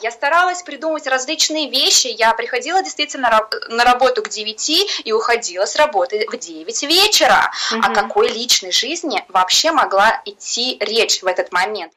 Я 0.00 0.12
старалась 0.12 0.62
придумать 0.62 1.08
различные 1.08 1.68
вещи. 1.68 2.06
Я 2.06 2.32
приходила 2.32 2.84
действительно 2.84 3.48
на 3.68 3.84
работу 3.84 4.22
к 4.22 4.28
9 4.28 5.02
и 5.04 5.12
уходила 5.12 5.66
с 5.66 5.74
работы 5.74 6.24
в 6.30 6.36
9 6.38 6.82
вечера. 6.84 7.50
Угу. 7.72 7.80
О 7.80 7.88
какой 7.92 8.28
личной 8.28 8.70
жизни 8.70 9.24
вообще 9.28 9.72
могла 9.72 10.22
идти 10.24 10.76
речь 10.78 11.20
в 11.22 11.26
этот 11.26 11.50
момент? 11.50 11.92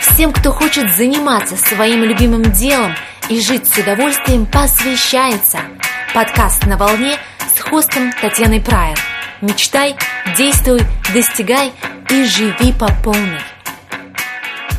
Всем, 0.00 0.32
кто 0.32 0.50
хочет 0.50 0.92
заниматься 0.92 1.56
своим 1.56 2.02
любимым 2.02 2.50
делом 2.50 2.96
и 3.28 3.40
жить 3.40 3.68
с 3.68 3.78
удовольствием, 3.78 4.46
посвящается 4.46 5.60
подкаст 6.12 6.66
«На 6.66 6.76
волне» 6.76 7.16
с 7.54 7.60
хостом 7.60 8.12
Татьяной 8.20 8.60
Прайер. 8.60 8.98
Мечтай, 9.40 9.96
действуй, 10.36 10.80
достигай 11.14 11.72
и 12.12 12.24
живи 12.24 12.74
по 12.78 12.88
полной. 13.02 13.40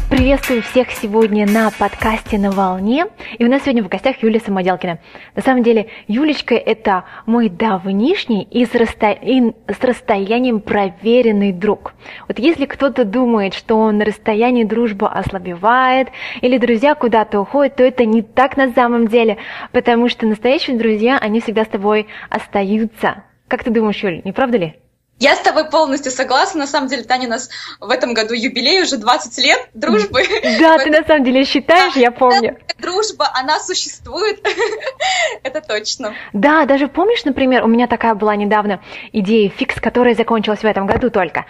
Приветствую 0.07 0.61
всех 0.61 0.91
сегодня 0.91 1.47
на 1.47 1.71
подкасте 1.71 2.37
«На 2.37 2.51
волне». 2.51 3.07
И 3.39 3.43
у 3.43 3.49
нас 3.49 3.63
сегодня 3.63 3.83
в 3.83 3.87
гостях 3.87 4.21
Юлия 4.21 4.39
Самоделкина. 4.39 4.99
На 5.35 5.41
самом 5.41 5.63
деле, 5.63 5.87
Юлечка– 6.07 6.53
это 6.55 7.05
мой 7.25 7.49
давнишний 7.49 8.43
и 8.43 8.67
с, 8.67 8.75
расто... 8.75 9.09
и 9.09 9.51
с 9.67 9.83
расстоянием 9.83 10.61
проверенный 10.61 11.51
друг. 11.51 11.95
Вот 12.27 12.37
если 12.37 12.67
кто-то 12.67 13.03
думает, 13.03 13.55
что 13.55 13.91
на 13.91 14.05
расстоянии 14.05 14.63
дружба 14.63 15.07
ослабевает 15.09 16.09
или 16.41 16.59
друзья 16.59 16.93
куда-то 16.93 17.39
уходят, 17.41 17.77
то 17.77 17.83
это 17.83 18.05
не 18.05 18.21
так 18.21 18.57
на 18.57 18.71
самом 18.73 19.07
деле, 19.07 19.37
потому 19.71 20.07
что 20.07 20.27
настоящие 20.27 20.77
друзья, 20.77 21.17
они 21.17 21.41
всегда 21.41 21.63
с 21.63 21.69
тобой 21.69 22.05
остаются. 22.29 23.23
Как 23.47 23.63
ты 23.63 23.71
думаешь, 23.71 24.03
Юль, 24.03 24.21
не 24.23 24.33
правда 24.33 24.59
ли? 24.59 24.82
Я 25.23 25.37
с 25.37 25.39
тобой 25.39 25.69
полностью 25.69 26.11
согласна. 26.11 26.59
На 26.59 26.67
самом 26.67 26.89
деле, 26.89 27.03
Таня, 27.03 27.27
у 27.27 27.29
нас 27.29 27.49
в 27.79 27.89
этом 27.89 28.13
году 28.13 28.33
юбилей, 28.33 28.81
уже 28.81 28.97
20 28.97 29.37
лет 29.37 29.69
дружбы. 29.73 30.21
Да, 30.59 30.77
ты 30.77 30.91
на 30.91 31.01
самом 31.05 31.23
деле 31.23 31.45
считаешь, 31.45 31.95
я 31.95 32.11
помню. 32.11 32.57
Дружба, 32.77 33.31
она 33.33 33.57
существует. 33.59 34.45
Это 35.43 35.61
точно. 35.61 36.13
Да, 36.33 36.65
даже 36.65 36.89
помнишь, 36.89 37.23
например, 37.23 37.63
у 37.63 37.67
меня 37.67 37.87
такая 37.87 38.15
была 38.15 38.35
недавно 38.35 38.81
идея 39.13 39.49
фикс, 39.49 39.79
которая 39.79 40.13
закончилась 40.13 40.59
в 40.59 40.65
этом 40.65 40.87
году 40.87 41.09
только. 41.09 41.45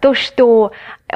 То, 0.00 0.14
что 0.14 0.70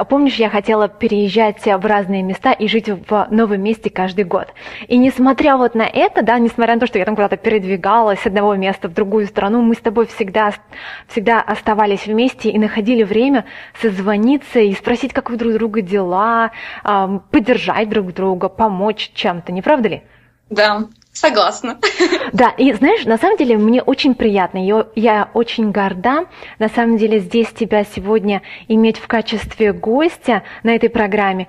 Помнишь, 0.09 0.37
я 0.37 0.49
хотела 0.51 0.89
переезжать 0.89 1.65
в 1.65 1.85
разные 1.85 2.23
места 2.23 2.53
и 2.53 2.69
жить 2.69 2.89
в 2.89 3.27
новом 3.31 3.61
месте 3.61 3.91
каждый 3.91 4.25
год. 4.25 4.47
И 4.87 4.97
несмотря 4.97 5.57
вот 5.57 5.75
на 5.75 5.83
это, 5.83 6.23
да, 6.23 6.39
несмотря 6.39 6.75
на 6.75 6.81
то, 6.81 6.87
что 6.87 6.99
я 6.99 7.05
там 7.05 7.17
куда-то 7.17 7.37
передвигалась 7.37 8.21
с 8.21 8.27
одного 8.27 8.55
места 8.55 8.89
в 8.89 8.95
другую 8.95 9.27
страну, 9.27 9.63
мы 9.63 9.75
с 9.75 9.79
тобой 9.79 10.07
всегда, 10.07 10.53
всегда 11.09 11.41
оставались 11.41 12.07
вместе 12.07 12.51
и 12.51 12.59
находили 12.59 13.03
время 13.03 13.47
созвониться 13.83 14.61
и 14.61 14.73
спросить, 14.75 15.13
как 15.13 15.29
у 15.29 15.37
друг 15.37 15.55
друга 15.55 15.83
дела, 15.83 16.53
поддержать 17.33 17.89
друг 17.89 18.15
друга, 18.15 18.49
помочь 18.49 19.11
чем-то, 19.13 19.51
не 19.51 19.61
правда 19.61 19.89
ли? 19.89 20.03
Да, 20.51 20.85
Согласна. 21.13 21.79
Да, 22.33 22.51
и 22.51 22.73
знаешь, 22.73 23.05
на 23.07 23.19
самом 23.19 23.37
деле 23.37 23.57
мне 23.57 23.83
очень 23.83 24.15
приятно, 24.15 24.65
я, 24.65 24.87
я 24.95 25.31
очень 25.35 25.73
горда, 25.73 26.27
на 26.61 26.69
самом 26.69 26.97
деле 26.97 27.19
здесь 27.19 27.49
тебя 27.49 27.83
сегодня 27.83 28.43
иметь 28.69 28.99
в 28.99 29.09
качестве 29.09 29.73
гостя 29.73 30.45
на 30.63 30.77
этой 30.77 30.89
программе. 30.89 31.49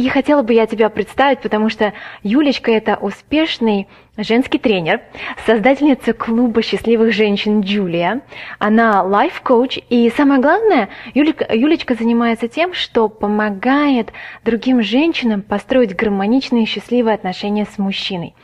И 0.00 0.08
хотела 0.08 0.40
бы 0.40 0.54
я 0.54 0.66
тебя 0.66 0.88
представить, 0.88 1.40
потому 1.40 1.68
что 1.68 1.92
Юлечка– 2.22 2.70
это 2.72 2.96
успешный 2.96 3.86
женский 4.16 4.56
тренер, 4.56 5.02
создательница 5.44 6.14
клуба 6.14 6.62
счастливых 6.62 7.12
женщин 7.12 7.60
Джулия. 7.60 8.22
Она 8.58 9.02
лайф-коуч, 9.02 9.78
и 9.90 10.10
самое 10.16 10.40
главное, 10.40 10.88
Юлечка, 11.12 11.54
Юлечка 11.54 11.94
занимается 11.94 12.48
тем, 12.48 12.72
что 12.72 13.10
помогает 13.10 14.14
другим 14.42 14.82
женщинам 14.82 15.42
построить 15.42 15.94
гармоничные 15.94 16.62
и 16.62 16.66
счастливые 16.66 17.14
отношения 17.14 17.66
с 17.70 17.76
мужчиной. 17.76 18.34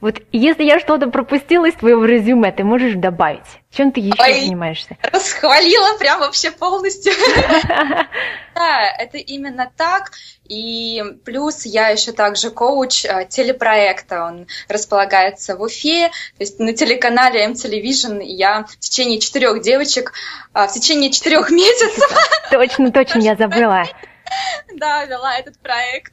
Вот 0.00 0.20
если 0.32 0.64
я 0.64 0.80
что-то 0.80 1.08
пропустила 1.08 1.66
из 1.66 1.74
твоего 1.74 2.04
резюме, 2.04 2.52
ты 2.52 2.64
можешь 2.64 2.94
добавить. 2.94 3.44
Чем 3.70 3.92
ты 3.92 4.00
еще 4.00 4.14
Ой, 4.18 4.40
занимаешься? 4.40 4.96
Расхвалила 5.02 5.98
прям 5.98 6.20
вообще 6.20 6.50
полностью. 6.50 7.12
Да, 8.54 8.90
это 8.98 9.16
именно 9.16 9.70
так. 9.74 10.10
И 10.46 11.02
плюс 11.24 11.64
я 11.64 11.88
еще 11.88 12.12
также 12.12 12.50
коуч 12.50 13.04
э, 13.04 13.26
телепроекта. 13.28 14.24
Он 14.24 14.48
располагается 14.68 15.56
в 15.56 15.62
Уфе. 15.62 16.08
То 16.08 16.40
есть 16.40 16.58
на 16.58 16.72
телеканале 16.74 17.40
M-Television 17.44 18.20
я 18.22 18.64
в 18.64 18.76
течение 18.78 19.20
четырех 19.20 19.62
девочек, 19.62 20.12
э, 20.52 20.66
в 20.66 20.72
течение 20.72 21.10
четырех 21.10 21.50
месяцев... 21.50 22.04
Точно, 22.50 22.90
точно, 22.90 23.20
я 23.20 23.36
забыла. 23.36 23.84
Да, 24.74 25.04
вела 25.04 25.38
этот 25.38 25.58
проект. 25.58 26.12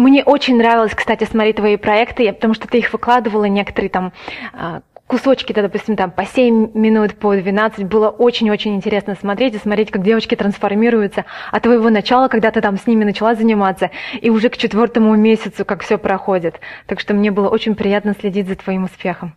Мне 0.00 0.24
очень 0.24 0.56
нравилось, 0.56 0.94
кстати, 0.94 1.24
смотреть 1.24 1.56
твои 1.56 1.76
проекты, 1.76 2.32
потому 2.32 2.54
что 2.54 2.66
ты 2.66 2.78
их 2.78 2.90
выкладывала, 2.92 3.44
некоторые 3.44 3.90
там 3.90 4.12
а, 4.54 4.80
кусочки, 5.06 5.52
да, 5.52 5.60
допустим, 5.60 5.94
там 5.94 6.10
по 6.10 6.24
7 6.24 6.70
минут, 6.72 7.16
по 7.16 7.36
12, 7.36 7.84
было 7.84 8.08
очень-очень 8.08 8.74
интересно 8.74 9.14
смотреть 9.14 9.54
и 9.54 9.58
смотреть, 9.58 9.90
как 9.90 10.02
девочки 10.02 10.34
трансформируются 10.34 11.26
от 11.50 11.62
твоего 11.64 11.90
начала, 11.90 12.28
когда 12.28 12.50
ты 12.50 12.62
там 12.62 12.78
с 12.78 12.86
ними 12.86 13.04
начала 13.04 13.34
заниматься, 13.34 13.90
и 14.22 14.30
уже 14.30 14.48
к 14.48 14.56
четвертому 14.56 15.14
месяцу, 15.16 15.66
как 15.66 15.82
все 15.82 15.98
проходит. 15.98 16.60
Так 16.86 16.98
что 16.98 17.12
мне 17.12 17.30
было 17.30 17.48
очень 17.48 17.74
приятно 17.74 18.14
следить 18.18 18.48
за 18.48 18.56
твоим 18.56 18.84
успехом. 18.84 19.36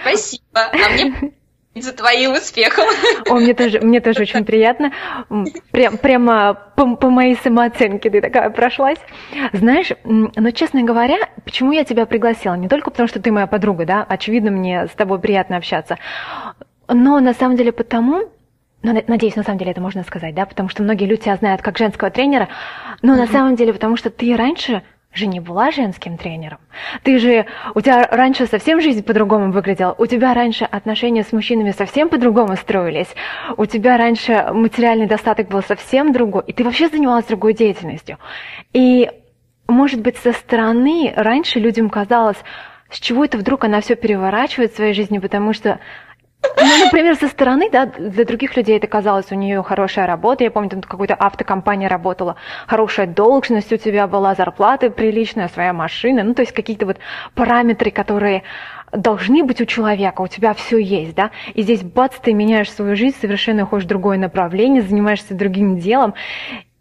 Спасибо. 0.00 0.42
А 0.54 0.88
мне 0.94 1.32
за 1.80 1.92
твоим 1.92 2.32
успехом. 2.32 2.84
О, 3.28 3.34
мне 3.34 3.54
тоже, 3.54 3.80
мне 3.80 4.00
тоже 4.00 4.22
очень 4.22 4.44
приятно. 4.44 4.92
Прям, 5.70 5.98
прямо 5.98 6.54
по, 6.76 6.96
по 6.96 7.10
моей 7.10 7.36
самооценке 7.36 8.10
ты 8.10 8.20
такая 8.20 8.50
прошлась. 8.50 8.98
Знаешь, 9.52 9.88
но 10.04 10.50
честно 10.50 10.82
говоря, 10.82 11.18
почему 11.44 11.72
я 11.72 11.84
тебя 11.84 12.06
пригласила? 12.06 12.54
Не 12.54 12.68
только 12.68 12.90
потому, 12.90 13.08
что 13.08 13.20
ты 13.20 13.30
моя 13.32 13.46
подруга, 13.46 13.84
да, 13.84 14.06
очевидно, 14.08 14.50
мне 14.50 14.86
с 14.86 14.90
тобой 14.92 15.18
приятно 15.18 15.56
общаться, 15.56 15.98
но 16.88 17.20
на 17.20 17.34
самом 17.34 17.56
деле 17.56 17.72
потому, 17.72 18.24
ну, 18.82 19.02
надеюсь, 19.06 19.36
на 19.36 19.42
самом 19.42 19.58
деле 19.58 19.72
это 19.72 19.80
можно 19.80 20.02
сказать, 20.04 20.34
да, 20.34 20.46
потому 20.46 20.68
что 20.68 20.82
многие 20.82 21.06
люди 21.06 21.22
тебя 21.22 21.36
знают 21.36 21.62
как 21.62 21.78
женского 21.78 22.10
тренера, 22.10 22.48
но 23.02 23.14
mm-hmm. 23.14 23.18
на 23.18 23.26
самом 23.26 23.56
деле 23.56 23.72
потому 23.72 23.96
что 23.96 24.10
ты 24.10 24.34
раньше 24.36 24.82
же 25.16 25.26
не 25.26 25.40
была 25.40 25.70
женским 25.70 26.16
тренером. 26.16 26.58
Ты 27.02 27.18
же, 27.18 27.46
у 27.74 27.80
тебя 27.80 28.06
раньше 28.10 28.46
совсем 28.46 28.80
жизнь 28.80 29.02
по-другому 29.02 29.52
выглядела, 29.52 29.94
у 29.98 30.06
тебя 30.06 30.34
раньше 30.34 30.64
отношения 30.64 31.22
с 31.22 31.32
мужчинами 31.32 31.70
совсем 31.70 32.08
по-другому 32.08 32.56
строились, 32.56 33.08
у 33.56 33.66
тебя 33.66 33.96
раньше 33.96 34.50
материальный 34.52 35.06
достаток 35.06 35.48
был 35.48 35.62
совсем 35.62 36.12
другой, 36.12 36.44
и 36.46 36.52
ты 36.52 36.64
вообще 36.64 36.88
занималась 36.88 37.26
другой 37.26 37.54
деятельностью. 37.54 38.18
И, 38.72 39.10
может 39.68 40.00
быть, 40.00 40.16
со 40.18 40.32
стороны 40.32 41.12
раньше 41.16 41.58
людям 41.58 41.90
казалось, 41.90 42.38
с 42.90 43.00
чего 43.00 43.24
это 43.24 43.38
вдруг 43.38 43.64
она 43.64 43.80
все 43.80 43.96
переворачивает 43.96 44.72
в 44.72 44.76
своей 44.76 44.94
жизни, 44.94 45.18
потому 45.18 45.52
что 45.52 45.80
ну, 46.56 46.84
например, 46.84 47.16
со 47.16 47.28
стороны, 47.28 47.70
да, 47.70 47.86
для 47.86 48.24
других 48.24 48.56
людей 48.56 48.76
это 48.76 48.86
казалось, 48.86 49.26
у 49.30 49.34
нее 49.34 49.62
хорошая 49.62 50.06
работа, 50.06 50.44
я 50.44 50.50
помню, 50.50 50.70
там 50.70 50.82
какой-то 50.82 51.14
автокомпания 51.14 51.88
работала, 51.88 52.36
хорошая 52.66 53.06
должность 53.06 53.72
у 53.72 53.76
тебя 53.76 54.06
была, 54.06 54.34
зарплата 54.34 54.90
приличная, 54.90 55.48
своя 55.48 55.72
машина, 55.72 56.22
ну, 56.22 56.34
то 56.34 56.42
есть 56.42 56.52
какие-то 56.52 56.86
вот 56.86 56.98
параметры, 57.34 57.90
которые 57.90 58.42
должны 58.92 59.44
быть 59.44 59.60
у 59.60 59.64
человека, 59.64 60.20
у 60.20 60.28
тебя 60.28 60.54
все 60.54 60.78
есть, 60.78 61.14
да, 61.14 61.30
и 61.54 61.62
здесь, 61.62 61.82
бац, 61.82 62.14
ты 62.22 62.32
меняешь 62.34 62.70
свою 62.70 62.96
жизнь, 62.96 63.16
совершенно 63.20 63.64
уходишь 63.64 63.84
в 63.84 63.88
другое 63.88 64.18
направление, 64.18 64.82
занимаешься 64.82 65.34
другим 65.34 65.78
делом, 65.78 66.14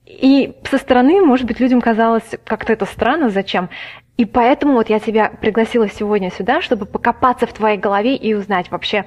и 0.06 0.54
со 0.70 0.78
стороны, 0.78 1.22
может 1.22 1.48
быть, 1.48 1.60
людям 1.60 1.82
казалось 1.82 2.36
как-то 2.46 2.72
это 2.72 2.86
странно, 2.86 3.30
зачем. 3.30 3.70
И 4.18 4.26
поэтому 4.26 4.74
вот 4.74 4.90
я 4.90 5.00
тебя 5.00 5.30
пригласила 5.30 5.90
сегодня 5.90 6.32
сюда, 6.32 6.62
чтобы 6.62 6.86
покопаться 6.86 7.48
в 7.48 7.54
твоей 7.54 7.78
голове 7.78 8.16
и 8.16 8.34
узнать 8.34 8.72
вообще, 8.72 9.06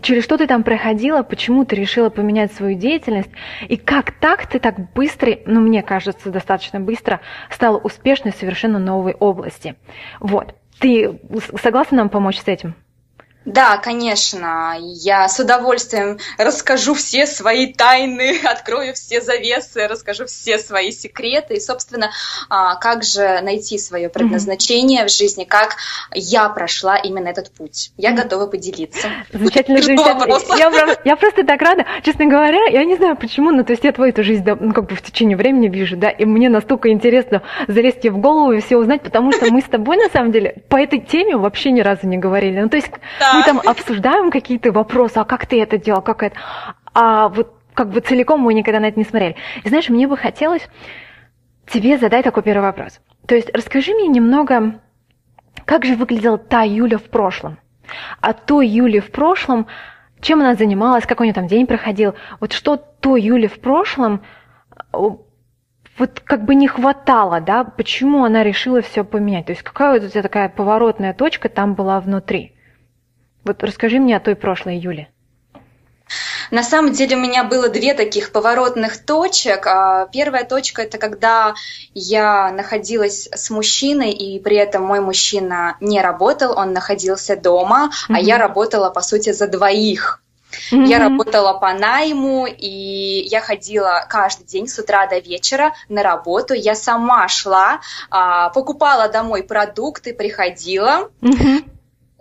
через 0.00 0.24
что 0.24 0.36
ты 0.36 0.46
там 0.46 0.62
проходила, 0.62 1.22
почему 1.22 1.64
ты 1.64 1.76
решила 1.76 2.10
поменять 2.10 2.52
свою 2.52 2.76
деятельность, 2.76 3.30
и 3.68 3.76
как 3.76 4.12
так 4.12 4.46
ты 4.46 4.58
так 4.58 4.92
быстро, 4.92 5.38
ну 5.46 5.60
мне 5.60 5.82
кажется, 5.82 6.30
достаточно 6.30 6.80
быстро 6.80 7.20
стала 7.50 7.78
успешной 7.78 8.32
в 8.32 8.36
совершенно 8.36 8.78
новой 8.78 9.14
области. 9.14 9.76
Вот. 10.20 10.54
Ты 10.80 11.20
согласна 11.62 11.98
нам 11.98 12.08
помочь 12.08 12.38
с 12.38 12.48
этим? 12.48 12.74
Да, 13.44 13.76
конечно. 13.76 14.76
Я 14.80 15.28
с 15.28 15.38
удовольствием 15.38 16.18
расскажу 16.38 16.94
все 16.94 17.26
свои 17.26 17.72
тайны, 17.72 18.38
открою 18.44 18.94
все 18.94 19.20
завесы, 19.20 19.86
расскажу 19.86 20.26
все 20.26 20.58
свои 20.58 20.90
секреты. 20.90 21.54
И, 21.54 21.60
собственно, 21.60 22.10
а, 22.48 22.76
как 22.76 23.02
же 23.02 23.40
найти 23.42 23.78
свое 23.78 24.08
предназначение 24.08 25.02
mm-hmm. 25.02 25.08
в 25.08 25.10
жизни, 25.10 25.44
как 25.44 25.76
я 26.14 26.48
прошла 26.48 26.96
именно 26.96 27.28
этот 27.28 27.50
путь. 27.50 27.92
Я 27.96 28.12
mm-hmm. 28.12 28.16
готова 28.16 28.46
поделиться. 28.46 29.08
Замечательно, 29.32 29.82
замечательно. 29.82 30.56
Я, 30.56 30.96
я 31.04 31.16
просто 31.16 31.44
так 31.44 31.60
рада. 31.60 31.84
Честно 32.02 32.26
говоря, 32.26 32.64
я 32.70 32.84
не 32.84 32.96
знаю 32.96 33.16
почему, 33.16 33.50
но 33.50 33.62
то 33.62 33.72
есть 33.72 33.84
я 33.84 33.92
твою 33.92 34.10
эту 34.10 34.22
жизнь 34.22 34.44
ну, 34.60 34.72
как 34.72 34.86
бы 34.86 34.94
в 34.94 35.02
течение 35.02 35.36
времени 35.36 35.68
вижу, 35.68 35.96
да, 35.96 36.08
и 36.08 36.24
мне 36.24 36.48
настолько 36.48 36.90
интересно 36.90 37.42
залезть 37.68 38.00
тебе 38.00 38.12
в 38.12 38.18
голову 38.18 38.52
и 38.52 38.60
все 38.60 38.76
узнать, 38.76 39.02
потому 39.02 39.32
что 39.32 39.52
мы 39.52 39.60
с 39.60 39.64
тобой, 39.64 39.96
на 39.96 40.08
самом 40.08 40.32
деле, 40.32 40.62
по 40.68 40.76
этой 40.76 41.00
теме 41.00 41.36
вообще 41.36 41.70
ни 41.70 41.80
разу 41.80 42.06
не 42.06 42.18
говорили. 42.18 42.60
Ну, 42.60 42.68
то 42.68 42.76
есть 42.76 42.90
да. 43.20 43.33
Мы 43.34 43.42
там 43.42 43.60
обсуждаем 43.64 44.30
какие-то 44.30 44.72
вопросы, 44.72 45.18
а 45.18 45.24
как 45.24 45.46
ты 45.46 45.60
это 45.60 45.78
делал, 45.78 46.02
как 46.02 46.22
это... 46.22 46.36
А 46.92 47.28
вот 47.28 47.54
как 47.74 47.90
бы 47.90 48.00
целиком 48.00 48.40
мы 48.40 48.54
никогда 48.54 48.80
на 48.80 48.86
это 48.86 48.98
не 48.98 49.04
смотрели. 49.04 49.36
И 49.64 49.68
знаешь, 49.68 49.88
мне 49.88 50.06
бы 50.06 50.16
хотелось 50.16 50.66
тебе 51.66 51.98
задать 51.98 52.24
такой 52.24 52.42
первый 52.42 52.62
вопрос. 52.62 53.00
То 53.26 53.34
есть 53.34 53.50
расскажи 53.54 53.92
мне 53.94 54.06
немного, 54.06 54.80
как 55.64 55.84
же 55.84 55.96
выглядела 55.96 56.38
та 56.38 56.62
Юля 56.62 56.98
в 56.98 57.04
прошлом? 57.04 57.58
А 58.20 58.32
той 58.32 58.68
Юли 58.68 59.00
в 59.00 59.10
прошлом, 59.10 59.66
чем 60.20 60.40
она 60.40 60.54
занималась, 60.54 61.06
как 61.06 61.20
у 61.20 61.24
нее 61.24 61.34
там 61.34 61.46
день 61.46 61.66
проходил? 61.66 62.14
Вот 62.40 62.52
что 62.52 62.76
той 62.76 63.22
Юли 63.22 63.48
в 63.48 63.60
прошлом 63.60 64.22
вот 64.92 66.20
как 66.20 66.44
бы 66.44 66.54
не 66.54 66.66
хватало, 66.66 67.40
да, 67.40 67.64
почему 67.64 68.24
она 68.24 68.42
решила 68.42 68.80
все 68.82 69.04
поменять? 69.04 69.46
То 69.46 69.52
есть 69.52 69.62
какая 69.62 69.92
вот 69.98 70.06
у 70.06 70.08
тебя 70.10 70.22
такая 70.22 70.48
поворотная 70.48 71.14
точка 71.14 71.48
там 71.48 71.74
была 71.74 72.00
внутри? 72.00 72.53
Вот 73.44 73.62
расскажи 73.62 73.98
мне 73.98 74.16
о 74.16 74.20
той 74.20 74.36
прошлой 74.36 74.78
Юле. 74.78 75.08
На 76.50 76.62
самом 76.62 76.92
деле 76.92 77.16
у 77.16 77.20
меня 77.20 77.44
было 77.44 77.68
две 77.68 77.94
таких 77.94 78.30
поворотных 78.30 79.04
точек. 79.04 79.66
А, 79.66 80.06
первая 80.12 80.44
точка 80.44 80.82
это 80.82 80.98
когда 80.98 81.54
я 81.94 82.50
находилась 82.52 83.28
с 83.32 83.50
мужчиной, 83.50 84.10
и 84.10 84.38
при 84.38 84.56
этом 84.56 84.84
мой 84.84 85.00
мужчина 85.00 85.76
не 85.80 86.00
работал, 86.00 86.56
он 86.56 86.72
находился 86.72 87.36
дома, 87.36 87.90
mm-hmm. 87.90 88.14
а 88.14 88.20
я 88.20 88.38
работала, 88.38 88.90
по 88.90 89.00
сути, 89.00 89.32
за 89.32 89.48
двоих. 89.48 90.22
Mm-hmm. 90.70 90.84
Я 90.86 90.98
работала 91.00 91.54
по 91.54 91.72
найму, 91.72 92.46
и 92.46 93.26
я 93.28 93.40
ходила 93.40 94.06
каждый 94.08 94.44
день 94.44 94.68
с 94.68 94.78
утра 94.78 95.06
до 95.06 95.18
вечера 95.18 95.74
на 95.88 96.02
работу. 96.02 96.54
Я 96.54 96.74
сама 96.74 97.26
шла, 97.28 97.80
а, 98.10 98.50
покупала 98.50 99.08
домой 99.08 99.42
продукты, 99.42 100.14
приходила. 100.14 101.10
Mm-hmm 101.22 101.73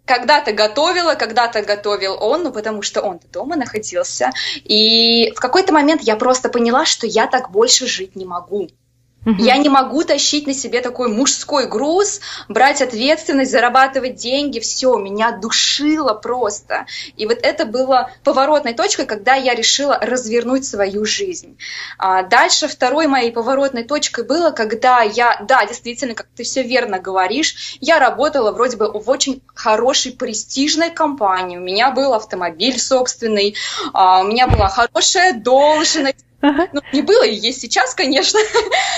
когда-то 0.06 0.52
готовила, 0.52 1.16
когда-то 1.16 1.62
готовил 1.62 2.18
он, 2.20 2.44
ну 2.44 2.52
потому 2.52 2.82
что 2.82 3.02
он-то 3.02 3.28
дома 3.28 3.56
находился. 3.56 4.32
И 4.64 5.32
в 5.36 5.40
какой-то 5.40 5.74
момент 5.74 6.02
я 6.02 6.16
просто 6.16 6.50
поняла, 6.50 6.86
что 6.86 7.08
я 7.08 7.28
так 7.28 7.52
больше 7.52 7.88
жить 7.88 8.16
не 8.16 8.26
могу. 8.26 8.70
Я 9.26 9.58
не 9.58 9.70
могу 9.70 10.04
тащить 10.04 10.48
на 10.48 10.54
себе 10.54 10.82
такой 10.82 11.08
мужской 11.08 11.66
груз, 11.68 12.20
брать 12.50 12.82
ответственность, 12.82 13.52
зарабатывать 13.52 14.16
деньги, 14.16 14.60
все, 14.60 14.98
меня 14.98 15.32
душило 15.32 16.14
просто. 16.14 16.86
И 17.16 17.26
вот 17.26 17.40
это 17.42 17.66
было 17.66 18.12
поворотной 18.24 18.74
точкой, 18.74 19.06
когда 19.06 19.36
я 19.36 19.56
решила 19.56 19.98
развернуть 20.00 20.66
свою 20.66 21.06
жизнь. 21.06 21.58
А 21.98 22.24
дальше 22.24 22.68
второй 22.68 23.08
моей 23.08 23.32
поворотной 23.32 23.84
точкой 23.84 24.26
было, 24.26 24.52
когда 24.52 25.02
я, 25.02 25.40
да, 25.48 25.66
действительно, 25.66 26.16
как 26.16 26.28
ты 26.36 26.44
все 26.44 26.64
верно 26.64 27.00
говоришь, 27.00 27.78
я 27.80 28.00
работала 28.00 28.52
вроде 28.52 28.78
бы 28.78 28.92
в 28.92 29.10
очень 29.10 29.42
хорошей 29.56 30.12
престижной 30.12 30.92
компании, 30.92 31.58
у 31.58 31.62
меня 31.62 31.92
был 31.92 32.14
автомобиль 32.14 32.80
собственный, 32.80 33.56
а, 33.94 34.22
у 34.22 34.26
меня 34.26 34.48
была 34.48 34.68
хорошая 34.68 35.34
должность, 35.34 36.26
Ага. 36.44 36.68
Ну, 36.74 36.82
не 36.92 37.02
было 37.02 37.24
и 37.24 37.34
есть 37.34 37.62
сейчас, 37.62 37.96
конечно. 37.96 38.40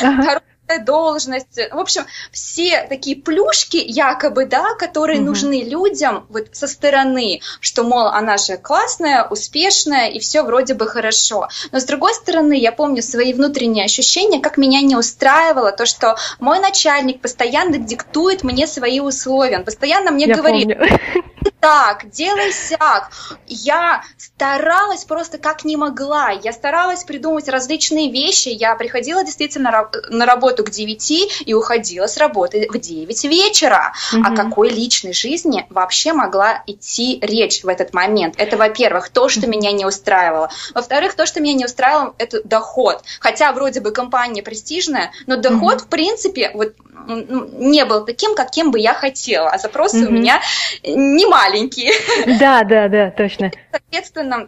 Ага 0.01 0.42
должность. 0.83 1.59
В 1.71 1.77
общем, 1.77 2.06
все 2.31 2.86
такие 2.89 3.15
плюшки, 3.15 3.77
якобы, 3.77 4.45
да, 4.45 4.74
которые 4.75 5.19
угу. 5.19 5.27
нужны 5.27 5.63
людям 5.63 6.25
вот 6.30 6.47
со 6.53 6.68
стороны, 6.68 7.42
что, 7.59 7.83
мол, 7.83 8.07
она 8.07 8.38
же 8.38 8.57
классная, 8.57 9.25
успешная, 9.25 10.09
и 10.09 10.19
все 10.19 10.42
вроде 10.42 10.74
бы 10.74 10.88
хорошо. 10.88 11.50
Но 11.71 11.80
с 11.80 11.86
другой 11.86 12.13
стороны, 12.13 12.53
я 12.57 12.71
помню 12.71 13.01
свои 13.01 13.33
внутренние 13.33 13.86
ощущения, 13.86 14.39
как 14.39 14.57
меня 14.57 14.81
не 14.81 14.95
устраивало 14.95 15.71
то, 15.71 15.86
что 15.86 16.15
мой 16.39 16.59
начальник 16.59 17.21
постоянно 17.21 17.77
диктует 17.77 18.44
мне 18.44 18.68
свои 18.68 19.00
условия. 19.00 19.57
Он 19.57 19.65
постоянно 19.65 20.12
мне 20.12 20.25
я 20.25 20.36
говорит, 20.36 20.77
помню. 20.77 21.24
Так, 21.66 22.12
делай 22.12 22.52
сяк. 22.52 23.10
Я 23.48 24.04
старалась 24.20 25.04
просто 25.04 25.40
как 25.40 25.66
не 25.66 25.78
могла. 25.78 26.30
Я 26.30 26.54
старалась 26.54 27.04
придумать 27.04 27.50
различные 27.50 28.12
вещи. 28.12 28.50
Я 28.50 28.76
приходила 28.76 29.24
действительно 29.24 29.90
на 30.10 30.26
работу 30.28 30.64
к 30.64 30.70
9 30.70 31.44
и 31.44 31.54
уходила 31.56 32.06
с 32.06 32.18
работы 32.18 32.68
в 32.70 32.78
9 32.78 33.24
вечера. 33.24 33.94
Угу. 34.14 34.22
О 34.24 34.36
какой 34.36 34.70
личной 34.70 35.14
жизни 35.14 35.66
вообще 35.72 36.14
могла 36.14 36.62
идти 36.68 37.18
речь 37.24 37.64
в 37.64 37.68
этот 37.68 37.96
момент? 37.96 38.36
Это, 38.38 38.58
во-первых, 38.58 39.10
то, 39.10 39.28
что 39.28 39.48
меня 39.48 39.72
не 39.72 39.88
устраивало. 39.88 40.52
Во-вторых, 40.76 41.16
то, 41.16 41.26
что 41.26 41.42
меня 41.42 41.54
не 41.54 41.66
устраивало, 41.66 42.14
это 42.20 42.44
доход. 42.44 43.04
Хотя 43.20 43.52
вроде 43.54 43.80
бы 43.80 43.90
компания 43.90 44.44
престижная, 44.44 45.12
но 45.26 45.36
доход, 45.36 45.78
угу. 45.78 45.86
в 45.86 45.88
принципе, 45.88 46.52
вот 46.54 46.76
не 47.08 47.86
был 47.86 48.06
таким, 48.06 48.36
каким 48.36 48.72
бы 48.72 48.80
я 48.80 48.94
хотела, 48.94 49.50
а 49.50 49.58
запросы 49.58 50.04
mm-hmm. 50.04 50.08
у 50.08 50.12
меня 50.12 50.42
не 50.84 51.26
маленькие. 51.26 51.55
Да, 52.40 52.63
да, 52.63 52.88
да, 52.88 53.12
точно. 53.12 53.52
Соответственно, 53.72 54.48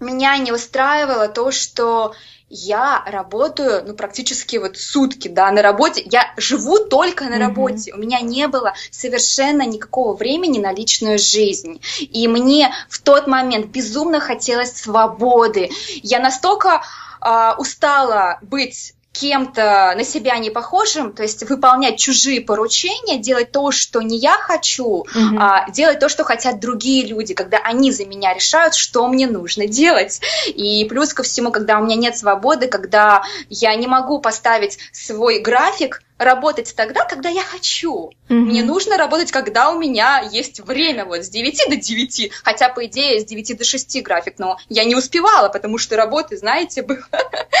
меня 0.00 0.36
не 0.38 0.52
устраивало 0.52 1.28
то, 1.28 1.50
что 1.50 2.14
я 2.50 3.04
работаю, 3.06 3.84
ну, 3.86 3.94
практически 3.94 4.56
вот 4.56 4.76
сутки, 4.76 5.28
да, 5.28 5.50
на 5.52 5.62
работе. 5.62 6.02
Я 6.04 6.34
живу 6.36 6.80
только 6.80 7.26
на 7.26 7.38
работе. 7.38 7.90
Mm-hmm. 7.90 7.94
У 7.94 7.98
меня 7.98 8.20
не 8.20 8.48
было 8.48 8.74
совершенно 8.90 9.64
никакого 9.64 10.16
времени 10.16 10.58
на 10.58 10.72
личную 10.72 11.18
жизнь. 11.18 11.80
И 12.00 12.26
мне 12.26 12.74
в 12.88 13.00
тот 13.00 13.28
момент 13.28 13.66
безумно 13.66 14.18
хотелось 14.18 14.72
свободы. 14.72 15.70
Я 16.02 16.18
настолько 16.18 16.82
э, 17.24 17.52
устала 17.56 18.40
быть 18.42 18.94
кем-то 19.12 19.94
на 19.96 20.04
себя 20.04 20.38
не 20.38 20.50
похожим, 20.50 21.12
то 21.12 21.22
есть 21.22 21.42
выполнять 21.48 21.98
чужие 21.98 22.40
поручения, 22.40 23.18
делать 23.18 23.50
то, 23.50 23.72
что 23.72 24.00
не 24.00 24.16
я 24.16 24.34
хочу, 24.34 25.04
mm-hmm. 25.04 25.36
а 25.38 25.70
делать 25.70 25.98
то, 25.98 26.08
что 26.08 26.22
хотят 26.24 26.60
другие 26.60 27.06
люди, 27.06 27.34
когда 27.34 27.58
они 27.58 27.90
за 27.90 28.06
меня 28.06 28.32
решают, 28.32 28.74
что 28.74 29.06
мне 29.08 29.26
нужно 29.26 29.66
делать. 29.66 30.20
И 30.46 30.84
плюс 30.88 31.12
ко 31.12 31.22
всему, 31.22 31.50
когда 31.50 31.78
у 31.80 31.84
меня 31.84 31.96
нет 31.96 32.16
свободы, 32.16 32.68
когда 32.68 33.24
я 33.48 33.74
не 33.74 33.88
могу 33.88 34.20
поставить 34.20 34.78
свой 34.92 35.40
график, 35.40 36.02
работать 36.20 36.74
тогда, 36.76 37.06
когда 37.06 37.30
я 37.30 37.42
хочу. 37.42 38.10
Mm-hmm. 38.28 38.34
Мне 38.34 38.62
нужно 38.62 38.98
работать, 38.98 39.32
когда 39.32 39.70
у 39.70 39.78
меня 39.78 40.20
есть 40.30 40.60
время, 40.60 41.06
вот 41.06 41.24
с 41.24 41.30
9 41.30 41.70
до 41.70 41.76
9, 41.76 42.30
хотя, 42.44 42.68
по 42.68 42.84
идее, 42.84 43.20
с 43.20 43.24
9 43.24 43.56
до 43.56 43.64
6 43.64 44.02
график, 44.02 44.34
но 44.38 44.58
я 44.68 44.84
не 44.84 44.94
успевала, 44.94 45.48
потому 45.48 45.78
что 45.78 45.96
работы, 45.96 46.36
знаете, 46.36 46.82
было 46.82 46.98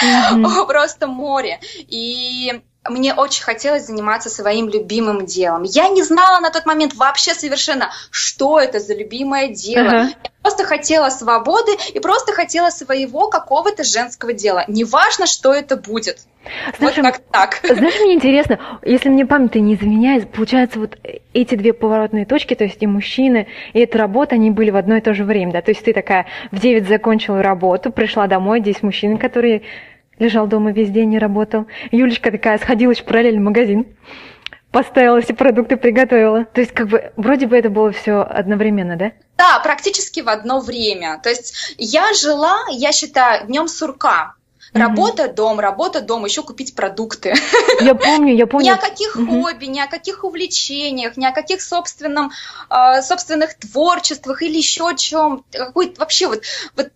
mm-hmm. 0.04 0.66
просто 0.66 1.06
море. 1.06 1.58
И 1.88 2.60
мне 2.88 3.14
очень 3.14 3.44
хотелось 3.44 3.86
заниматься 3.86 4.30
своим 4.30 4.68
любимым 4.68 5.26
делом. 5.26 5.64
Я 5.64 5.88
не 5.88 6.02
знала 6.02 6.40
на 6.40 6.50
тот 6.50 6.64
момент 6.64 6.94
вообще 6.94 7.34
совершенно, 7.34 7.90
что 8.10 8.58
это 8.58 8.80
за 8.80 8.94
любимое 8.94 9.48
дело. 9.48 9.88
Uh-huh. 9.88 10.08
Я 10.08 10.30
просто 10.42 10.64
хотела 10.64 11.10
свободы 11.10 11.72
и 11.92 12.00
просто 12.00 12.32
хотела 12.32 12.70
своего 12.70 13.28
какого-то 13.28 13.84
женского 13.84 14.32
дела. 14.32 14.64
Неважно, 14.66 15.26
что 15.26 15.52
это 15.52 15.76
будет. 15.76 16.20
Знаешь, 16.78 16.96
вот 16.96 17.04
как 17.04 17.18
так. 17.30 17.60
Знаешь, 17.62 18.00
мне 18.00 18.14
интересно, 18.14 18.58
если 18.82 19.10
мне 19.10 19.26
память 19.26 19.56
не 19.56 19.74
изменяет, 19.74 20.32
получается, 20.32 20.78
вот 20.78 20.96
эти 21.34 21.54
две 21.54 21.74
поворотные 21.74 22.24
точки, 22.24 22.54
то 22.54 22.64
есть 22.64 22.78
и 22.80 22.86
мужчины, 22.86 23.46
и 23.74 23.80
эта 23.80 23.98
работа, 23.98 24.36
они 24.36 24.50
были 24.50 24.70
в 24.70 24.76
одно 24.76 24.96
и 24.96 25.02
то 25.02 25.12
же 25.12 25.24
время, 25.24 25.52
да? 25.52 25.60
То 25.60 25.70
есть 25.70 25.84
ты 25.84 25.92
такая 25.92 26.26
в 26.50 26.58
9 26.58 26.88
закончила 26.88 27.42
работу, 27.42 27.92
пришла 27.92 28.26
домой, 28.26 28.60
здесь 28.60 28.82
мужчины, 28.82 29.18
которые 29.18 29.62
лежал 30.20 30.46
дома 30.46 30.70
весь 30.70 30.90
день, 30.90 31.08
не 31.08 31.18
работал. 31.18 31.66
Юлечка 31.90 32.30
такая 32.30 32.58
сходила 32.58 32.94
в 32.94 33.02
параллельный 33.02 33.42
магазин, 33.42 33.86
поставила 34.70 35.20
все 35.20 35.34
продукты, 35.34 35.76
приготовила. 35.76 36.44
То 36.44 36.60
есть 36.60 36.72
как 36.72 36.88
бы 36.88 37.12
вроде 37.16 37.46
бы 37.46 37.56
это 37.56 37.70
было 37.70 37.90
все 37.90 38.20
одновременно, 38.20 38.96
да? 38.96 39.12
Да, 39.36 39.58
практически 39.60 40.20
в 40.20 40.28
одно 40.28 40.60
время. 40.60 41.18
То 41.22 41.30
есть 41.30 41.74
я 41.78 42.12
жила, 42.12 42.58
я 42.70 42.92
считаю, 42.92 43.46
днем 43.46 43.66
сурка. 43.66 44.34
Работа, 44.72 45.24
mm-hmm. 45.24 45.34
дом, 45.34 45.58
работа, 45.58 46.00
дом, 46.00 46.24
еще 46.24 46.44
купить 46.44 46.76
продукты. 46.76 47.34
Я 47.80 47.94
помню, 47.96 48.36
я 48.36 48.46
помню. 48.46 48.66
Ни 48.70 48.70
о 48.70 48.76
каких 48.76 49.16
mm-hmm. 49.16 49.42
хобби, 49.42 49.64
ни 49.64 49.80
о 49.80 49.88
каких 49.88 50.22
увлечениях, 50.22 51.16
ни 51.16 51.24
о 51.24 51.32
каких 51.32 51.60
собственном, 51.60 52.30
э, 52.70 53.02
собственных 53.02 53.54
творчествах 53.54 54.42
или 54.42 54.58
еще 54.58 54.94
чем. 54.96 55.44
Какой 55.50 55.92
вообще 55.98 56.28
вот, 56.28 56.42
вот 56.76 56.90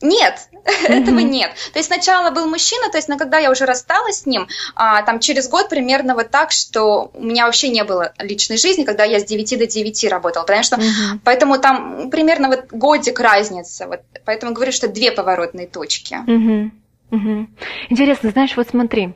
нет, 0.00 0.48
mm-hmm. 0.52 0.86
этого 1.02 1.18
нет. 1.18 1.50
То 1.72 1.78
есть 1.78 1.88
сначала 1.88 2.30
был 2.30 2.46
мужчина, 2.46 2.90
то 2.90 2.98
есть, 2.98 3.08
но 3.08 3.18
когда 3.18 3.38
я 3.38 3.50
уже 3.50 3.66
рассталась 3.66 4.22
с 4.22 4.26
ним, 4.26 4.48
а, 4.74 5.02
там 5.02 5.20
через 5.20 5.48
год 5.48 5.68
примерно 5.68 6.14
вот 6.14 6.30
так, 6.30 6.50
что 6.52 7.10
у 7.14 7.22
меня 7.22 7.46
вообще 7.46 7.68
не 7.68 7.84
было 7.84 8.12
личной 8.18 8.56
жизни, 8.56 8.84
когда 8.84 9.04
я 9.04 9.20
с 9.20 9.24
9 9.24 9.58
до 9.58 9.66
9 9.66 10.04
работала, 10.10 10.44
потому 10.44 10.62
что, 10.62 10.76
mm-hmm. 10.76 11.18
поэтому 11.24 11.58
там 11.58 12.10
примерно 12.10 12.48
вот 12.48 12.66
годик 12.70 13.20
разница, 13.20 13.86
вот, 13.86 14.00
поэтому 14.24 14.52
говорю, 14.52 14.72
что 14.72 14.88
две 14.88 15.12
поворотные 15.12 15.66
точки. 15.66 16.14
Mm-hmm. 16.26 16.70
Mm-hmm. 17.10 17.46
Интересно, 17.90 18.30
знаешь, 18.30 18.56
вот 18.56 18.68
смотри, 18.68 19.14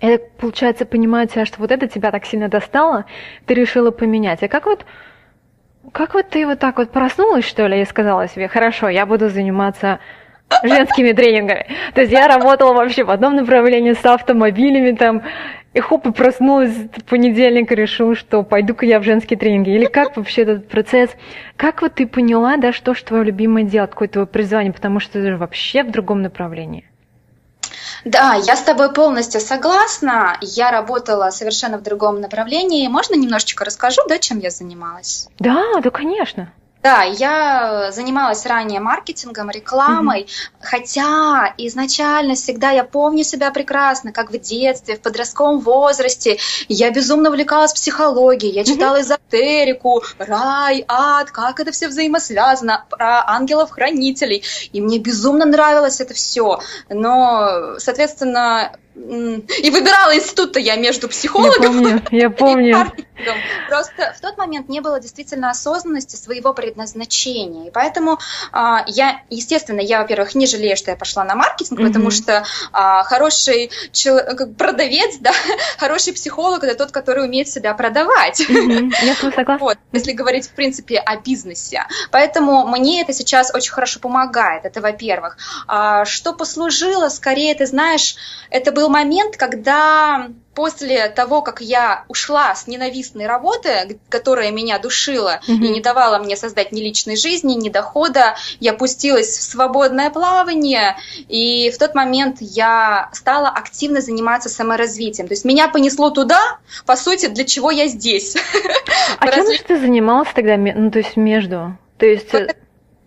я, 0.00 0.18
получается, 0.18 0.84
понимаю 0.84 1.28
тебя, 1.28 1.46
что 1.46 1.58
вот 1.58 1.70
это 1.70 1.88
тебя 1.88 2.10
так 2.10 2.26
сильно 2.26 2.48
достало, 2.48 3.06
ты 3.46 3.54
решила 3.54 3.90
поменять. 3.90 4.42
А 4.42 4.48
как 4.48 4.66
вот 4.66 4.84
как 5.92 6.14
вот 6.14 6.28
ты 6.30 6.46
вот 6.46 6.58
так 6.58 6.78
вот 6.78 6.90
проснулась, 6.90 7.46
что 7.46 7.66
ли, 7.66 7.80
и 7.80 7.84
сказала 7.84 8.28
себе, 8.28 8.48
хорошо, 8.48 8.88
я 8.88 9.06
буду 9.06 9.28
заниматься 9.28 10.00
женскими 10.62 11.12
тренингами. 11.12 11.66
То 11.94 12.02
есть 12.02 12.12
я 12.12 12.28
работала 12.28 12.72
вообще 12.72 13.04
в 13.04 13.10
одном 13.10 13.36
направлении 13.36 13.92
с 13.92 14.04
автомобилями 14.04 14.92
там, 14.92 15.22
и 15.72 15.80
хоп, 15.80 16.06
и 16.06 16.12
проснулась 16.12 16.72
в 16.72 17.04
понедельник 17.04 17.72
и 17.72 17.74
решила, 17.74 18.14
что 18.14 18.42
пойду-ка 18.42 18.86
я 18.86 19.00
в 19.00 19.02
женские 19.02 19.38
тренинги. 19.38 19.70
Или 19.70 19.86
как 19.86 20.16
вообще 20.16 20.42
этот 20.42 20.68
процесс? 20.68 21.10
Как 21.56 21.82
вот 21.82 21.94
ты 21.94 22.06
поняла, 22.06 22.56
да, 22.56 22.72
что 22.72 22.94
же 22.94 23.04
твое 23.04 23.24
любимое 23.24 23.64
дело, 23.64 23.86
какое 23.86 24.08
твое 24.08 24.26
призвание, 24.26 24.72
потому 24.72 25.00
что 25.00 25.14
ты 25.14 25.30
же 25.30 25.36
вообще 25.36 25.82
в 25.82 25.90
другом 25.90 26.22
направлении? 26.22 26.84
Да, 28.04 28.34
я 28.34 28.56
с 28.56 28.62
тобой 28.62 28.92
полностью 28.92 29.40
согласна. 29.40 30.36
Я 30.40 30.70
работала 30.70 31.30
совершенно 31.30 31.78
в 31.78 31.82
другом 31.82 32.20
направлении. 32.20 32.86
Можно 32.88 33.14
немножечко 33.14 33.64
расскажу, 33.64 34.02
да, 34.08 34.18
чем 34.18 34.38
я 34.38 34.50
занималась? 34.50 35.28
Да, 35.38 35.80
да, 35.82 35.90
конечно. 35.90 36.52
Да, 36.84 37.02
я 37.02 37.92
занималась 37.92 38.44
ранее 38.44 38.78
маркетингом, 38.78 39.48
рекламой, 39.48 40.24
mm-hmm. 40.24 40.58
хотя 40.60 41.54
изначально 41.56 42.34
всегда 42.34 42.72
я 42.72 42.84
помню 42.84 43.24
себя 43.24 43.50
прекрасно, 43.50 44.12
как 44.12 44.30
в 44.30 44.38
детстве, 44.38 44.96
в 44.96 45.00
подростковом 45.00 45.60
возрасте. 45.60 46.36
Я 46.68 46.90
безумно 46.90 47.30
увлекалась 47.30 47.72
психологией, 47.72 48.52
я 48.52 48.64
читала 48.64 48.98
mm-hmm. 48.98 49.00
эзотерику, 49.00 50.02
рай, 50.18 50.84
ад, 50.86 51.30
как 51.30 51.58
это 51.58 51.72
все 51.72 51.88
взаимосвязано, 51.88 52.84
про 52.90 53.24
ангелов-хранителей. 53.28 54.44
И 54.74 54.82
мне 54.82 54.98
безумно 54.98 55.46
нравилось 55.46 56.02
это 56.02 56.12
все. 56.12 56.60
Но, 56.90 57.78
соответственно, 57.78 58.76
и 58.94 59.70
выбирала 59.70 60.14
институт-то 60.14 60.60
я 60.60 60.76
между 60.76 61.08
психологом 61.08 61.62
я 61.62 61.68
помню, 61.68 62.02
я 62.10 62.30
помню. 62.30 62.68
и 62.68 62.72
маркетингом. 62.72 63.36
Просто 63.68 64.14
в 64.16 64.20
тот 64.20 64.38
момент 64.38 64.68
не 64.68 64.80
было 64.80 65.00
действительно 65.00 65.50
осознанности 65.50 66.16
своего 66.16 66.52
предназначения. 66.52 67.68
И 67.68 67.70
поэтому 67.70 68.18
а, 68.52 68.84
я, 68.86 69.22
естественно, 69.30 69.80
я, 69.80 70.00
во-первых, 70.00 70.34
не 70.34 70.46
жалею, 70.46 70.76
что 70.76 70.90
я 70.90 70.96
пошла 70.96 71.24
на 71.24 71.34
маркетинг, 71.34 71.80
mm-hmm. 71.80 71.86
потому 71.88 72.10
что 72.10 72.44
а, 72.72 73.02
хороший 73.04 73.70
человек, 73.92 74.56
продавец, 74.56 75.16
да, 75.20 75.32
хороший 75.78 76.12
психолог 76.12 76.62
это 76.62 76.76
тот, 76.76 76.92
который 76.92 77.24
умеет 77.24 77.48
себя 77.48 77.74
продавать. 77.74 78.40
Mm-hmm. 78.40 78.92
Я 79.02 79.14
согласна. 79.32 79.58
Вот, 79.58 79.78
если 79.92 80.12
говорить, 80.12 80.46
в 80.46 80.52
принципе, 80.52 80.98
о 80.98 81.16
бизнесе. 81.16 81.86
Поэтому 82.10 82.66
мне 82.68 83.02
это 83.02 83.12
сейчас 83.12 83.52
очень 83.54 83.72
хорошо 83.72 83.98
помогает. 84.00 84.64
Это, 84.64 84.80
во-первых. 84.80 85.36
А, 85.66 86.04
что 86.04 86.32
послужило, 86.32 87.08
скорее, 87.08 87.54
ты 87.54 87.66
знаешь, 87.66 88.16
это 88.50 88.72
был 88.72 88.83
был 88.84 88.90
момент, 88.90 89.36
когда 89.36 90.28
после 90.54 91.08
того, 91.08 91.42
как 91.42 91.60
я 91.60 92.04
ушла 92.08 92.54
с 92.54 92.66
ненавистной 92.66 93.26
работы, 93.26 93.98
которая 94.08 94.52
меня 94.52 94.78
душила 94.78 95.40
mm-hmm. 95.48 95.54
и 95.54 95.68
не 95.68 95.80
давала 95.80 96.18
мне 96.18 96.36
создать 96.36 96.70
ни 96.70 96.80
личной 96.80 97.16
жизни, 97.16 97.54
ни 97.54 97.70
дохода, 97.70 98.36
я 98.60 98.72
пустилась 98.74 99.28
в 99.28 99.42
свободное 99.42 100.10
плавание, 100.10 100.96
и 101.28 101.70
в 101.70 101.78
тот 101.78 101.94
момент 101.94 102.36
я 102.40 103.08
стала 103.12 103.48
активно 103.48 104.00
заниматься 104.00 104.48
саморазвитием. 104.48 105.28
То 105.28 105.32
есть 105.32 105.44
меня 105.44 105.68
понесло 105.68 106.10
туда, 106.10 106.58
по 106.86 106.94
сути, 106.94 107.26
для 107.26 107.44
чего 107.44 107.70
я 107.70 107.88
здесь. 107.88 108.36
А 109.18 109.32
чем 109.32 109.50
же 109.50 109.62
ты 109.62 109.80
занималась 109.80 110.28
тогда, 110.34 110.56
ну, 110.56 110.90
то 110.90 110.98
есть 110.98 111.16
между? 111.16 111.76
То 111.98 112.06
есть 112.06 112.28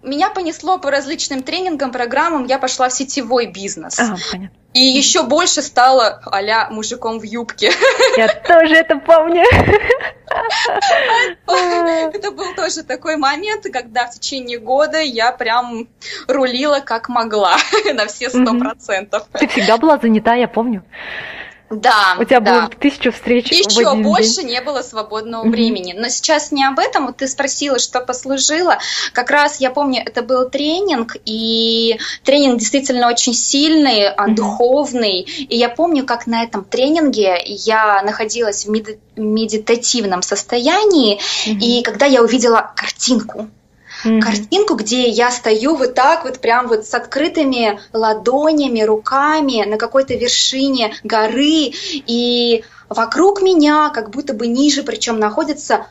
меня 0.07 0.29
понесло 0.29 0.79
по 0.79 0.89
различным 0.89 1.43
тренингам, 1.43 1.91
программам, 1.91 2.45
я 2.45 2.57
пошла 2.59 2.89
в 2.89 2.93
сетевой 2.93 3.47
бизнес. 3.47 3.99
А, 3.99 4.15
понятно. 4.31 4.57
И 4.73 4.81
еще 4.81 5.23
больше 5.23 5.61
стала 5.63 6.21
а 6.25 6.69
мужиком 6.69 7.19
в 7.19 7.23
юбке. 7.23 7.71
Я 8.15 8.27
тоже 8.27 8.75
это 8.75 8.97
помню. 8.97 9.43
Это 11.47 12.31
был 12.31 12.53
тоже 12.53 12.83
такой 12.83 13.17
момент, 13.17 13.65
когда 13.73 14.05
в 14.05 14.11
течение 14.11 14.59
года 14.59 14.99
я 14.99 15.31
прям 15.31 15.87
рулила 16.27 16.79
как 16.79 17.09
могла 17.09 17.57
на 17.93 18.05
все 18.05 18.29
сто 18.29 18.53
процентов. 18.59 19.27
Ты 19.33 19.47
всегда 19.47 19.77
была 19.77 19.97
занята, 19.97 20.35
я 20.35 20.47
помню. 20.47 20.83
Да. 21.69 22.15
У 22.19 22.23
тебя 22.23 22.39
да. 22.39 22.61
было 22.61 22.69
тысячу 22.69 23.11
встреч. 23.11 23.51
Еще 23.51 23.83
в 23.83 23.89
один 23.89 24.03
больше 24.03 24.41
день. 24.41 24.51
не 24.51 24.61
было 24.61 24.81
свободного 24.81 25.45
mm-hmm. 25.45 25.49
времени. 25.49 25.93
Но 25.97 26.07
сейчас 26.09 26.51
не 26.51 26.63
об 26.63 26.79
этом. 26.79 27.07
Вот 27.07 27.17
ты 27.17 27.27
спросила, 27.27 27.77
что 27.79 27.99
послужило. 27.99 28.77
Как 29.13 29.29
раз 29.31 29.59
я 29.59 29.69
помню, 29.69 30.01
это 30.05 30.21
был 30.21 30.49
тренинг, 30.49 31.17
и 31.25 31.99
тренинг 32.23 32.59
действительно 32.59 33.09
очень 33.09 33.33
сильный, 33.33 34.09
mm-hmm. 34.09 34.35
духовный. 34.35 35.21
И 35.21 35.57
я 35.57 35.69
помню, 35.69 36.05
как 36.05 36.25
на 36.27 36.43
этом 36.43 36.63
тренинге 36.63 37.41
я 37.45 38.01
находилась 38.03 38.65
в 38.65 38.69
медитативном 39.17 40.21
состоянии, 40.21 41.17
mm-hmm. 41.17 41.59
и 41.59 41.83
когда 41.83 42.05
я 42.05 42.21
увидела 42.21 42.71
картинку 42.75 43.49
mm-hmm. 44.03 44.21
картинку, 44.21 44.75
где 44.75 45.09
я 45.09 45.31
стою 45.31 45.75
вот 45.75 45.93
так 45.93 46.23
вот 46.23 46.39
прям 46.39 46.67
вот 46.67 46.85
с 46.85 46.93
открытыми 46.93 47.79
ладонями, 47.93 48.81
руками 48.81 49.63
на 49.65 49.77
какой-то 49.77 50.15
вершине 50.15 50.95
горы, 51.03 51.71
и 51.73 52.63
вокруг 52.89 53.41
меня, 53.41 53.89
как 53.89 54.09
будто 54.09 54.33
бы 54.33 54.47
ниже, 54.47 54.83
причем 54.83 55.19
находятся 55.19 55.87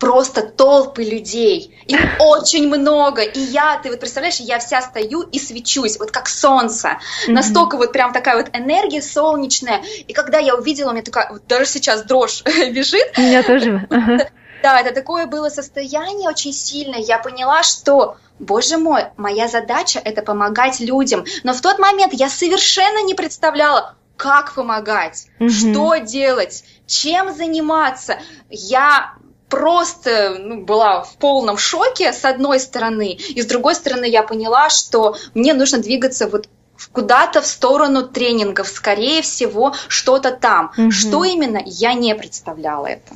просто 0.00 0.42
толпы 0.42 1.04
людей. 1.04 1.76
Их 1.86 2.00
очень 2.18 2.66
много. 2.68 3.22
И 3.22 3.38
я, 3.38 3.78
ты 3.80 3.90
вот 3.90 4.00
представляешь, 4.00 4.40
я 4.40 4.58
вся 4.58 4.80
стою 4.80 5.22
и 5.22 5.38
свечусь, 5.38 5.98
вот 5.98 6.10
как 6.10 6.28
солнце. 6.28 6.88
Mm-hmm. 6.88 7.32
Настолько 7.32 7.76
вот 7.76 7.92
прям 7.92 8.12
такая 8.12 8.36
вот 8.36 8.48
энергия 8.52 9.02
солнечная. 9.02 9.82
И 10.08 10.12
когда 10.12 10.38
я 10.38 10.56
увидела, 10.56 10.90
у 10.90 10.92
меня 10.92 11.02
такая, 11.02 11.30
вот 11.30 11.46
даже 11.46 11.66
сейчас 11.66 12.02
дрожь 12.02 12.42
бежит. 12.72 13.12
У 13.16 13.20
меня 13.20 13.42
тоже. 13.42 13.86
Да, 14.62 14.80
это 14.80 14.94
такое 14.94 15.26
было 15.26 15.48
состояние 15.48 16.28
очень 16.28 16.52
сильное. 16.52 17.00
Я 17.00 17.18
поняла, 17.18 17.62
что 17.62 18.16
Боже 18.38 18.78
мой, 18.78 19.04
моя 19.16 19.48
задача 19.48 20.00
это 20.02 20.22
помогать 20.22 20.80
людям. 20.80 21.24
Но 21.42 21.52
в 21.52 21.60
тот 21.60 21.78
момент 21.78 22.12
я 22.14 22.28
совершенно 22.28 23.02
не 23.04 23.14
представляла, 23.14 23.94
как 24.16 24.54
помогать, 24.54 25.26
угу. 25.38 25.48
что 25.48 25.96
делать, 25.96 26.64
чем 26.86 27.34
заниматься. 27.34 28.18
Я 28.50 29.14
просто 29.48 30.36
ну, 30.38 30.62
была 30.62 31.02
в 31.02 31.16
полном 31.16 31.58
шоке 31.58 32.12
с 32.12 32.24
одной 32.24 32.60
стороны, 32.60 33.12
и 33.12 33.42
с 33.42 33.46
другой 33.46 33.74
стороны 33.74 34.04
я 34.04 34.22
поняла, 34.22 34.70
что 34.70 35.16
мне 35.34 35.54
нужно 35.54 35.78
двигаться 35.78 36.28
вот 36.28 36.48
куда-то 36.92 37.42
в 37.42 37.46
сторону 37.46 38.08
тренингов, 38.08 38.68
скорее 38.68 39.22
всего, 39.22 39.74
что-то 39.88 40.30
там. 40.30 40.72
Угу. 40.76 40.90
Что 40.90 41.24
именно, 41.24 41.60
я 41.64 41.92
не 41.94 42.14
представляла 42.14 42.86
это. 42.86 43.14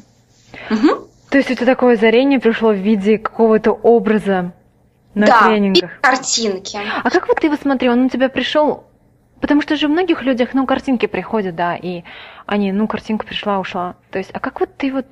Угу. 0.71 1.09
То 1.35 1.39
есть 1.39 1.51
это 1.51 1.67
такое 1.67 1.95
озарение 1.95 2.39
пришло 2.39 2.71
в 2.71 2.77
виде 2.77 3.19
какого-то 3.19 3.73
образа 3.73 4.53
на 5.15 5.27
да, 5.27 5.43
тренингах? 5.43 5.91
Да, 6.01 6.11
картинки. 6.11 6.79
А 7.03 7.11
как 7.11 7.27
вот 7.27 7.41
ты 7.41 7.49
его 7.49 7.57
смотрел? 7.57 7.95
Он 7.95 8.05
у 8.05 8.09
тебя 8.09 8.29
пришел 8.29 8.85
Потому 9.41 9.61
что 9.61 9.75
же 9.75 9.89
у 9.89 9.89
многих 9.89 10.23
людях, 10.23 10.55
ну, 10.55 10.65
картинки 10.65 11.07
приходят, 11.07 11.57
да, 11.57 11.75
и 11.75 12.05
они, 12.47 12.71
ну, 12.71 12.87
картинка 12.87 13.27
пришла, 13.27 13.59
ушла. 13.59 13.97
То 14.13 14.19
есть, 14.19 14.31
а 14.33 14.39
как 14.39 14.61
вот 14.61 14.77
ты 14.77 14.93
вот, 14.93 15.07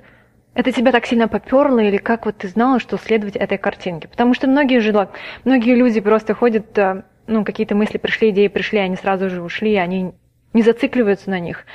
это 0.55 0.71
тебя 0.71 0.93
так 0.93 1.07
сильно 1.07 1.26
поперло, 1.26 1.81
или 1.81 1.97
как 1.97 2.25
вот 2.25 2.37
ты 2.37 2.47
знала, 2.47 2.79
что 2.79 2.99
следовать 2.99 3.35
этой 3.35 3.59
картинке? 3.59 4.07
Потому 4.07 4.33
что 4.35 4.47
многие 4.47 4.79
же, 4.79 5.09
многие 5.45 5.75
люди 5.75 6.00
просто 6.00 6.35
ходят, 6.35 6.79
э, 6.79 7.02
ну, 7.26 7.45
какие-то 7.45 7.75
мысли 7.75 7.99
пришли, 7.99 8.31
идеи 8.31 8.47
пришли, 8.47 8.79
они 8.79 8.95
сразу 8.95 9.29
же 9.29 9.43
ушли, 9.43 9.75
они 9.75 10.12
не 10.52 10.62
зацикливаются 10.62 11.31
на 11.31 11.41
них. 11.41 11.67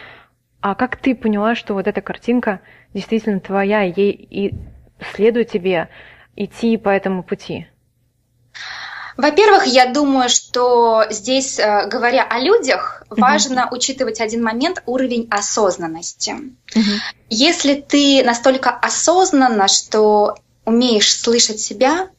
А 0.61 0.73
как 0.73 0.95
ты 0.95 1.15
поняла, 1.15 1.53
что 1.53 1.73
вот 1.73 1.85
эта 1.85 1.99
картинка 1.99 2.61
действительно 2.93 3.39
твоя, 3.39 3.81
ей 3.81 4.11
и 4.11 4.53
следует 5.13 5.51
тебе 5.51 5.89
идти 6.35 6.77
по 6.77 6.89
этому 6.89 7.23
пути? 7.23 7.67
Во-первых, 9.17 9.65
я 9.65 9.87
думаю, 9.91 10.29
что 10.29 11.05
здесь, 11.09 11.57
э, 11.57 11.87
говоря 11.87 12.23
о 12.23 12.39
людях, 12.39 13.03
важно 13.09 13.61
uh-huh. 13.61 13.75
учитывать 13.75 14.21
один 14.21 14.43
момент 14.43 14.83
уровень 14.85 15.27
осознанности. 15.31 16.35
Uh-huh. 16.75 16.99
Если 17.29 17.73
ты 17.73 18.23
настолько 18.23 18.69
осознанна, 18.69 19.67
что 19.67 20.35
умеешь 20.65 21.19
слышать 21.19 21.59
себя, 21.59 22.09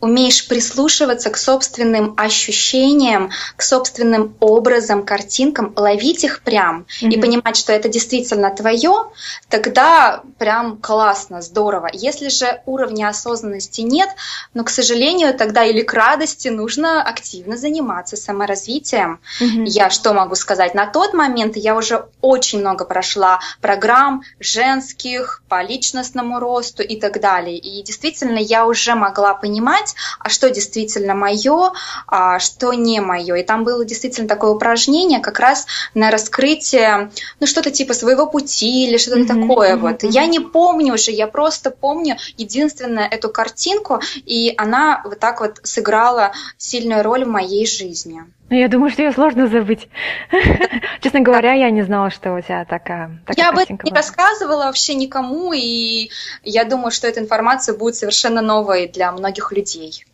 умеешь 0.00 0.46
прислушиваться 0.46 1.30
к 1.30 1.36
собственным 1.36 2.14
ощущениям, 2.16 3.30
к 3.56 3.62
собственным 3.62 4.36
образам, 4.40 5.04
картинкам, 5.04 5.72
ловить 5.76 6.24
их 6.24 6.42
прям 6.42 6.86
mm-hmm. 7.02 7.08
и 7.10 7.20
понимать, 7.20 7.56
что 7.56 7.72
это 7.72 7.88
действительно 7.88 8.50
твое, 8.50 9.06
тогда 9.48 10.22
прям 10.38 10.76
классно, 10.76 11.42
здорово. 11.42 11.88
Если 11.92 12.28
же 12.28 12.62
уровня 12.66 13.08
осознанности 13.08 13.80
нет, 13.80 14.08
но, 14.54 14.62
к 14.64 14.70
сожалению, 14.70 15.36
тогда 15.36 15.64
или 15.64 15.82
к 15.82 15.92
радости 15.92 16.48
нужно 16.48 17.02
активно 17.02 17.56
заниматься 17.56 18.16
саморазвитием. 18.16 19.20
Mm-hmm. 19.40 19.64
Я 19.66 19.90
что 19.90 20.12
могу 20.12 20.36
сказать? 20.36 20.74
На 20.74 20.86
тот 20.86 21.12
момент 21.12 21.56
я 21.56 21.74
уже 21.74 22.06
очень 22.20 22.60
много 22.60 22.84
прошла 22.84 23.40
программ 23.60 24.22
женских 24.38 25.42
по 25.48 25.62
личностному 25.62 26.38
росту 26.38 26.82
и 26.82 27.00
так 27.00 27.20
далее. 27.20 27.58
И 27.58 27.82
действительно 27.82 28.38
я 28.38 28.66
уже 28.66 28.94
могла 28.94 29.34
понимать, 29.34 29.87
понять, 29.88 29.94
а 30.18 30.28
что 30.28 30.50
действительно 30.50 31.14
мое, 31.14 31.72
а 32.06 32.38
что 32.38 32.72
не 32.72 33.00
мое. 33.00 33.36
И 33.36 33.42
там 33.42 33.64
было 33.64 33.84
действительно 33.84 34.28
такое 34.28 34.50
упражнение 34.50 35.20
как 35.20 35.38
раз 35.38 35.66
на 35.94 36.10
раскрытие, 36.10 37.10
ну, 37.40 37.46
что-то 37.46 37.70
типа 37.70 37.94
своего 37.94 38.26
пути 38.26 38.86
или 38.86 38.98
что-то 38.98 39.20
mm-hmm, 39.20 39.40
такое. 39.40 39.76
Mm-hmm. 39.76 39.78
Вот. 39.78 40.02
Я 40.02 40.26
не 40.26 40.40
помню 40.40 40.94
уже, 40.94 41.10
я 41.10 41.26
просто 41.26 41.70
помню 41.70 42.16
единственное 42.36 43.06
эту 43.06 43.28
картинку, 43.28 44.00
и 44.26 44.54
она 44.56 45.02
вот 45.04 45.18
так 45.18 45.40
вот 45.40 45.60
сыграла 45.62 46.32
сильную 46.56 47.02
роль 47.02 47.24
в 47.24 47.28
моей 47.28 47.66
жизни. 47.66 48.24
Ну, 48.50 48.56
я 48.56 48.68
думаю, 48.68 48.90
что 48.90 49.02
ее 49.02 49.12
сложно 49.12 49.46
забыть. 49.46 49.88
Честно 51.00 51.20
говоря, 51.20 51.52
я 51.52 51.70
не 51.70 51.82
знала, 51.82 52.10
что 52.10 52.34
у 52.34 52.40
тебя 52.40 52.64
такая, 52.64 53.20
такая 53.26 53.44
Я 53.44 53.50
об 53.50 53.58
этом 53.58 53.78
не 53.84 53.92
рассказывала 53.92 54.64
вообще 54.64 54.94
никому, 54.94 55.52
и 55.52 56.10
я 56.42 56.64
думаю, 56.64 56.90
что 56.90 57.06
эта 57.06 57.20
информация 57.20 57.76
будет 57.76 57.96
совершенно 57.96 58.40
новой 58.40 58.88
для 58.88 59.12
многих 59.12 59.52
людей. 59.52 60.04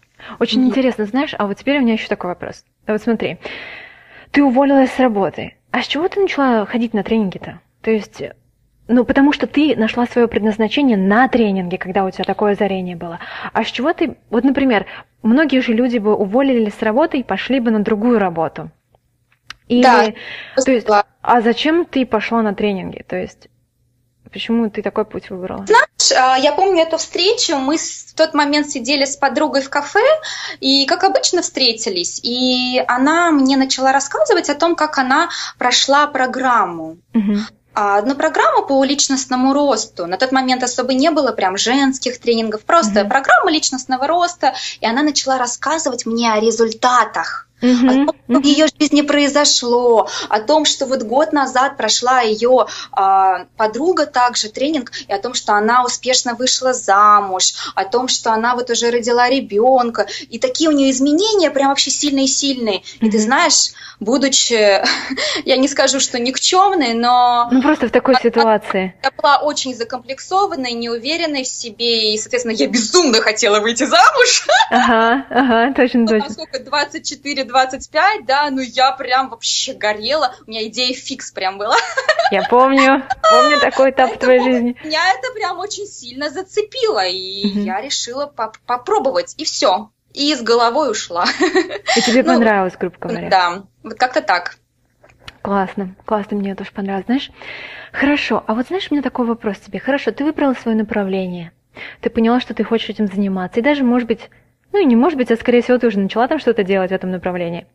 Очень 0.41 0.63
mm-hmm. 0.63 0.67
интересно, 0.67 1.07
знаешь, 1.07 1.35
а 1.39 1.47
вот 1.47 1.59
теперь 1.59 1.79
у 1.79 1.83
меня 1.83 1.95
еще 1.95 2.09
такой 2.09 2.31
вопрос. 2.31 2.65
Вот 2.87 3.01
смотри, 3.03 3.39
ты 4.33 4.43
уволилась 4.43 4.91
с 4.93 4.99
работы, 4.99 5.55
а 5.71 5.83
с 5.83 5.87
чего 5.87 6.09
ты 6.09 6.21
начала 6.21 6.67
ходить 6.67 6.93
на 6.95 7.05
тренинги-то? 7.05 7.61
То 7.83 7.91
есть, 7.91 8.23
ну, 8.89 9.05
потому 9.05 9.33
что 9.33 9.47
ты 9.47 9.77
нашла 9.77 10.07
свое 10.07 10.27
предназначение 10.27 10.97
на 10.97 11.29
тренинге, 11.29 11.79
когда 11.79 12.05
у 12.05 12.11
тебя 12.11 12.25
такое 12.25 12.53
озарение 12.53 12.97
было. 12.97 13.21
А 13.53 13.63
с 13.65 13.71
чего 13.71 13.93
ты, 13.93 14.17
вот, 14.31 14.43
например, 14.43 14.87
многие 15.25 15.61
же 15.61 15.73
люди 15.73 15.99
бы 15.99 16.15
уволились 16.15 16.75
с 16.75 16.83
работы 16.83 17.19
и 17.19 17.23
пошли 17.23 17.61
бы 17.61 17.71
на 17.71 17.81
другую 17.81 18.19
работу. 18.19 18.71
Или, 19.69 19.83
да. 19.83 20.13
То 20.63 20.71
есть, 20.71 20.87
а 21.23 21.41
зачем 21.41 21.87
ты 21.87 22.05
пошла 22.05 22.43
на 22.43 22.55
тренинги? 22.55 23.03
То 23.07 23.17
есть, 23.17 23.49
почему 24.31 24.69
ты 24.69 24.83
такой 24.83 25.07
путь 25.07 25.31
выбрала? 25.31 25.65
Знаешь, 25.67 26.13
а, 26.17 26.39
я 26.39 26.53
помню 26.53 26.83
эту 26.83 26.99
встречу, 26.99 27.57
мы 27.57 27.79
в 27.79 28.15
тот 28.15 28.35
момент 28.35 28.69
сидели 28.69 29.07
с 29.07 29.17
подругой 29.17 29.63
в 29.63 29.71
кафе, 29.71 30.05
и, 30.61 30.85
как 30.85 31.03
обычно, 31.05 31.41
встретились. 31.41 32.21
И 32.23 32.85
она 32.87 33.31
мне 33.31 33.57
начала 33.57 33.93
рассказывать 33.93 34.51
о 34.51 34.55
том, 34.55 34.77
как 34.77 34.99
она 34.99 35.31
прошла 35.59 36.07
программу. 36.07 36.99
Угу 37.15 37.37
одну 37.75 38.15
программу 38.15 38.67
по 38.67 38.83
личностному 38.85 39.53
росту. 39.53 40.07
На 40.07 40.17
тот 40.17 40.33
момент 40.33 40.63
особо 40.63 40.95
не 40.95 41.11
было 41.11 41.33
прям 41.33 41.57
женских 41.57 42.19
тренингов, 42.19 42.63
просто 42.63 43.01
mm-hmm. 43.01 43.09
программа 43.09 43.51
личностного 43.51 44.07
роста, 44.07 44.55
и 44.81 44.87
она 44.87 45.03
начала 45.03 45.39
рассказывать 45.39 46.07
мне 46.07 46.33
о 46.33 46.41
результатах 46.41 47.49
mm-hmm. 47.65 48.03
о 48.03 48.07
том, 48.07 48.17
что 48.29 48.41
в 48.41 48.45
ее 48.45 48.67
жизни 48.79 49.03
произошло, 49.03 50.09
о 50.29 50.41
том, 50.41 50.65
что 50.65 50.87
вот 50.87 51.03
год 51.03 51.33
назад 51.33 51.77
прошла 51.77 52.21
ее 52.21 52.67
а, 52.93 53.47
подруга 53.57 54.07
также 54.07 54.49
тренинг, 54.49 54.93
и 55.09 55.13
о 55.13 55.19
том, 55.19 55.35
что 55.35 55.55
она 55.55 55.85
успешно 55.85 56.35
вышла 56.35 56.73
замуж, 56.73 57.55
о 57.75 57.85
том, 57.85 58.09
что 58.09 58.33
она 58.33 58.55
вот 58.55 58.71
уже 58.71 58.91
родила 58.91 59.29
ребенка, 59.29 60.07
и 60.29 60.39
такие 60.39 60.71
у 60.71 60.73
нее 60.73 60.91
изменения 60.91 61.51
прям 61.51 61.69
вообще 61.69 61.91
сильные-сильные. 61.91 62.79
Mm-hmm. 62.79 63.07
И 63.07 63.11
ты 63.11 63.19
знаешь, 63.19 63.73
будучи, 64.01 64.83
я 65.45 65.57
не 65.57 65.69
скажу, 65.69 66.01
что 66.01 66.19
никчемной, 66.19 66.95
но... 66.95 67.49
Ну 67.51 67.63
просто 67.63 67.89
в 67.89 67.91
такой 67.91 68.17
ситуации. 68.17 68.95
Я 69.03 69.11
была 69.11 69.39
очень 69.39 69.75
закомплексованной, 69.75 70.73
неуверенной 70.73 71.45
в 71.45 71.49
себе, 71.49 72.15
и, 72.15 72.19
соответственно, 72.19 72.53
я 72.53 72.69
безумно 72.69 73.21
хотела 73.21 73.61
выйти 73.61 73.85
замуж. 73.85 74.47
Ага, 74.71 75.27
ага, 75.31 75.75
точно, 75.75 76.07
точно. 76.07 76.29
Насколько 76.29 76.61
24 76.61 77.45
25, 77.55 78.27
да, 78.27 78.51
ну 78.51 78.61
я 78.61 78.91
прям 78.93 79.31
вообще 79.31 79.75
горела, 79.75 80.35
у 80.45 80.51
меня 80.51 80.67
идея 80.67 80.93
фикс 80.93 81.31
прям 81.31 81.57
была. 81.57 81.77
Я 82.33 82.43
помню, 82.43 83.05
помню 83.23 83.61
такой 83.61 83.91
этап 83.91 84.15
в 84.15 84.19
твоей 84.19 84.41
жизни. 84.41 84.77
Меня 84.83 85.03
это 85.13 85.33
прям 85.33 85.61
очень 85.61 85.87
сильно 85.87 86.31
зацепило, 86.31 87.07
и 87.07 87.47
я 87.61 87.81
решила 87.81 88.27
попробовать, 88.67 89.35
и 89.39 89.45
все. 89.45 89.91
И 90.13 90.35
с 90.35 90.43
головой 90.43 90.91
ушла. 90.91 91.27
И 91.97 92.03
тебе 92.03 92.23
ну, 92.23 92.35
понравилось, 92.35 92.75
грубо 92.79 92.97
говоря. 92.99 93.29
Да, 93.29 93.63
вот 93.83 93.95
как-то 93.95 94.21
так. 94.21 94.57
Классно, 95.43 95.95
классно, 96.07 96.37
мне 96.37 96.55
тоже 96.55 96.73
понравилось. 96.73 97.07
Знаешь, 97.07 97.31
хорошо, 97.93 98.43
а 98.47 98.55
вот 98.55 98.67
знаешь, 98.67 98.89
у 98.91 98.95
меня 98.95 99.03
такой 99.03 99.27
вопрос 99.27 99.59
тебе. 99.59 99.79
Хорошо, 99.79 100.11
ты 100.11 100.25
выбрала 100.25 100.55
свое 100.55 100.77
направление, 100.77 101.53
ты 102.01 102.11
поняла, 102.11 102.41
что 102.41 102.55
ты 102.55 102.65
хочешь 102.65 102.91
этим 102.91 103.07
заниматься, 103.07 103.61
и 103.61 103.63
даже, 103.63 103.85
может 103.85 104.09
быть, 104.09 104.31
ну 104.75 104.83
и 104.83 104.85
не 104.85 104.97
может 104.97 105.17
быть, 105.17 105.31
а 105.31 105.37
скорее 105.37 105.63
всего 105.63 105.79
ты 105.79 105.87
уже 105.87 106.01
начала 106.01 106.27
там 106.27 106.41
что-то 106.41 106.65
делать 106.65 106.91
в 106.91 106.95
этом 106.95 107.13
направлении. 107.13 107.67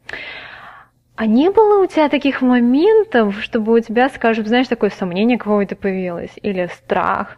А 1.15 1.25
не 1.25 1.49
было 1.49 1.81
у 1.81 1.87
тебя 1.87 2.09
таких 2.09 2.41
моментов, 2.41 3.41
чтобы 3.41 3.73
у 3.73 3.79
тебя, 3.79 4.09
скажем, 4.09 4.45
знаешь, 4.45 4.67
такое 4.67 4.89
сомнение 4.89 5.37
какое-то 5.37 5.77
появилось, 5.77 6.31
или 6.41 6.67
страх, 6.67 7.37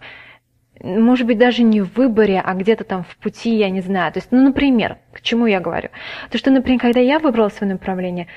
может 0.84 1.27
быть, 1.27 1.38
даже 1.38 1.62
не 1.62 1.82
в 1.82 1.96
выборе, 1.96 2.41
а 2.44 2.56
где-то 2.56 2.84
там 2.86 3.03
в 3.03 3.15
пути, 3.18 3.56
я 3.56 3.70
не 3.70 3.82
знаю. 3.82 4.12
То 4.12 4.18
есть, 4.18 4.32
ну, 4.32 4.41
например, 4.41 4.98
к 5.13 5.22
чему 5.22 5.46
я 5.46 5.60
говорю? 5.60 5.89
То, 6.32 6.39
что, 6.39 6.50
например, 6.50 6.80
когда 6.80 7.00
я 7.00 7.20
выбрала 7.20 7.50
свое 7.50 7.72
направление, 7.72 8.27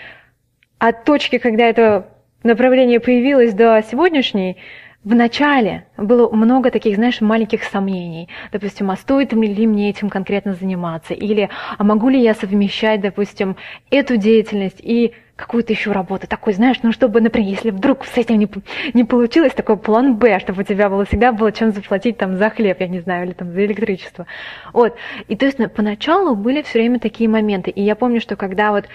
от 0.78 1.04
точки, 1.04 1.38
когда 1.38 1.64
это 1.64 2.08
направление 2.42 3.00
появилось 3.00 3.54
до 3.54 3.82
сегодняшней, 3.90 4.58
в 5.04 5.14
начале 5.14 5.86
было 5.98 6.30
много 6.34 6.70
таких, 6.70 6.96
знаешь, 6.96 7.20
маленьких 7.20 7.62
сомнений. 7.64 8.28
Допустим, 8.52 8.90
а 8.90 8.96
стоит 8.96 9.32
ли 9.34 9.66
мне 9.66 9.90
этим 9.90 10.08
конкретно 10.08 10.54
заниматься? 10.54 11.12
Или, 11.12 11.50
а 11.76 11.84
могу 11.84 12.08
ли 12.08 12.20
я 12.20 12.34
совмещать, 12.34 13.02
допустим, 13.02 13.56
эту 13.90 14.16
деятельность 14.16 14.80
и 14.80 15.12
какую-то 15.36 15.72
еще 15.72 15.92
работу, 15.92 16.26
такой, 16.26 16.52
знаешь, 16.52 16.78
ну, 16.82 16.92
чтобы, 16.92 17.20
например, 17.20 17.48
если 17.48 17.70
вдруг 17.70 18.04
с 18.04 18.16
этим 18.16 18.38
не, 18.38 18.48
не 18.94 19.04
получилось, 19.04 19.52
такой 19.52 19.76
план 19.76 20.16
Б, 20.16 20.38
чтобы 20.38 20.62
у 20.62 20.64
тебя 20.64 20.88
было 20.88 21.04
всегда 21.04 21.32
было 21.32 21.52
чем 21.52 21.72
заплатить 21.72 22.16
там 22.16 22.36
за 22.36 22.50
хлеб, 22.50 22.80
я 22.80 22.88
не 22.88 23.00
знаю, 23.00 23.26
или 23.26 23.32
там 23.32 23.50
за 23.50 23.64
электричество. 23.64 24.26
Вот. 24.72 24.96
И 25.28 25.36
то 25.36 25.44
есть 25.44 25.58
поначалу 25.74 26.34
были 26.36 26.62
все 26.62 26.78
время 26.78 27.00
такие 27.00 27.28
моменты. 27.28 27.70
И 27.70 27.82
я 27.82 27.96
помню, 27.96 28.20
что 28.20 28.36
когда 28.36 28.70
вот 28.70 28.86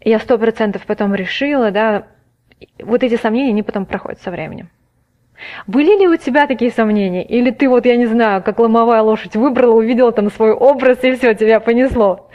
я 0.00 0.18
сто 0.18 0.36
процентов 0.38 0.84
потом 0.86 1.14
решила, 1.14 1.70
да, 1.70 2.08
вот 2.80 3.02
эти 3.02 3.16
сомнения, 3.16 3.50
они 3.50 3.62
потом 3.62 3.86
проходят 3.86 4.20
со 4.20 4.30
временем. 4.30 4.68
Были 5.66 5.98
ли 5.98 6.08
у 6.08 6.16
тебя 6.16 6.46
такие 6.46 6.70
сомнения? 6.70 7.24
Или 7.24 7.50
ты 7.50 7.68
вот, 7.68 7.86
я 7.86 7.96
не 7.96 8.06
знаю, 8.06 8.42
как 8.42 8.58
ломовая 8.58 9.02
лошадь 9.02 9.36
выбрала, 9.36 9.74
увидела 9.74 10.12
там 10.12 10.30
свой 10.30 10.52
образ 10.52 11.02
и 11.02 11.12
все, 11.12 11.34
тебя 11.34 11.60
понесло? 11.60 12.28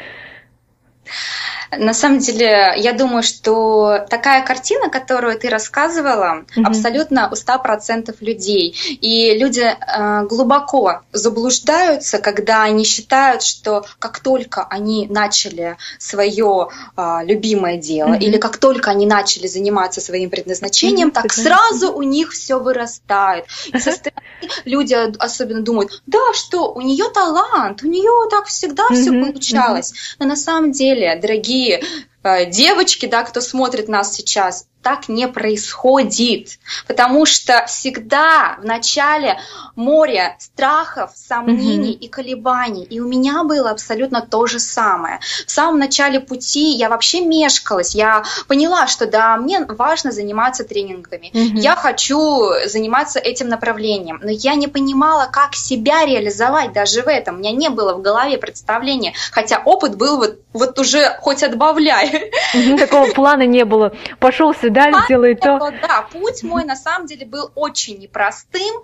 На 1.77 1.93
самом 1.93 2.19
деле, 2.19 2.73
я 2.77 2.93
думаю, 2.93 3.21
что 3.23 4.05
такая 4.09 4.43
картина, 4.43 4.89
которую 4.89 5.37
ты 5.37 5.49
рассказывала, 5.49 6.45
mm-hmm. 6.55 6.63
абсолютно 6.65 7.29
у 7.31 7.35
100% 7.35 8.15
людей. 8.21 8.75
И 9.01 9.37
люди 9.37 9.61
э, 9.61 10.25
глубоко 10.25 11.01
заблуждаются, 11.11 12.17
когда 12.17 12.63
они 12.63 12.83
считают, 12.83 13.43
что 13.43 13.85
как 13.99 14.19
только 14.19 14.63
они 14.63 15.07
начали 15.09 15.77
свое 15.99 16.69
э, 16.97 17.19
любимое 17.23 17.77
дело, 17.77 18.13
mm-hmm. 18.13 18.19
или 18.19 18.37
как 18.37 18.57
только 18.57 18.91
они 18.91 19.05
начали 19.05 19.47
заниматься 19.47 20.01
своим 20.01 20.29
предназначением, 20.29 21.09
mm-hmm. 21.09 21.21
так 21.21 21.33
сразу 21.33 21.93
у 21.93 22.01
них 22.01 22.31
все 22.31 22.59
вырастает. 22.59 23.45
И 23.71 23.79
со 23.79 23.91
стороны 23.91 24.21
люди 24.65 24.95
особенно 25.19 25.61
думают, 25.61 26.01
да, 26.07 26.33
что 26.33 26.73
у 26.73 26.81
нее 26.81 27.05
талант, 27.13 27.83
у 27.83 27.87
нее 27.87 28.29
так 28.29 28.47
всегда 28.47 28.83
mm-hmm. 28.89 29.01
все 29.01 29.11
получалось. 29.11 29.93
Но 30.17 30.25
на 30.25 30.35
самом 30.35 30.71
деле, 30.71 31.17
дорогие 31.21 31.58
э, 31.67 32.45
девочки, 32.45 33.05
да, 33.05 33.23
кто 33.23 33.41
смотрит 33.41 33.87
нас 33.87 34.13
сейчас, 34.13 34.67
так 34.81 35.09
не 35.09 35.27
происходит, 35.27 36.59
потому 36.87 37.25
что 37.25 37.65
всегда 37.67 38.57
в 38.61 38.65
начале 38.65 39.39
море 39.75 40.35
страхов, 40.39 41.11
сомнений 41.15 41.93
mm-hmm. 41.93 41.99
и 41.99 42.07
колебаний. 42.07 42.83
И 42.83 42.99
у 42.99 43.07
меня 43.07 43.43
было 43.43 43.71
абсолютно 43.71 44.21
то 44.21 44.45
же 44.45 44.59
самое. 44.59 45.19
В 45.45 45.51
самом 45.51 45.79
начале 45.79 46.19
пути 46.19 46.71
я 46.71 46.89
вообще 46.89 47.21
мешкалась. 47.21 47.93
Я 47.93 48.23
поняла, 48.47 48.87
что 48.87 49.05
да, 49.05 49.35
мне 49.37 49.65
важно 49.65 50.11
заниматься 50.11 50.63
тренингами. 50.63 51.31
Mm-hmm. 51.33 51.59
Я 51.59 51.75
хочу 51.75 52.19
заниматься 52.65 53.19
этим 53.19 53.49
направлением. 53.49 54.19
Но 54.23 54.31
я 54.31 54.55
не 54.55 54.67
понимала, 54.67 55.27
как 55.31 55.55
себя 55.55 56.05
реализовать 56.05 56.73
даже 56.73 57.01
в 57.01 57.07
этом. 57.07 57.35
У 57.35 57.39
меня 57.39 57.51
не 57.51 57.69
было 57.69 57.93
в 57.93 58.01
голове 58.01 58.37
представления. 58.37 59.13
Хотя 59.31 59.61
опыт 59.63 59.97
был 59.97 60.17
вот, 60.17 60.39
вот 60.53 60.79
уже 60.79 61.17
хоть 61.19 61.43
отбавляй. 61.43 62.31
Такого 62.79 63.11
плана 63.11 63.45
не 63.45 63.65
было. 63.65 63.93
Пошел 64.19 64.53
сюда, 64.69 65.03
сделай 65.05 65.35
то. 65.35 65.59
Да, 65.81 66.07
путь 66.11 66.43
мой 66.43 66.63
на 66.63 66.75
самом 66.75 67.07
деле 67.07 67.25
был 67.25 67.51
очень 67.55 67.99
непростым. 67.99 68.75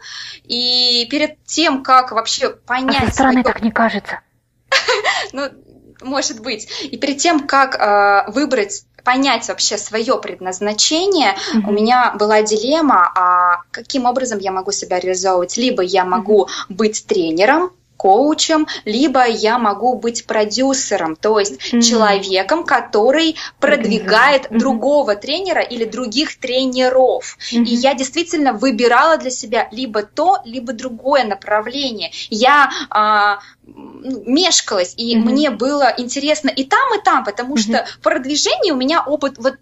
И 0.43 0.65
и 0.85 1.05
перед 1.09 1.43
тем, 1.45 1.83
как 1.83 2.11
вообще 2.11 2.49
понять... 2.49 3.03
А 3.03 3.07
со 3.07 3.13
стороны 3.13 3.41
свое... 3.41 3.43
так 3.43 3.61
не 3.61 3.71
кажется. 3.71 4.21
ну, 5.33 5.49
может 6.01 6.41
быть. 6.41 6.67
И 6.83 6.97
перед 6.97 7.17
тем, 7.17 7.47
как 7.47 7.75
э, 7.75 8.31
выбрать 8.31 8.85
понять 9.03 9.47
вообще 9.47 9.77
свое 9.77 10.19
предназначение, 10.19 11.35
mm-hmm. 11.35 11.67
у 11.67 11.71
меня 11.71 12.15
была 12.17 12.41
дилемма, 12.41 13.11
а 13.15 13.61
каким 13.71 14.05
образом 14.05 14.39
я 14.39 14.51
могу 14.51 14.71
себя 14.71 14.99
реализовывать. 14.99 15.57
Либо 15.57 15.83
я 15.83 16.05
могу 16.05 16.45
mm-hmm. 16.45 16.73
быть 16.73 17.05
тренером, 17.05 17.71
коучем, 17.97 18.67
либо 18.85 19.25
я 19.25 19.57
могу 19.57 19.95
быть 19.95 20.25
продюсером, 20.25 21.15
то 21.15 21.39
есть 21.39 21.73
mm-hmm. 21.73 21.81
человеком, 21.81 22.63
который 22.63 23.35
продвигает 23.59 24.45
mm-hmm. 24.45 24.57
другого 24.57 25.15
тренера 25.15 25.61
или 25.61 25.85
других 25.85 26.39
тренеров. 26.39 27.37
Mm-hmm. 27.51 27.63
И 27.63 27.75
я 27.75 27.93
действительно 27.93 28.53
выбирала 28.53 29.17
для 29.17 29.31
себя 29.31 29.67
либо 29.71 30.03
то, 30.03 30.39
либо 30.45 30.73
другое 30.73 31.23
направление. 31.23 32.11
Я 32.29 32.71
а, 32.89 33.39
мешкалась, 33.65 34.93
и 34.97 35.15
mm-hmm. 35.15 35.19
мне 35.19 35.49
было 35.49 35.93
интересно 35.97 36.49
и 36.49 36.63
там, 36.63 36.99
и 36.99 37.03
там, 37.03 37.23
потому 37.23 37.55
mm-hmm. 37.55 37.61
что 37.61 37.85
в 37.99 38.03
продвижении 38.03 38.71
у 38.71 38.75
меня 38.75 39.03
опыт 39.03 39.35
вот 39.37 39.55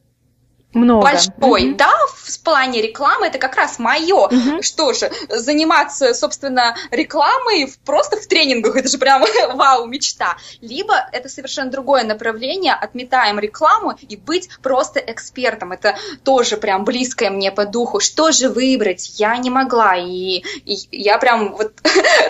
много. 0.74 1.04
большой, 1.04 1.70
угу. 1.70 1.78
да, 1.78 1.92
в 2.08 2.40
плане 2.44 2.82
рекламы, 2.82 3.28
это 3.28 3.38
как 3.38 3.56
раз 3.56 3.80
мое. 3.80 4.28
Угу. 4.28 4.62
Что 4.62 4.94
же, 4.94 5.12
заниматься, 5.30 6.14
собственно, 6.14 6.76
рекламой 6.92 7.74
просто 7.86 8.18
в 8.18 8.28
тренингах, 8.28 8.76
это 8.76 8.90
же 8.90 8.98
прям 8.98 9.24
вау, 9.54 9.86
мечта. 9.86 10.38
Либо 10.62 10.94
это 11.12 11.30
совершенно 11.30 11.72
другое 11.72 12.04
направление, 12.04 12.74
отметаем 12.74 13.40
рекламу 13.40 13.94
и 14.02 14.16
быть 14.16 14.50
просто 14.62 15.00
экспертом. 15.00 15.72
Это 15.72 15.96
тоже 16.24 16.58
прям 16.58 16.84
близкое 16.84 17.30
мне 17.30 17.52
по 17.52 17.66
духу. 17.66 18.00
Что 18.00 18.32
же 18.32 18.50
выбрать? 18.50 19.20
Я 19.20 19.38
не 19.38 19.50
могла, 19.50 19.96
и, 19.96 20.44
и 20.66 20.78
я 20.92 21.18
прям 21.18 21.54
вот 21.54 21.74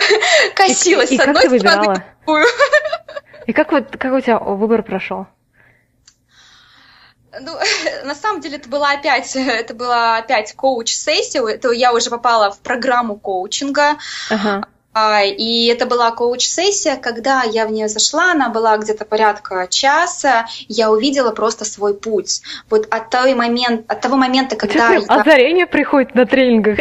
косилась 0.56 1.12
и, 1.12 1.16
и 1.16 1.18
с 1.18 1.22
одной 1.22 1.60
стороны. 1.60 2.04
И 3.46 3.52
как 3.52 3.72
вот 3.74 3.98
как 3.98 4.14
у 4.14 4.20
тебя 4.22 4.40
выбор 4.40 4.84
прошел? 4.84 5.28
Ну, 7.40 7.52
на 8.06 8.16
самом 8.16 8.42
деле 8.42 8.58
это 8.58 8.70
была 8.70 8.92
опять, 8.92 9.36
это 9.36 9.74
была 9.74 10.18
опять 10.18 10.54
коуч-сессия, 10.54 11.46
это 11.48 11.72
я 11.72 11.94
уже 11.94 12.10
попала 12.10 12.52
в 12.52 12.60
программу 12.60 13.16
коучинга. 13.16 13.98
Ага. 14.30 14.68
А, 14.96 15.24
и 15.24 15.66
это 15.66 15.88
была 15.88 16.12
коуч-сессия, 16.12 16.98
когда 16.98 17.42
я 17.42 17.66
в 17.66 17.72
нее 17.72 17.88
зашла, 17.88 18.32
она 18.32 18.50
была 18.50 18.78
где-то 18.78 19.06
порядка 19.06 19.68
часа, 19.68 20.46
я 20.68 20.92
увидела 20.92 21.32
просто 21.32 21.66
свой 21.66 21.96
путь. 21.96 22.44
Вот 22.70 22.88
от 22.92 23.10
того, 23.10 23.34
момент, 23.34 23.92
от 23.92 24.02
того 24.02 24.18
момента, 24.18 24.56
когда... 24.56 24.94
я... 24.94 25.00
Озарение 25.08 25.66
приходит 25.66 26.14
на 26.14 26.28
тренингах. 26.28 26.78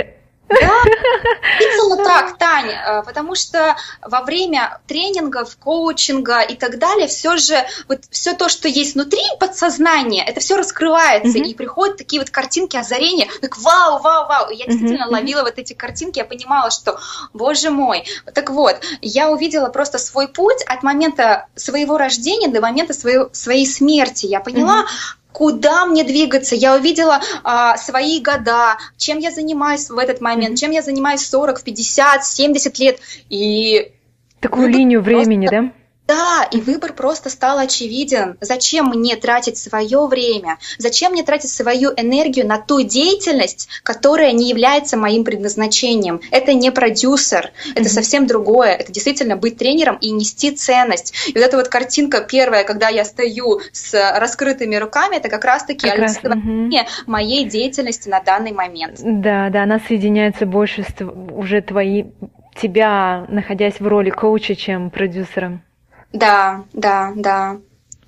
Да, 0.61 0.83
именно 1.61 2.05
так, 2.05 2.38
Таня, 2.38 2.85
э, 2.87 3.03
потому 3.05 3.35
что 3.35 3.77
во 4.03 4.23
время 4.23 4.81
тренингов, 4.87 5.57
коучинга 5.57 6.41
и 6.41 6.57
так 6.57 6.79
далее, 6.79 7.09
все 7.09 7.37
же 7.37 7.65
вот 7.88 8.01
все 8.11 8.35
то, 8.35 8.49
что 8.49 8.69
есть 8.69 8.95
внутри 8.95 9.23
подсознания, 9.38 10.25
это 10.25 10.41
все 10.41 10.57
раскрывается, 10.57 11.38
mm-hmm. 11.38 11.47
и 11.47 11.55
приходят 11.55 11.97
такие 11.97 12.21
вот 12.21 12.31
картинки 12.31 12.77
озарения, 12.77 13.29
так 13.41 13.59
вау, 13.59 14.01
вау, 14.01 14.27
вау, 14.27 14.51
и 14.51 14.57
я 14.57 14.67
действительно 14.67 15.07
mm-hmm. 15.07 15.12
ловила 15.12 15.43
вот 15.43 15.59
эти 15.59 15.73
картинки, 15.73 16.19
я 16.19 16.25
понимала, 16.25 16.71
что, 16.71 16.99
боже 17.33 17.71
мой, 17.71 18.05
так 18.35 18.51
вот, 18.51 18.81
я 19.01 19.31
увидела 19.31 19.69
просто 19.69 19.99
свой 19.99 20.29
путь 20.29 20.62
от 20.67 20.83
момента 20.83 21.47
своего 21.55 21.99
рождения 21.99 22.49
до 22.49 22.61
момента 22.61 22.95
своей, 22.95 23.27
своей 23.33 23.67
смерти, 23.67 24.27
я 24.27 24.41
поняла, 24.41 24.83
mm-hmm 24.83 25.21
куда 25.33 25.87
мне 25.87 26.05
двигаться. 26.05 26.55
Я 26.55 26.75
увидела 26.75 27.21
а, 27.45 27.77
свои 27.77 28.21
года, 28.21 28.79
чем 28.97 29.18
я 29.18 29.31
занимаюсь 29.31 29.90
в 29.90 29.99
этот 29.99 30.21
момент, 30.21 30.59
чем 30.59 30.71
я 30.71 30.83
занимаюсь 30.83 31.27
40, 31.27 31.62
50, 31.62 32.25
70 32.25 32.79
лет. 32.79 33.01
И 33.29 33.92
Такую 34.40 34.68
линию 34.68 35.03
времени, 35.03 35.47
просто... 35.47 35.62
да? 35.66 35.82
Да, 36.07 36.47
и 36.51 36.61
выбор 36.61 36.93
просто 36.93 37.31
стал 37.31 37.59
очевиден. 37.59 38.37
Зачем 38.41 38.88
мне 38.88 39.17
тратить 39.17 39.57
свое 39.57 40.07
время? 40.07 40.59
Зачем 40.79 41.12
мне 41.12 41.23
тратить 41.23 41.51
свою 41.51 41.91
энергию 41.97 42.47
на 42.47 42.59
ту 42.59 42.83
деятельность, 42.83 43.69
которая 43.83 44.33
не 44.33 44.49
является 44.49 44.97
моим 44.97 45.25
предназначением? 45.25 46.21
Это 46.31 46.55
не 46.55 46.71
продюсер, 46.73 47.53
это 47.75 47.83
mm-hmm. 47.83 47.88
совсем 47.88 48.27
другое. 48.27 48.73
Это 48.73 48.93
действительно 48.93 49.37
быть 49.37 49.57
тренером 49.57 49.97
и 49.97 50.11
нести 50.11 50.51
ценность. 50.51 51.15
И 51.29 51.33
вот 51.33 51.43
эта 51.43 51.57
вот 51.57 51.69
картинка 51.69 52.21
первая, 52.21 52.65
когда 52.65 52.88
я 52.88 53.05
стою 53.05 53.61
с 53.73 53.95
раскрытыми 54.19 54.77
руками, 54.77 55.17
это 55.17 55.29
как 55.29 55.45
раз-таки 55.45 55.88
как 55.88 55.99
раз, 55.99 56.19
угу. 56.23 56.71
моей 57.07 57.45
деятельности 57.45 58.09
на 58.09 58.21
данный 58.21 58.53
момент. 58.53 58.99
Да, 59.03 59.51
да, 59.51 59.62
она 59.62 59.79
соединяется 59.79 60.47
больше 60.47 60.83
с 60.83 61.05
уже 61.05 61.62
твои 61.62 62.05
тебя, 62.55 63.25
находясь 63.29 63.81
в 63.81 63.87
роли 63.87 64.11
коуча, 64.11 64.55
чем 64.55 64.91
продюсером. 64.91 65.62
Да, 66.12 66.64
да, 66.72 67.12
да. 67.16 67.59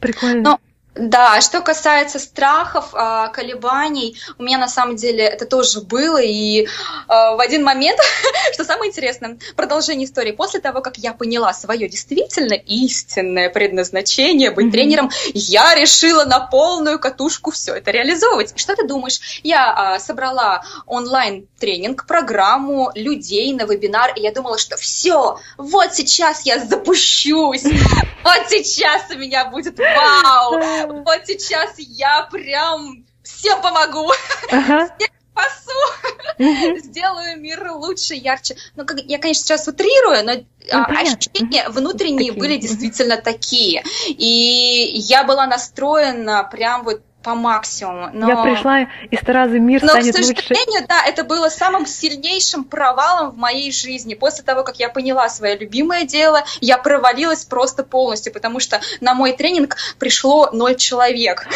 Прикольно. 0.01 0.43
Но 0.43 0.61
да, 0.95 1.41
что 1.41 1.61
касается 1.61 2.21
страхов, 2.21 2.91
а, 2.93 3.29
колебаний, 3.29 4.17
у 4.39 4.45
меня 4.45 4.59
на 4.59 4.69
самом 4.69 4.95
деле 4.95 5.25
это 5.25 5.45
тоже 5.45 5.81
было, 5.81 6.23
и 6.23 6.69
а, 7.09 7.35
в 7.35 7.41
один 7.41 7.65
момент, 7.65 7.99
что 8.53 8.65
самое 8.65 8.91
интересное, 8.91 9.39
продолжение 9.57 10.07
истории, 10.07 10.31
после 10.31 10.61
того, 10.61 10.83
как 10.83 10.97
я 10.99 11.13
поняла 11.13 11.53
свое 11.53 11.89
действительно 11.89 12.55
истинное 12.55 13.51
предназначение 13.51 14.53
быть 14.53 14.67
mm-hmm. 14.67 14.71
тренером, 14.71 15.11
я 15.35 15.75
решила 15.75 16.25
на 16.25 16.41
полную 16.41 17.01
катушку 17.01 17.51
все 17.51 17.75
это 17.75 17.91
реализовывать. 17.91 18.53
Что 18.57 18.77
ты 18.77 18.87
думаешь? 18.87 19.41
Я 19.43 19.73
а, 19.73 19.99
собрала 19.99 20.63
онлайн-тренинг, 20.87 22.07
программу 22.07 22.93
людей 22.95 23.53
на 23.53 23.65
вебинар, 23.65 24.13
и 24.15 24.21
я 24.21 24.33
думала, 24.33 24.59
что 24.59 24.77
все, 24.77 25.39
вот 25.59 25.93
сейчас 25.93 26.43
я 26.43 26.65
запущусь, 26.65 27.65
вот 28.25 28.49
сейчас 28.49 29.03
у 29.11 29.19
меня 29.19 29.47
будет 29.47 29.79
вау, 29.79 30.61
вот 31.05 31.27
сейчас 31.27 31.75
я 31.79 32.29
прям 32.31 33.05
всем 33.23 33.61
помогу, 33.63 34.11
ага. 34.51 34.91
всем 34.99 35.11
спасу, 35.33 36.79
сделаю 36.79 37.41
мир 37.41 37.73
лучше, 37.73 38.15
ярче. 38.15 38.57
Ну, 38.77 38.85
как, 38.85 38.99
я, 39.01 39.19
конечно, 39.19 39.45
сейчас 39.45 39.67
утрирую, 39.67 40.25
но 40.25 40.35
ну, 40.35 40.45
а, 40.73 40.85
ощущения 40.85 41.69
внутренние 41.69 42.33
такие. 42.33 42.41
были 42.41 42.57
действительно 42.57 43.17
такие. 43.17 43.83
И 44.09 44.93
я 44.95 45.25
была 45.25 45.47
настроена 45.47 46.45
прям 46.45 46.85
вот 46.85 47.03
по 47.25 47.35
максимуму. 47.35 48.11
Но... 48.13 48.29
Я 48.29 48.37
пришла, 48.37 48.87
и 49.11 49.17
сразу 49.17 49.59
мир 49.59 49.83
но, 49.83 49.89
станет 49.89 50.15
лучше. 50.15 50.29
Но, 50.29 50.35
к 50.35 50.43
сожалению, 50.43 50.81
лучше. 50.83 50.87
да, 50.89 51.05
это 51.07 51.25
было 51.25 51.49
самым 51.49 51.87
сильнейшим 51.87 52.65
провалом 52.65 53.31
в 53.31 53.37
моей 53.39 53.73
жизни. 53.73 54.15
После 54.15 54.45
того, 54.45 54.63
как 54.63 54.79
я 54.79 54.91
поняла 54.91 55.29
свое 55.29 55.57
любимое 55.57 56.05
дело, 56.05 56.45
я 56.61 56.79
провалилась 56.79 57.45
просто 57.45 57.83
полностью, 57.83 58.33
потому 58.33 58.61
что 58.61 58.81
на 59.01 59.15
мой 59.15 59.33
тренинг 59.33 59.77
пришло 59.99 60.51
ноль 60.53 60.77
человек. 60.77 61.49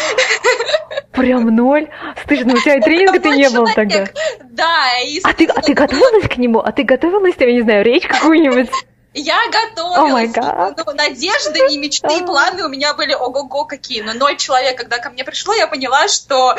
Прям 1.11 1.55
ноль? 1.55 1.89
Стыдно, 2.23 2.55
у 2.55 2.57
тебя 2.57 2.75
и 2.75 2.81
тренинга-то 2.81 3.29
не 3.29 3.49
было 3.49 3.67
тогда. 3.73 4.07
Да. 4.49 4.99
И, 5.05 5.21
а 5.23 5.33
ты, 5.33 5.45
а 5.45 5.61
ты 5.61 5.73
готовилась 5.73 6.27
к 6.27 6.37
нему? 6.37 6.59
А 6.59 6.71
ты 6.71 6.83
готовилась, 6.83 7.35
я 7.39 7.51
не 7.51 7.61
знаю, 7.61 7.85
речь 7.85 8.07
какую-нибудь? 8.07 8.69
Я 9.13 9.39
готовилась. 9.51 10.31
Oh 10.35 10.73
ну, 10.77 10.93
надежды 10.93 11.59
и 11.71 11.77
мечты, 11.77 12.19
и 12.19 12.23
планы 12.23 12.63
у 12.63 12.69
меня 12.69 12.93
были 12.93 13.13
ого-го 13.13 13.65
какие. 13.65 14.01
Но 14.01 14.13
ноль 14.13 14.37
человек, 14.37 14.77
когда 14.77 14.99
ко 14.99 15.09
мне 15.09 15.23
пришло, 15.23 15.53
я 15.53 15.65
поняла, 15.65 16.07
что 16.07 16.55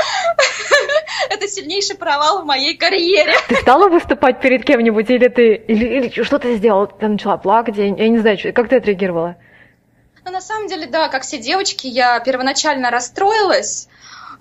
это 1.30 1.46
сильнейший 1.46 1.96
провал 1.96 2.42
в 2.42 2.46
моей 2.46 2.76
карьере. 2.76 3.34
Ты 3.48 3.56
стала 3.56 3.88
выступать 3.88 4.40
перед 4.40 4.64
кем-нибудь, 4.64 5.08
или 5.10 5.28
ты 5.28 5.54
или, 5.54 5.86
или 5.86 6.22
что 6.22 6.40
ты 6.40 6.56
сделала? 6.56 6.88
Ты 6.88 7.06
начала 7.06 7.36
плакать? 7.36 7.76
Я, 7.76 7.84
я 7.84 8.08
не 8.08 8.18
знаю, 8.18 8.36
как 8.52 8.68
ты 8.68 8.76
отреагировала? 8.76 9.36
Ну, 10.24 10.32
на 10.32 10.40
самом 10.40 10.66
деле, 10.66 10.86
да, 10.86 11.08
как 11.08 11.22
все 11.22 11.38
девочки, 11.38 11.86
я 11.86 12.18
первоначально 12.20 12.90
расстроилась, 12.90 13.88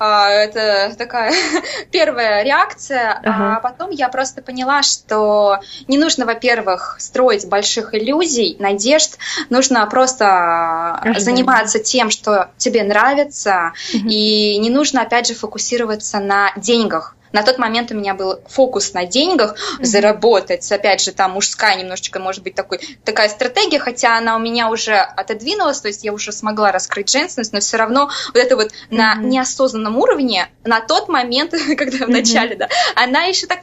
это 0.05 0.95
такая 0.97 1.33
первая 1.91 2.43
реакция. 2.43 3.19
Ага. 3.23 3.57
А 3.57 3.59
потом 3.59 3.89
я 3.91 4.09
просто 4.09 4.41
поняла, 4.41 4.81
что 4.81 5.59
не 5.88 5.97
нужно, 5.97 6.25
во-первых, 6.25 6.95
строить 6.99 7.47
больших 7.47 7.93
иллюзий, 7.93 8.55
надежд. 8.59 9.17
Нужно 9.49 9.85
просто 9.88 10.25
ага. 10.25 11.19
заниматься 11.19 11.79
тем, 11.79 12.09
что 12.09 12.49
тебе 12.57 12.83
нравится. 12.83 13.73
Угу. 13.93 14.07
И 14.07 14.57
не 14.57 14.69
нужно, 14.69 15.01
опять 15.01 15.27
же, 15.27 15.35
фокусироваться 15.35 16.19
на 16.19 16.53
деньгах. 16.55 17.15
На 17.31 17.43
тот 17.43 17.57
момент 17.57 17.91
у 17.91 17.95
меня 17.95 18.13
был 18.13 18.39
фокус 18.47 18.93
на 18.93 19.05
деньгах, 19.05 19.55
mm-hmm. 19.55 19.83
заработать. 19.83 20.71
Опять 20.71 21.01
же, 21.01 21.11
там 21.11 21.31
мужская 21.31 21.75
немножечко, 21.77 22.19
может 22.19 22.43
быть, 22.43 22.55
такой, 22.55 22.79
такая 23.03 23.29
стратегия, 23.29 23.79
хотя 23.79 24.17
она 24.17 24.35
у 24.35 24.39
меня 24.39 24.69
уже 24.69 24.95
отодвинулась, 24.95 25.81
то 25.81 25.87
есть 25.87 26.03
я 26.03 26.13
уже 26.13 26.31
смогла 26.31 26.71
раскрыть 26.71 27.11
женственность, 27.11 27.53
но 27.53 27.59
все 27.59 27.77
равно 27.77 28.09
вот 28.33 28.37
это 28.37 28.55
вот 28.55 28.67
mm-hmm. 28.67 28.97
на 28.97 29.15
неосознанном 29.15 29.97
уровне, 29.97 30.49
на 30.63 30.81
тот 30.81 31.09
момент, 31.09 31.51
когда 31.77 31.97
mm-hmm. 31.97 32.05
в 32.05 32.09
начале, 32.09 32.55
да, 32.55 32.69
она 32.95 33.23
еще 33.23 33.47
так 33.47 33.59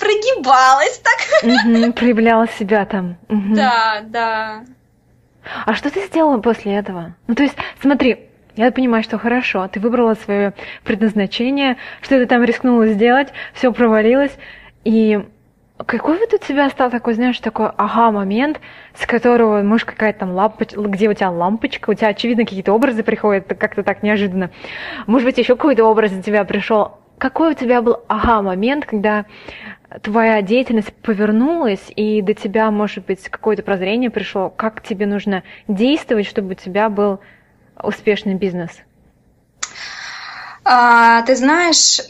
прогибалась 0.00 0.98
так. 0.98 1.44
Угу, 1.44 1.92
проявляла 1.92 2.48
себя 2.48 2.84
там. 2.86 3.18
Угу. 3.28 3.54
Да, 3.54 4.00
да. 4.04 4.64
А 5.66 5.74
что 5.74 5.90
ты 5.90 6.06
сделала 6.06 6.38
после 6.38 6.74
этого? 6.74 7.14
Ну, 7.26 7.34
то 7.34 7.42
есть, 7.42 7.54
смотри, 7.80 8.29
я 8.66 8.72
понимаю, 8.72 9.02
что 9.02 9.18
хорошо, 9.18 9.68
ты 9.68 9.80
выбрала 9.80 10.14
свое 10.14 10.52
предназначение, 10.84 11.76
что 12.02 12.18
ты 12.18 12.26
там 12.26 12.44
рискнула 12.44 12.88
сделать, 12.88 13.28
все 13.54 13.72
провалилось, 13.72 14.36
и 14.84 15.20
какой 15.86 16.18
вот 16.18 16.34
у 16.34 16.38
тебя 16.38 16.68
стал 16.68 16.90
такой, 16.90 17.14
знаешь, 17.14 17.38
такой 17.40 17.70
ага-момент, 17.76 18.60
с 18.94 19.06
которого, 19.06 19.62
может, 19.62 19.86
какая-то 19.88 20.20
там 20.20 20.32
лампочка, 20.32 20.80
где 20.80 21.08
у 21.08 21.14
тебя 21.14 21.30
лампочка, 21.30 21.90
у 21.90 21.94
тебя, 21.94 22.08
очевидно, 22.08 22.44
какие-то 22.44 22.72
образы 22.72 23.02
приходят 23.02 23.46
как-то 23.58 23.82
так 23.82 24.02
неожиданно. 24.02 24.50
Может 25.06 25.26
быть, 25.26 25.38
еще 25.38 25.56
какой-то 25.56 25.84
образ 25.84 26.12
у 26.12 26.20
тебя 26.20 26.44
пришел. 26.44 26.98
Какой 27.16 27.52
у 27.52 27.54
тебя 27.54 27.82
был 27.82 28.00
ага-момент, 28.08 28.84
когда 28.84 29.24
твоя 30.02 30.42
деятельность 30.42 30.92
повернулась, 31.02 31.90
и 31.96 32.22
до 32.22 32.34
тебя, 32.34 32.70
может 32.70 33.06
быть, 33.06 33.28
какое-то 33.28 33.62
прозрение 33.62 34.10
пришло, 34.10 34.50
как 34.50 34.82
тебе 34.82 35.06
нужно 35.06 35.42
действовать, 35.66 36.26
чтобы 36.26 36.52
у 36.52 36.54
тебя 36.54 36.88
был 36.88 37.20
успешный 37.82 38.34
бизнес? 38.34 38.70
А, 40.64 41.22
ты 41.22 41.36
знаешь, 41.36 42.00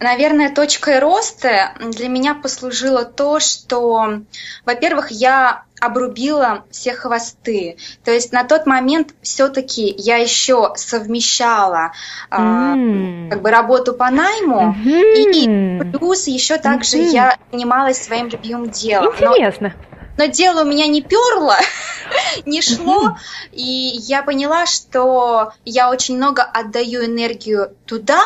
наверное, 0.00 0.54
точкой 0.54 0.98
роста 0.98 1.72
для 1.80 2.08
меня 2.08 2.34
послужило 2.34 3.04
то, 3.04 3.40
что, 3.40 4.20
во-первых, 4.64 5.10
я 5.10 5.64
обрубила 5.80 6.64
все 6.70 6.92
хвосты. 6.92 7.76
То 8.04 8.10
есть 8.10 8.32
на 8.32 8.44
тот 8.44 8.66
момент 8.66 9.14
все-таки 9.22 9.94
я 9.96 10.16
еще 10.16 10.72
совмещала 10.74 11.92
mm. 12.30 13.26
э, 13.26 13.30
как 13.30 13.42
бы 13.42 13.50
работу 13.50 13.92
по 13.94 14.10
найму 14.10 14.74
mm-hmm. 14.74 15.92
и 15.92 15.92
плюс 15.96 16.26
еще 16.26 16.58
также 16.58 16.98
mm-hmm. 16.98 17.12
я 17.12 17.36
занималась 17.52 18.02
своим 18.02 18.28
любимым 18.28 18.70
делом. 18.70 19.14
Интересно. 19.14 19.72
Но, 19.90 19.97
но 20.18 20.26
дело 20.26 20.62
у 20.62 20.66
меня 20.66 20.86
не 20.86 21.00
перло, 21.00 21.56
не 22.46 22.60
шло, 22.60 23.16
и 23.52 23.62
я 23.62 24.22
поняла, 24.22 24.66
что 24.66 25.52
я 25.64 25.90
очень 25.90 26.16
много 26.16 26.42
отдаю 26.42 27.04
энергию 27.04 27.74
туда, 27.86 28.20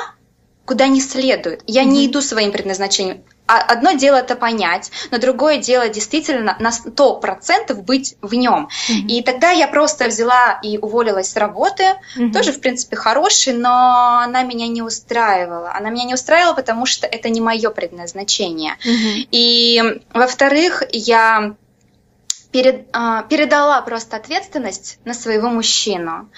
куда 0.64 0.88
не 0.88 1.00
следует. 1.00 1.62
Я 1.66 1.84
не 1.84 2.06
иду 2.06 2.20
своим 2.20 2.50
предназначением. 2.50 3.22
А 3.46 3.58
одно 3.58 3.92
дело 3.92 4.16
это 4.16 4.36
понять, 4.36 4.90
но 5.10 5.18
другое 5.18 5.58
дело 5.58 5.88
действительно 5.88 6.56
на 6.58 6.70
100% 6.70 7.74
быть 7.82 8.14
в 8.22 8.32
нем. 8.32 8.68
Mm-hmm. 8.88 9.08
И 9.08 9.22
тогда 9.22 9.50
я 9.50 9.66
просто 9.68 10.06
взяла 10.06 10.58
и 10.62 10.78
уволилась 10.78 11.32
с 11.32 11.36
работы, 11.36 11.84
mm-hmm. 12.16 12.32
тоже, 12.32 12.52
в 12.52 12.60
принципе, 12.60 12.96
хороший, 12.96 13.52
но 13.52 14.20
она 14.24 14.42
меня 14.44 14.68
не 14.68 14.80
устраивала. 14.80 15.72
Она 15.74 15.90
меня 15.90 16.04
не 16.04 16.14
устраивала, 16.14 16.54
потому 16.54 16.86
что 16.86 17.06
это 17.06 17.28
не 17.28 17.42
мое 17.42 17.68
предназначение. 17.70 18.76
Mm-hmm. 18.84 19.28
И, 19.32 20.00
во-вторых, 20.14 20.84
я 20.92 21.56
перед, 22.52 22.86
а, 22.92 23.22
передала 23.22 23.80
просто 23.82 24.16
ответственность 24.16 24.98
на 25.04 25.14
своего 25.14 25.48
мужчину. 25.48 26.28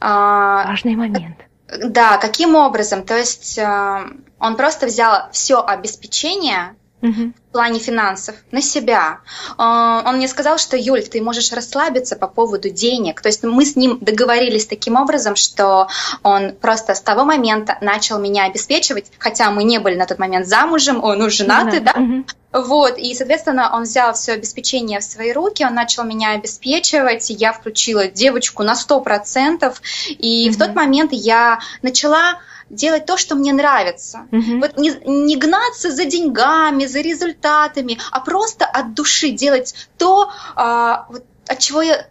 А, 0.00 0.66
Важный 0.68 0.94
момент. 0.94 1.36
Да, 1.66 2.18
каким 2.18 2.54
образом? 2.54 3.04
То 3.04 3.16
есть 3.16 3.58
э, 3.58 3.98
он 4.38 4.56
просто 4.56 4.86
взял 4.86 5.30
все 5.32 5.64
обеспечение 5.64 6.76
угу. 7.00 7.32
в 7.48 7.52
плане 7.52 7.78
финансов 7.78 8.36
на 8.52 8.60
себя. 8.60 9.20
Э, 9.58 10.02
он 10.06 10.16
мне 10.16 10.28
сказал, 10.28 10.58
что 10.58 10.76
Юль, 10.76 11.02
ты 11.02 11.22
можешь 11.22 11.50
расслабиться 11.52 12.16
по 12.16 12.28
поводу 12.28 12.68
денег. 12.68 13.22
То 13.22 13.28
есть 13.28 13.42
мы 13.42 13.64
с 13.64 13.76
ним 13.76 13.98
договорились 14.00 14.66
таким 14.66 14.96
образом, 14.96 15.36
что 15.36 15.88
он 16.22 16.52
просто 16.52 16.94
с 16.94 17.00
того 17.00 17.24
момента 17.24 17.78
начал 17.80 18.18
меня 18.18 18.44
обеспечивать, 18.44 19.10
хотя 19.18 19.50
мы 19.50 19.64
не 19.64 19.78
были 19.78 19.96
на 19.96 20.06
тот 20.06 20.18
момент 20.18 20.46
замужем, 20.46 21.02
он 21.02 21.22
уже 21.22 21.38
женатый, 21.38 21.80
да? 21.80 21.94
да? 21.94 22.00
Угу. 22.00 22.24
Вот, 22.54 22.98
и, 22.98 23.12
соответственно, 23.14 23.74
он 23.74 23.82
взял 23.82 24.14
все 24.14 24.32
обеспечение 24.32 25.00
в 25.00 25.04
свои 25.04 25.32
руки, 25.32 25.64
он 25.64 25.74
начал 25.74 26.04
меня 26.04 26.30
обеспечивать, 26.30 27.28
я 27.30 27.52
включила 27.52 28.06
девочку 28.06 28.62
на 28.62 28.74
100%, 28.74 29.74
и 30.10 30.48
mm-hmm. 30.48 30.52
в 30.52 30.58
тот 30.58 30.74
момент 30.74 31.12
я 31.12 31.58
начала 31.82 32.38
делать 32.70 33.06
то, 33.06 33.16
что 33.16 33.34
мне 33.34 33.52
нравится. 33.52 34.26
Mm-hmm. 34.30 34.60
Вот 34.60 34.78
не, 34.78 34.92
не 35.04 35.36
гнаться 35.36 35.90
за 35.90 36.04
деньгами, 36.04 36.86
за 36.86 37.00
результатами, 37.00 37.98
а 38.12 38.20
просто 38.20 38.66
от 38.66 38.94
души 38.94 39.30
делать 39.30 39.74
то, 39.98 40.30
а, 40.54 41.06
вот, 41.10 41.24
от 41.48 41.58
чего 41.58 41.82
я 41.82 42.06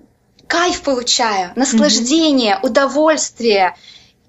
кайф 0.48 0.82
получаю, 0.82 1.54
наслаждение, 1.56 2.56
mm-hmm. 2.56 2.68
удовольствие. 2.68 3.78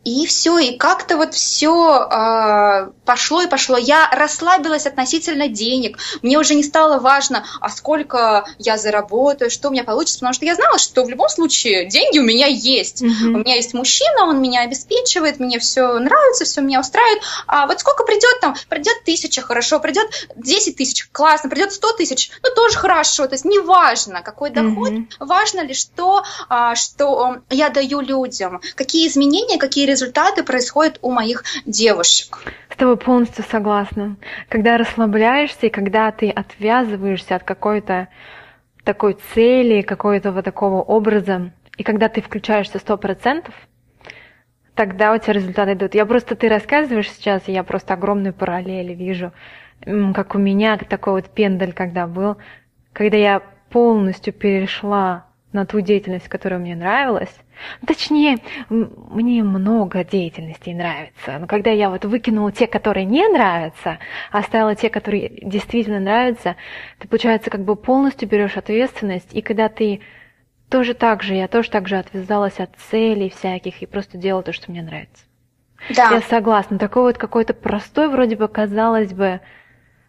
И 0.05 0.27
все, 0.27 0.59
и 0.59 0.77
как-то 0.77 1.17
вот 1.17 1.35
все 1.35 1.73
э, 1.97 2.07
а, 2.11 2.91
пошло 3.07 3.41
и 3.41 3.47
пошло. 3.47 3.79
Я 3.79 4.11
расслабилась 4.11 4.87
относительно 4.87 5.49
денег. 5.49 5.99
Мне 6.21 6.39
уже 6.39 6.55
не 6.55 6.63
стало 6.63 6.99
важно, 6.99 7.45
а 7.61 7.71
сколько 7.71 8.45
я 8.59 8.77
заработаю, 8.77 9.51
что 9.51 9.69
у 9.69 9.73
меня 9.73 9.83
получится, 9.83 10.19
потому 10.19 10.35
что 10.35 10.45
я 10.45 10.55
знала, 10.55 10.79
что 10.79 11.05
в 11.05 11.09
любом 11.09 11.31
случае 11.31 11.87
деньги 11.87 12.19
у 12.19 12.23
меня 12.23 12.47
есть. 12.47 13.03
Mm-hmm. 13.03 13.35
У 13.35 13.39
меня 13.39 13.55
есть 13.55 13.73
мужчина, 13.73 14.25
он 14.25 14.43
меня 14.43 14.61
обеспечивает, 14.61 15.41
мне 15.41 15.59
все 15.59 15.99
нравится, 15.99 16.45
все 16.45 16.61
меня 16.61 16.81
устраивает. 16.81 17.23
А 17.47 17.67
вот 17.67 17.81
сколько 17.81 18.05
придет 18.05 18.41
там? 18.41 18.57
Придет 18.69 19.05
тысяча, 19.05 19.41
хорошо, 19.41 19.81
придет 19.81 20.07
10 20.37 20.77
тысяч, 20.77 21.09
классно, 21.13 21.49
придет 21.49 21.73
100 21.73 21.93
тысяч, 21.95 22.31
ну 22.43 22.51
тоже 22.55 22.77
хорошо. 22.77 23.27
То 23.27 23.35
есть 23.35 23.47
не 23.47 23.59
важно, 23.59 24.21
какой 24.21 24.51
доход, 24.51 24.91
mm-hmm. 24.91 25.07
важно 25.21 25.65
лишь 25.65 25.85
то, 25.85 26.25
а, 26.51 26.75
что 26.75 27.39
я 27.49 27.71
даю 27.71 28.01
людям, 28.01 28.61
какие 28.75 29.09
изменения, 29.09 29.57
какие 29.57 29.87
результаты 29.87 29.94
происходят 30.45 30.99
у 31.03 31.11
моих 31.11 31.45
девушек. 31.67 32.39
С 32.71 32.77
тобой 32.77 32.97
полностью 32.97 33.45
согласна. 33.49 34.17
Когда 34.49 34.79
расслабляешься 34.79 35.67
и 35.67 35.71
когда 35.71 36.11
ты 36.11 36.31
отвязываешься 36.31 37.37
от 37.37 37.45
какой-то 37.45 38.09
такой 38.85 39.17
цели, 39.35 39.83
какого-то 39.83 40.33
вот 40.33 40.45
такого 40.45 40.83
образа, 40.83 41.53
и 41.77 41.83
когда 41.83 42.09
ты 42.09 42.21
включаешься 42.21 42.79
сто 42.79 42.97
процентов, 42.97 43.55
тогда 44.75 45.13
у 45.13 45.19
тебя 45.19 45.35
результаты 45.35 45.73
идут. 45.73 45.95
Я 45.95 46.07
просто, 46.07 46.35
ты 46.35 46.49
рассказываешь 46.49 47.11
сейчас, 47.11 47.49
и 47.49 47.53
я 47.53 47.63
просто 47.63 47.95
огромную 47.95 48.35
параллель 48.35 48.95
вижу, 48.95 49.33
как 49.81 50.35
у 50.35 50.39
меня 50.39 50.77
такой 50.77 51.15
вот 51.15 51.31
пендель, 51.31 51.73
когда 51.73 52.07
был, 52.07 52.37
когда 52.93 53.17
я 53.17 53.43
полностью 53.71 54.33
перешла 54.33 55.27
на 55.55 55.65
ту 55.65 55.81
деятельность, 55.81 56.29
которая 56.29 56.61
мне 56.61 56.75
нравилась. 56.75 57.35
Точнее, 57.87 58.39
мне 58.69 59.43
много 59.43 60.05
деятельностей 60.05 60.75
нравится. 60.75 61.39
Но 61.39 61.47
когда 61.47 61.71
я 61.71 61.89
вот 61.89 62.05
выкинула 62.05 62.53
те, 62.53 62.67
которые 62.67 63.07
не 63.07 63.27
нравятся, 63.29 63.99
а 64.31 64.39
оставила 64.39 64.75
те, 64.75 64.91
которые 64.91 65.29
действительно 65.43 66.01
нравятся, 66.01 66.57
ты, 66.99 67.09
получается, 67.09 67.51
как 67.51 67.65
бы 67.65 67.77
полностью 67.77 68.29
берешь 68.29 68.57
ответственность, 68.57 69.33
и 69.33 69.41
когда 69.41 69.69
ты 69.69 70.01
тоже 70.69 70.95
так 70.95 71.23
же, 71.23 71.35
я 71.35 71.47
тоже 71.47 71.71
так 71.71 71.87
же 71.87 71.97
отвязалась 71.97 72.59
от 72.59 72.75
целей 72.91 73.31
всяких 73.31 73.81
и 73.81 73.87
просто 73.87 74.19
делала 74.19 74.43
то, 74.43 74.53
что 74.53 74.71
мне 74.71 74.83
нравится. 74.83 75.25
Да. 75.95 76.11
Я 76.11 76.21
согласна. 76.23 76.79
Такой 76.79 77.03
вот 77.03 77.19
какой-то 77.19 77.55
простой, 77.55 78.09
вроде 78.09 78.37
бы, 78.37 78.49
казалось 78.49 79.13
бы, 79.13 79.41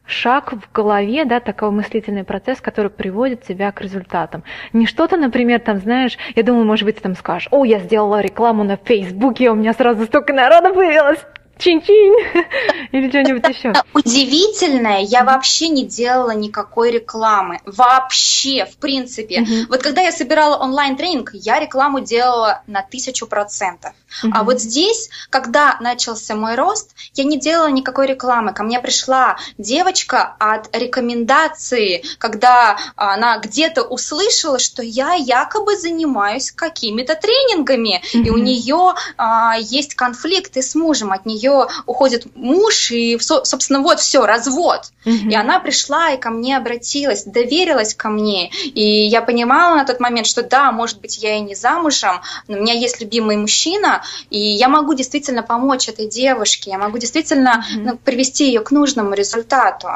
шаг 0.05 0.53
в 0.53 0.71
голове, 0.71 1.25
да, 1.25 1.39
такой 1.39 1.71
мыслительный 1.71 2.23
процесс, 2.23 2.61
который 2.61 2.89
приводит 2.89 3.43
тебя 3.43 3.71
к 3.71 3.81
результатам. 3.81 4.43
Не 4.73 4.85
что-то, 4.85 5.17
например, 5.17 5.59
там, 5.59 5.79
знаешь, 5.79 6.17
я 6.35 6.43
думаю, 6.43 6.65
может 6.65 6.85
быть, 6.85 6.97
ты 6.97 7.01
там 7.01 7.15
скажешь, 7.15 7.47
о, 7.51 7.65
я 7.65 7.79
сделала 7.79 8.21
рекламу 8.21 8.63
на 8.63 8.77
Фейсбуке, 8.77 9.49
у 9.49 9.55
меня 9.55 9.73
сразу 9.73 10.05
столько 10.05 10.33
народа 10.33 10.73
появилось 10.73 11.19
чин-чин 11.57 12.13
или 12.91 13.09
что-нибудь 13.09 13.47
еще. 13.47 13.73
Удивительное, 13.93 14.99
я 14.99 15.23
вообще 15.23 15.69
не 15.69 15.85
делала 15.85 16.31
никакой 16.31 16.91
рекламы. 16.91 17.59
Вообще, 17.65 18.65
в 18.65 18.77
принципе. 18.77 19.39
Uh-huh. 19.39 19.65
Вот 19.69 19.81
когда 19.81 20.01
я 20.01 20.11
собирала 20.11 20.57
онлайн-тренинг, 20.57 21.31
я 21.33 21.59
рекламу 21.59 22.01
делала 22.01 22.61
на 22.67 22.81
тысячу 22.81 23.27
процентов. 23.27 23.93
Uh-huh. 24.23 24.31
А 24.33 24.43
вот 24.43 24.61
здесь, 24.61 25.09
когда 25.29 25.77
начался 25.79 26.35
мой 26.35 26.55
рост, 26.55 26.95
я 27.13 27.23
не 27.23 27.39
делала 27.39 27.69
никакой 27.69 28.07
рекламы. 28.07 28.53
Ко 28.53 28.63
мне 28.63 28.79
пришла 28.79 29.37
девочка 29.57 30.35
от 30.39 30.75
рекомендации, 30.75 32.03
когда 32.17 32.77
она 32.95 33.37
где-то 33.37 33.83
услышала, 33.83 34.59
что 34.59 34.81
я 34.83 35.13
якобы 35.13 35.77
занимаюсь 35.77 36.51
какими-то 36.51 37.15
тренингами, 37.15 38.01
uh-huh. 38.01 38.23
и 38.23 38.29
у 38.29 38.37
нее 38.37 38.95
а, 39.17 39.55
есть 39.57 39.95
конфликты 39.95 40.61
с 40.61 40.75
мужем, 40.75 41.11
от 41.11 41.25
нее 41.25 41.44
нее 41.45 41.67
уходит 41.85 42.27
муж, 42.35 42.91
и, 42.91 43.17
собственно, 43.19 43.81
вот 43.81 43.99
все, 43.99 44.25
развод. 44.25 44.91
Угу. 45.05 45.29
И 45.29 45.35
она 45.35 45.59
пришла 45.59 46.11
и 46.11 46.17
ко 46.17 46.29
мне 46.29 46.57
обратилась, 46.57 47.23
доверилась 47.23 47.93
ко 47.93 48.09
мне. 48.09 48.49
И 48.49 49.05
я 49.05 49.21
понимала 49.21 49.75
на 49.75 49.85
тот 49.85 49.99
момент, 49.99 50.27
что 50.27 50.43
да, 50.43 50.71
может 50.71 50.99
быть, 51.01 51.17
я 51.19 51.37
и 51.37 51.41
не 51.41 51.55
замужем, 51.55 52.21
но 52.47 52.57
у 52.57 52.61
меня 52.61 52.73
есть 52.73 53.01
любимый 53.01 53.37
мужчина, 53.37 54.03
и 54.29 54.39
я 54.39 54.67
могу 54.67 54.93
действительно 54.93 55.43
помочь 55.43 55.89
этой 55.89 56.07
девушке, 56.07 56.71
я 56.71 56.77
могу 56.77 56.97
действительно 56.97 57.65
угу. 57.73 57.81
ну, 57.85 57.97
привести 57.97 58.47
ее 58.47 58.61
к 58.61 58.71
нужному 58.71 59.13
результату. 59.13 59.87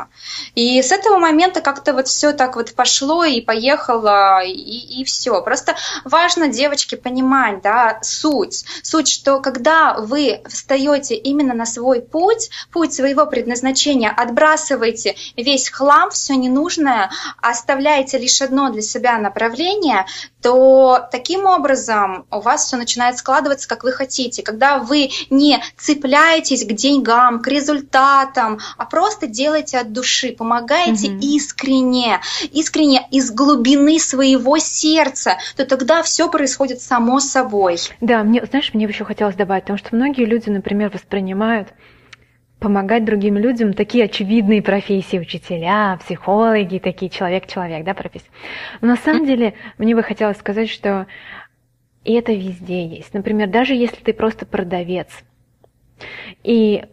И 0.56 0.82
с 0.82 0.92
этого 0.92 1.18
момента 1.18 1.62
как-то 1.62 1.94
вот 1.94 2.08
все 2.08 2.34
так 2.34 2.56
вот 2.56 2.74
пошло 2.74 3.24
и 3.24 3.42
поехало, 3.42 4.44
и, 4.44 4.52
и 4.52 5.04
все. 5.04 5.42
Просто 5.42 5.76
важно, 6.06 6.48
девочки, 6.48 6.96
понимать, 6.96 7.62
да, 7.62 8.00
суть. 8.02 8.66
Суть, 8.84 9.08
что 9.08 9.40
когда 9.40 9.96
вы 9.98 10.42
встаете 10.48 11.16
именно 11.16 11.38
именно 11.39 11.54
на 11.54 11.65
свой 11.65 12.02
путь, 12.02 12.49
путь 12.71 12.93
своего 12.93 13.25
предназначения, 13.25 14.10
отбрасывайте 14.10 15.15
весь 15.38 15.69
хлам, 15.69 16.10
все 16.12 16.36
ненужное, 16.36 17.10
оставляете 17.41 18.17
лишь 18.17 18.41
одно 18.41 18.69
для 18.69 18.82
себя 18.82 19.17
направление, 19.17 20.06
то 20.41 21.08
таким 21.12 21.45
образом 21.45 22.25
у 22.32 22.39
вас 22.39 22.65
все 22.65 22.78
начинает 22.78 23.17
складываться, 23.17 23.67
как 23.67 23.84
вы 23.84 23.91
хотите. 23.91 24.41
Когда 24.41 24.80
вы 24.80 25.10
не 25.30 25.62
цепляетесь 25.78 26.65
к 26.65 26.71
деньгам, 26.71 27.41
к 27.41 27.47
результатам, 27.47 28.60
а 28.78 28.86
просто 28.86 29.28
делаете 29.28 29.80
от 29.80 29.91
души, 29.91 30.32
помогаете 30.32 31.12
угу. 31.12 31.19
искренне, 31.21 32.21
искренне 32.52 33.06
из 33.12 33.32
глубины 33.32 33.99
своего 33.99 34.58
сердца, 34.58 35.38
то 35.56 35.65
тогда 35.65 36.04
все 36.04 36.30
происходит 36.30 36.82
само 36.82 37.19
собой. 37.19 37.78
Да, 37.99 38.23
мне, 38.23 38.45
знаешь, 38.45 38.73
мне 38.73 38.86
еще 38.86 39.06
хотелось 39.06 39.36
добавить, 39.36 39.63
потому 39.63 39.78
что 39.80 39.95
многие 39.95 40.25
люди, 40.25 40.49
например, 40.49 40.89
воспринимают 40.89 41.29
помогать 42.60 43.06
другим 43.06 43.38
людям 43.38 43.74
такие 43.74 44.06
очевидные 44.06 44.62
профессии, 44.62 45.18
учителя, 45.18 45.98
психологи, 46.04 46.80
такие 46.80 47.10
человек-человек, 47.10 47.86
да, 47.86 47.94
профессии. 47.94 48.30
Но 48.82 48.89
на 48.89 48.96
самом 48.98 49.26
деле 49.26 49.54
мне 49.78 49.96
бы 49.96 50.04
хотелось 50.04 50.38
сказать, 50.38 50.70
что 50.70 51.08
это 52.04 52.34
везде 52.34 52.86
есть. 52.86 53.13
Например, 53.13 53.48
даже 53.48 53.74
если 53.74 54.02
ты 54.02 54.13
просто 54.13 54.46
продавец, 54.46 55.08
и 56.44 56.86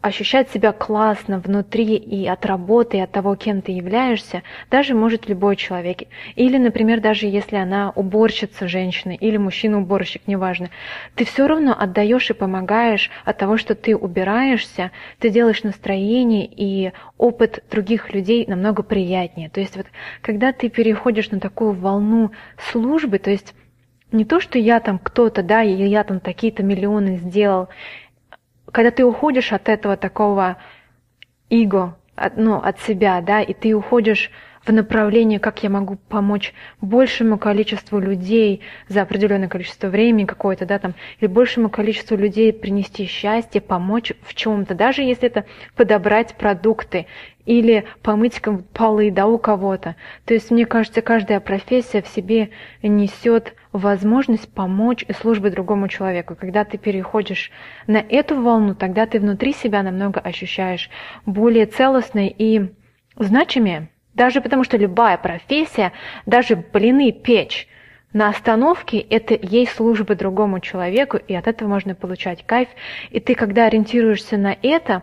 ощущать 0.00 0.50
себя 0.50 0.72
классно 0.72 1.38
внутри 1.38 1.96
и 1.96 2.26
от 2.26 2.46
работы, 2.46 2.98
и 2.98 3.00
от 3.00 3.10
того, 3.10 3.34
кем 3.36 3.62
ты 3.62 3.72
являешься, 3.72 4.42
даже 4.70 4.94
может 4.94 5.28
любой 5.28 5.56
человек. 5.56 6.02
Или, 6.36 6.58
например, 6.58 7.00
даже 7.00 7.26
если 7.26 7.56
она 7.56 7.90
уборщица 7.90 8.68
женщина 8.68 9.12
или 9.12 9.36
мужчина-уборщик, 9.36 10.22
неважно, 10.26 10.70
ты 11.14 11.24
все 11.24 11.46
равно 11.46 11.76
отдаешь 11.78 12.30
и 12.30 12.34
помогаешь 12.34 13.10
от 13.24 13.38
того, 13.38 13.56
что 13.56 13.74
ты 13.74 13.96
убираешься, 13.96 14.90
ты 15.18 15.30
делаешь 15.30 15.62
настроение, 15.62 16.46
и 16.46 16.92
опыт 17.18 17.64
других 17.70 18.12
людей 18.12 18.44
намного 18.46 18.82
приятнее. 18.82 19.48
То 19.48 19.60
есть 19.60 19.76
вот 19.76 19.86
когда 20.22 20.52
ты 20.52 20.68
переходишь 20.68 21.30
на 21.30 21.40
такую 21.40 21.72
волну 21.72 22.30
службы, 22.70 23.18
то 23.18 23.30
есть 23.30 23.54
не 24.12 24.24
то, 24.24 24.40
что 24.40 24.58
я 24.58 24.80
там 24.80 24.98
кто-то, 24.98 25.42
да, 25.42 25.62
и 25.62 25.72
я 25.72 26.04
там 26.04 26.20
такие-то 26.20 26.62
миллионы 26.62 27.16
сделал, 27.16 27.68
когда 28.74 28.90
ты 28.90 29.04
уходишь 29.04 29.52
от 29.52 29.68
этого 29.68 29.96
такого 29.96 30.56
иго, 31.48 31.96
от, 32.16 32.36
ну, 32.36 32.56
от 32.56 32.80
себя, 32.80 33.20
да, 33.20 33.40
и 33.40 33.54
ты 33.54 33.72
уходишь 33.72 34.32
в 34.66 34.72
направлении, 34.72 35.38
как 35.38 35.62
я 35.62 35.70
могу 35.70 35.96
помочь 36.08 36.54
большему 36.80 37.38
количеству 37.38 37.98
людей 37.98 38.62
за 38.88 39.02
определенное 39.02 39.48
количество 39.48 39.88
времени 39.88 40.24
какое-то, 40.24 40.66
да, 40.66 40.78
там, 40.78 40.94
или 41.20 41.28
большему 41.28 41.68
количеству 41.68 42.16
людей 42.16 42.52
принести 42.52 43.06
счастье, 43.06 43.60
помочь 43.60 44.12
в 44.22 44.34
чем-то, 44.34 44.74
даже 44.74 45.02
если 45.02 45.28
это 45.28 45.44
подобрать 45.76 46.34
продукты 46.34 47.06
или 47.44 47.84
помыть 48.02 48.40
полы, 48.72 49.10
да, 49.10 49.26
у 49.26 49.38
кого-то. 49.38 49.96
То 50.24 50.32
есть, 50.32 50.50
мне 50.50 50.64
кажется, 50.64 51.02
каждая 51.02 51.40
профессия 51.40 52.00
в 52.00 52.08
себе 52.08 52.50
несет 52.82 53.54
возможность 53.72 54.50
помочь 54.52 55.04
и 55.06 55.12
службы 55.12 55.50
другому 55.50 55.88
человеку. 55.88 56.36
Когда 56.36 56.64
ты 56.64 56.78
переходишь 56.78 57.50
на 57.86 57.98
эту 57.98 58.40
волну, 58.40 58.74
тогда 58.74 59.04
ты 59.04 59.20
внутри 59.20 59.52
себя 59.52 59.82
намного 59.82 60.20
ощущаешь 60.20 60.88
более 61.26 61.66
целостной 61.66 62.28
и 62.28 62.72
значимее. 63.18 63.90
Даже 64.14 64.40
потому, 64.40 64.64
что 64.64 64.76
любая 64.76 65.18
профессия, 65.18 65.92
даже 66.24 66.56
блины 66.56 67.12
печь, 67.12 67.68
на 68.12 68.28
остановке 68.28 68.98
это 68.98 69.34
ей 69.34 69.66
служба 69.66 70.14
другому 70.14 70.60
человеку, 70.60 71.16
и 71.16 71.34
от 71.34 71.48
этого 71.48 71.68
можно 71.68 71.96
получать 71.96 72.46
кайф. 72.46 72.68
И 73.10 73.18
ты, 73.18 73.34
когда 73.34 73.66
ориентируешься 73.66 74.36
на 74.36 74.56
это, 74.62 75.02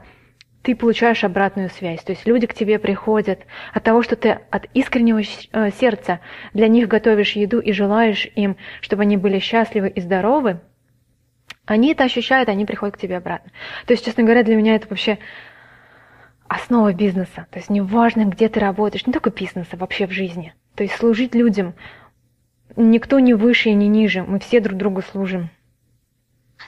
ты 0.61 0.75
получаешь 0.75 1.23
обратную 1.25 1.69
связь. 1.69 2.01
То 2.03 2.13
есть 2.13 2.25
люди 2.25 2.47
к 2.47 2.53
тебе 2.53 2.79
приходят 2.79 3.41
от 3.73 3.83
того, 3.83 4.01
что 4.01 4.15
ты 4.15 4.39
от 4.49 4.67
искреннего 4.73 5.19
э, 5.19 5.71
сердца 5.71 6.21
для 6.53 6.69
них 6.69 6.87
готовишь 6.87 7.33
еду 7.33 7.59
и 7.59 7.73
желаешь 7.73 8.27
им, 8.35 8.55
чтобы 8.79 9.01
они 9.01 9.17
были 9.17 9.39
счастливы 9.39 9.89
и 9.89 9.99
здоровы, 9.99 10.61
они 11.65 11.91
это 11.91 12.05
ощущают, 12.05 12.49
они 12.49 12.65
приходят 12.65 12.95
к 12.95 12.99
тебе 12.99 13.17
обратно. 13.17 13.51
То 13.85 13.93
есть, 13.93 14.05
честно 14.05 14.23
говоря, 14.23 14.43
для 14.43 14.55
меня 14.55 14.75
это 14.75 14.87
вообще 14.89 15.19
основа 16.51 16.93
бизнеса. 16.93 17.47
То 17.49 17.59
есть 17.59 17.69
неважно, 17.69 18.25
где 18.25 18.49
ты 18.49 18.59
работаешь, 18.59 19.05
не 19.07 19.13
только 19.13 19.29
бизнеса, 19.29 19.77
вообще 19.77 20.05
в 20.05 20.11
жизни. 20.11 20.53
То 20.75 20.83
есть 20.83 20.95
служить 20.95 21.33
людям. 21.33 21.73
Никто 22.75 23.19
не 23.19 23.33
выше 23.33 23.69
и 23.69 23.73
не 23.73 23.87
ниже. 23.87 24.23
Мы 24.23 24.39
все 24.39 24.59
друг 24.59 24.77
другу 24.77 25.01
служим. 25.01 25.49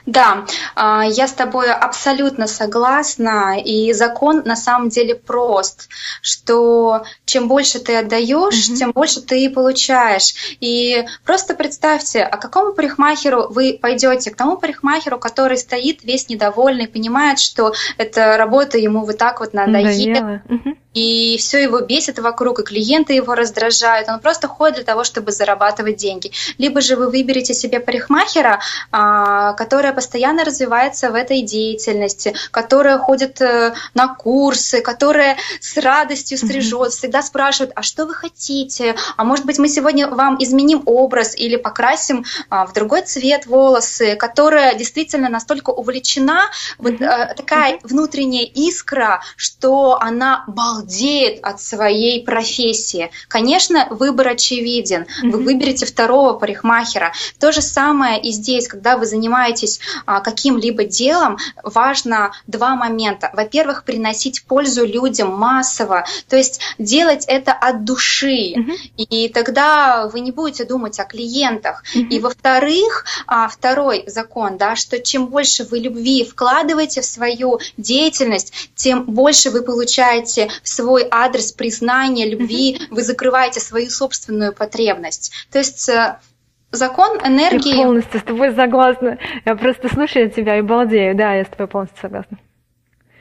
Да, 0.06 0.44
а, 0.74 1.04
я 1.04 1.26
с 1.26 1.32
тобой 1.32 1.72
абсолютно 1.72 2.46
согласна, 2.46 3.58
и 3.58 3.92
закон 3.92 4.42
на 4.44 4.56
самом 4.56 4.90
деле 4.90 5.14
прост, 5.14 5.88
что 6.20 7.04
чем 7.24 7.48
больше 7.48 7.78
ты 7.78 7.96
отдаешь, 7.96 8.54
mm-hmm. 8.54 8.76
тем 8.76 8.92
больше 8.92 9.22
ты 9.22 9.48
получаешь. 9.50 10.34
И 10.60 11.04
просто 11.24 11.54
представьте, 11.54 12.22
а 12.22 12.36
какому 12.36 12.72
парикмахеру 12.72 13.48
вы 13.48 13.78
пойдете? 13.80 14.30
К 14.30 14.36
тому 14.36 14.56
парикмахеру, 14.56 15.18
который 15.18 15.56
стоит 15.56 16.04
весь 16.04 16.28
недовольный, 16.28 16.86
понимает, 16.86 17.38
что 17.38 17.72
эта 17.96 18.36
работа 18.36 18.78
ему 18.78 19.04
вот 19.04 19.18
так 19.18 19.40
вот 19.40 19.54
надоела. 19.54 20.42
Mm-hmm 20.48 20.76
и 20.94 21.36
все 21.38 21.62
его 21.62 21.80
бесит 21.80 22.18
вокруг, 22.18 22.60
и 22.60 22.62
клиенты 22.62 23.12
его 23.12 23.34
раздражают. 23.34 24.08
Он 24.08 24.20
просто 24.20 24.48
ходит 24.48 24.76
для 24.76 24.84
того, 24.84 25.04
чтобы 25.04 25.32
зарабатывать 25.32 25.96
деньги. 25.96 26.30
Либо 26.56 26.80
же 26.80 26.96
вы 26.96 27.10
выберете 27.10 27.52
себе 27.52 27.80
парикмахера, 27.80 28.60
а, 28.92 29.52
которая 29.84 29.96
постоянно 29.96 30.44
развивается 30.44 31.10
в 31.10 31.14
этой 31.14 31.42
деятельности, 31.42 32.34
которая 32.50 32.96
ходит 32.96 33.42
э, 33.42 33.74
на 33.92 34.14
курсы, 34.14 34.80
которая 34.80 35.36
с 35.60 35.76
радостью 35.76 36.38
стрижет, 36.38 36.92
всегда 36.92 37.20
спрашивает, 37.20 37.72
а 37.76 37.82
что 37.82 38.06
вы 38.06 38.14
хотите? 38.14 38.94
А 39.18 39.24
может 39.24 39.44
быть, 39.44 39.58
мы 39.58 39.68
сегодня 39.68 40.08
вам 40.08 40.42
изменим 40.42 40.84
образ 40.86 41.36
или 41.36 41.56
покрасим 41.56 42.24
а, 42.48 42.64
в 42.64 42.72
другой 42.72 43.02
цвет 43.02 43.44
волосы, 43.44 44.16
которая 44.16 44.74
действительно 44.74 45.28
настолько 45.28 45.68
увлечена, 45.68 46.44
вот 46.78 47.02
э, 47.02 47.34
такая 47.36 47.78
внутренняя 47.82 48.46
искра, 48.46 49.20
что 49.36 49.98
она 50.00 50.44
балдеет 50.46 51.44
от 51.44 51.60
своей 51.60 52.24
профессии. 52.24 53.10
Конечно, 53.28 53.86
выбор 53.90 54.28
очевиден. 54.28 55.02
Mm-hmm. 55.02 55.30
Вы 55.30 55.42
выберете 55.42 55.84
второго 55.84 56.32
парикмахера. 56.38 57.12
То 57.38 57.52
же 57.52 57.60
самое 57.60 58.18
и 58.18 58.30
здесь, 58.30 58.66
когда 58.66 58.96
вы 58.96 59.04
занимаетесь 59.04 59.73
а, 60.06 60.20
каким-либо 60.20 60.84
делом, 60.84 61.38
важно 61.62 62.32
два 62.46 62.74
момента. 62.74 63.30
Во-первых, 63.32 63.84
приносить 63.84 64.44
пользу 64.44 64.86
людям 64.86 65.36
массово, 65.36 66.04
то 66.28 66.36
есть 66.36 66.60
делать 66.78 67.24
это 67.26 67.52
от 67.52 67.84
души. 67.84 68.54
Mm-hmm. 68.54 68.76
И 68.96 69.28
тогда 69.28 70.06
вы 70.08 70.20
не 70.20 70.32
будете 70.32 70.64
думать 70.64 70.98
о 71.00 71.04
клиентах. 71.04 71.82
Mm-hmm. 71.94 72.08
И 72.08 72.20
во-вторых, 72.20 73.04
а, 73.26 73.48
второй 73.48 74.04
закон, 74.06 74.56
да, 74.58 74.76
что 74.76 75.00
чем 75.00 75.26
больше 75.26 75.64
вы 75.64 75.78
любви 75.78 76.24
вкладываете 76.24 77.00
в 77.00 77.06
свою 77.06 77.60
деятельность, 77.76 78.70
тем 78.74 79.04
больше 79.04 79.50
вы 79.50 79.62
получаете 79.62 80.50
в 80.62 80.68
свой 80.68 81.06
адрес 81.10 81.52
признания, 81.52 82.28
любви, 82.28 82.80
вы 82.90 83.02
закрываете 83.02 83.60
свою 83.60 83.90
собственную 83.90 84.52
потребность. 84.52 85.32
То 85.50 85.58
есть 85.58 85.88
э, 85.88 86.18
закон 86.74 87.18
энергии... 87.18 87.76
Я 87.76 87.84
полностью 87.84 88.20
с 88.20 88.22
тобой 88.22 88.54
согласна. 88.54 89.18
Я 89.44 89.56
просто 89.56 89.88
слушаю 89.88 90.30
тебя 90.30 90.58
и 90.58 90.62
балдею. 90.62 91.16
Да, 91.16 91.34
я 91.34 91.44
с 91.44 91.48
тобой 91.48 91.68
полностью 91.68 92.00
согласна. 92.00 92.38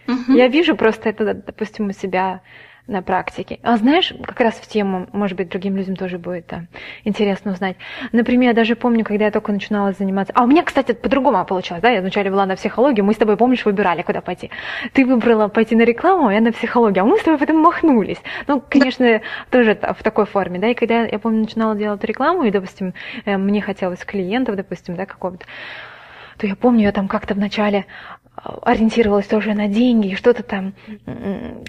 Угу. 0.08 0.34
Я 0.34 0.48
вижу 0.48 0.76
просто 0.76 1.10
это, 1.10 1.34
допустим, 1.34 1.88
у 1.88 1.92
себя 1.92 2.42
на 2.88 3.02
практике. 3.02 3.60
А 3.63 3.78
знаешь, 3.78 4.13
как 4.26 4.39
раз 4.41 4.56
в 4.56 4.67
тему, 4.67 5.08
может 5.13 5.38
быть, 5.38 5.50
другим 5.50 5.78
людям 5.78 5.96
тоже 5.96 6.17
будет 6.17 6.48
да, 6.50 6.65
интересно 7.06 7.54
узнать. 7.54 7.78
Например, 8.12 8.50
я 8.50 8.54
даже 8.54 8.76
помню, 8.76 9.06
когда 9.06 9.26
я 9.26 9.32
только 9.32 9.54
начинала 9.54 9.93
заниматься... 9.93 10.34
А 10.36 10.43
у 10.43 10.48
меня, 10.48 10.63
кстати, 10.63 10.91
по-другому 10.91 11.46
получилось, 11.46 11.82
да? 11.82 11.89
Я 11.89 12.02
вначале 12.02 12.30
была 12.30 12.46
на 12.46 12.56
психологию, 12.56 13.06
мы 13.06 13.13
с 13.13 13.17
тобой, 13.17 13.38
помнишь, 13.38 13.63
выбирали, 13.63 14.02
куда 14.02 14.19
пойти. 14.19 14.52
Ты 14.91 15.06
выбрала 15.06 15.48
пойти 15.48 15.76
на 15.76 15.84
рекламу, 15.84 16.28
а 16.28 16.34
я 16.34 16.41
на 16.41 16.52
психологию, 16.52 17.04
а 17.04 17.08
мы 17.08 17.17
с 17.17 17.24
тобой 17.24 17.39
потом 17.39 17.62
махнулись. 17.62 18.22
Ну, 18.48 18.62
конечно, 18.67 19.22
тоже 19.50 19.76
в 19.76 20.04
такой 20.04 20.26
форме, 20.26 20.60
да? 20.60 20.67
И 20.67 20.74
когда 20.74 21.04
я, 21.04 21.19
помню, 21.19 21.41
начинала 21.41 21.76
делать 21.76 22.04
рекламу, 22.04 22.43
и, 22.43 22.52
допустим, 22.52 22.93
э, 23.24 23.38
мне 23.38 23.62
хотелось 23.62 24.00
клиентов, 24.00 24.58
допустим, 24.58 24.96
да, 24.96 25.06
какого-то, 25.06 25.46
то 26.38 26.48
я 26.48 26.56
помню, 26.56 26.84
я 26.84 26.91
там 26.91 27.08
как-то 27.08 27.34
вначале 27.34 27.86
а, 28.36 28.60
ориентировалась 28.63 29.28
тоже 29.28 29.54
на 29.54 29.67
деньги, 29.67 30.15
что-то 30.15 30.43
там 30.43 30.74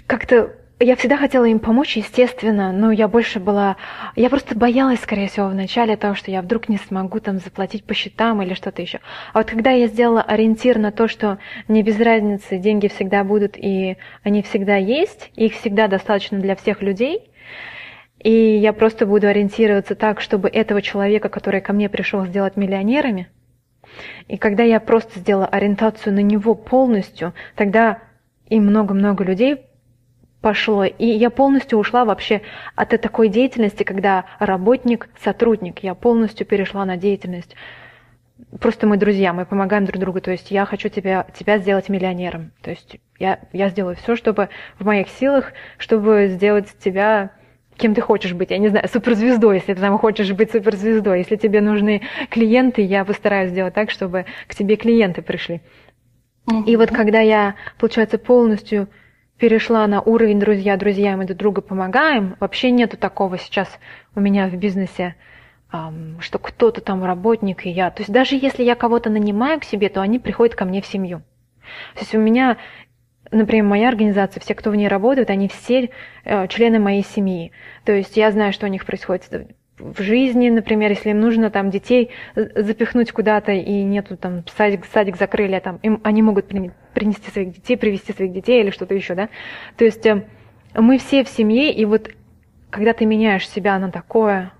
как-то 0.07 0.55
я 0.79 0.97
всегда 0.97 1.15
хотела 1.15 1.45
им 1.45 1.59
помочь, 1.59 1.95
естественно, 1.95 2.73
но 2.73 2.91
я 2.91 3.07
больше 3.07 3.39
была... 3.39 3.77
Я 4.15 4.29
просто 4.29 4.57
боялась, 4.57 4.99
скорее 4.99 5.29
всего, 5.29 5.47
вначале 5.47 5.95
того, 5.95 6.15
что 6.15 6.31
я 6.31 6.41
вдруг 6.41 6.67
не 6.67 6.77
смогу 6.77 7.19
там 7.21 7.37
заплатить 7.37 7.85
по 7.85 7.93
счетам 7.93 8.41
или 8.41 8.53
что-то 8.53 8.81
еще. 8.81 8.99
А 9.31 9.39
вот 9.39 9.49
когда 9.49 9.71
я 9.71 9.87
сделала 9.87 10.21
ориентир 10.21 10.77
на 10.77 10.91
то, 10.91 11.07
что 11.07 11.37
мне 11.69 11.81
без 11.81 11.97
разницы 11.99 12.57
деньги 12.57 12.89
всегда 12.89 13.23
будут, 13.23 13.55
и 13.57 13.95
они 14.23 14.41
всегда 14.41 14.75
есть, 14.75 15.31
их 15.35 15.53
всегда 15.53 15.87
достаточно 15.87 16.39
для 16.39 16.55
всех 16.55 16.81
людей, 16.81 17.31
и 18.19 18.31
я 18.57 18.73
просто 18.73 19.05
буду 19.05 19.27
ориентироваться 19.27 19.95
так, 19.95 20.19
чтобы 20.19 20.49
этого 20.49 20.81
человека, 20.81 21.29
который 21.29 21.61
ко 21.61 21.71
мне 21.71 21.87
пришел, 21.87 22.25
сделать 22.25 22.57
миллионерами, 22.57 23.29
и 24.27 24.37
когда 24.37 24.63
я 24.63 24.81
просто 24.81 25.19
сделала 25.19 25.45
ориентацию 25.45 26.13
на 26.13 26.19
него 26.19 26.53
полностью, 26.53 27.33
тогда 27.55 27.99
и 28.49 28.59
много-много 28.59 29.23
людей 29.23 29.64
пошло. 30.45 30.85
И 30.85 31.07
я 31.07 31.31
полностью 31.31 31.79
ушла 31.79 32.05
вообще 32.05 32.43
от 32.75 32.89
такой 32.89 33.29
деятельности, 33.29 33.81
когда 33.81 34.25
работник, 34.37 35.09
сотрудник. 35.19 35.79
Я 35.79 35.95
полностью 35.95 36.45
перешла 36.45 36.85
на 36.85 36.97
деятельность. 36.97 37.55
Просто 38.61 38.85
мы 38.85 38.97
друзья, 38.97 39.33
мы 39.33 39.47
помогаем 39.47 39.85
друг 39.85 39.99
другу. 39.99 40.21
То 40.21 40.29
есть 40.29 40.51
я 40.51 40.65
хочу 40.65 40.89
тебя, 40.89 41.25
тебя 41.33 41.57
сделать 41.57 41.89
миллионером. 41.89 42.51
То 42.61 42.69
есть 42.69 42.97
я, 43.17 43.39
я 43.53 43.69
сделаю 43.69 43.95
все, 43.95 44.15
чтобы 44.15 44.49
в 44.77 44.85
моих 44.85 45.09
силах, 45.09 45.53
чтобы 45.79 46.27
сделать 46.27 46.67
тебя 46.77 47.31
кем 47.75 47.95
ты 47.95 48.01
хочешь 48.01 48.33
быть, 48.33 48.51
я 48.51 48.59
не 48.59 48.69
знаю, 48.69 48.87
суперзвездой, 48.87 49.55
если 49.55 49.73
ты 49.73 49.81
там 49.81 49.97
хочешь 49.97 50.31
быть 50.31 50.51
суперзвездой. 50.51 51.17
Если 51.17 51.37
тебе 51.37 51.59
нужны 51.59 52.03
клиенты, 52.29 52.83
я 52.83 53.03
постараюсь 53.03 53.49
сделать 53.49 53.73
так, 53.73 53.89
чтобы 53.89 54.27
к 54.47 54.53
тебе 54.53 54.75
клиенты 54.75 55.23
пришли. 55.23 55.61
Mm-hmm. 56.45 56.65
И 56.67 56.75
вот 56.77 56.91
когда 56.91 57.19
я, 57.19 57.55
получается, 57.79 58.19
полностью 58.19 58.87
перешла 59.37 59.85
на 59.87 60.01
уровень 60.01 60.39
друзья, 60.39 60.77
друзья, 60.77 61.17
мы 61.17 61.25
друг 61.25 61.37
другу 61.37 61.61
помогаем. 61.61 62.35
Вообще 62.39 62.71
нету 62.71 62.97
такого 62.97 63.37
сейчас 63.37 63.69
у 64.15 64.19
меня 64.19 64.47
в 64.47 64.55
бизнесе, 64.55 65.15
что 66.19 66.39
кто-то 66.39 66.81
там 66.81 67.03
работник 67.03 67.65
и 67.65 67.69
я. 67.69 67.91
То 67.91 68.01
есть 68.01 68.11
даже 68.11 68.35
если 68.35 68.63
я 68.63 68.75
кого-то 68.75 69.09
нанимаю 69.09 69.59
к 69.59 69.65
себе, 69.65 69.89
то 69.89 70.01
они 70.01 70.19
приходят 70.19 70.55
ко 70.55 70.65
мне 70.65 70.81
в 70.81 70.85
семью. 70.85 71.19
То 71.95 72.01
есть 72.01 72.15
у 72.15 72.19
меня 72.19 72.57
например, 73.31 73.65
моя 73.65 73.89
организация, 73.89 74.39
все, 74.39 74.55
кто 74.55 74.69
в 74.69 74.75
ней 74.75 74.87
работают, 74.87 75.29
они 75.29 75.47
все 75.47 75.89
э, 76.23 76.47
члены 76.47 76.79
моей 76.79 77.03
семьи. 77.03 77.51
То 77.83 77.91
есть 77.91 78.15
я 78.17 78.31
знаю, 78.31 78.53
что 78.53 78.65
у 78.65 78.69
них 78.69 78.85
происходит 78.85 79.29
в 79.77 80.01
жизни, 80.01 80.49
например, 80.49 80.89
если 80.89 81.09
им 81.09 81.19
нужно 81.19 81.49
там 81.49 81.69
детей 81.69 82.11
запихнуть 82.35 83.11
куда-то 83.11 83.51
и 83.51 83.83
нету 83.83 84.15
там 84.15 84.43
садик, 84.55 84.85
садик 84.85 85.17
закрыли, 85.17 85.55
а 85.55 85.61
там 85.61 85.79
им, 85.83 85.99
они 86.03 86.21
могут 86.21 86.47
принести 86.47 87.29
своих 87.29 87.53
детей, 87.53 87.75
привести 87.75 88.13
своих 88.13 88.31
детей 88.31 88.61
или 88.61 88.69
что-то 88.69 88.93
еще, 88.93 89.15
да. 89.15 89.29
То 89.75 89.85
есть 89.85 90.05
э, 90.05 90.25
мы 90.73 90.97
все 90.97 91.23
в 91.23 91.29
семье, 91.29 91.73
и 91.73 91.83
вот 91.85 92.09
когда 92.69 92.93
ты 92.93 93.05
меняешь 93.05 93.47
себя 93.49 93.77
на 93.79 93.91
такое, 93.91 94.53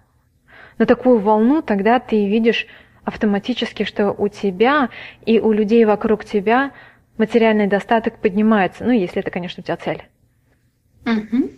на 0.78 0.86
такую 0.86 1.20
волну, 1.20 1.62
тогда 1.62 2.00
ты 2.00 2.28
видишь 2.28 2.68
автоматически, 3.06 3.84
что 3.84 4.12
у 4.12 4.28
тебя 4.28 4.90
и 5.26 5.40
у 5.40 5.52
людей 5.52 5.86
вокруг 5.86 6.26
тебя 6.26 6.72
материальный 7.18 7.68
достаток 7.68 8.18
поднимается. 8.20 8.84
Ну, 8.84 8.92
если 8.92 9.22
это, 9.22 9.32
конечно, 9.32 9.62
у 9.62 9.64
тебя 9.64 9.78
цель. 9.78 10.04
Угу. 11.06 11.52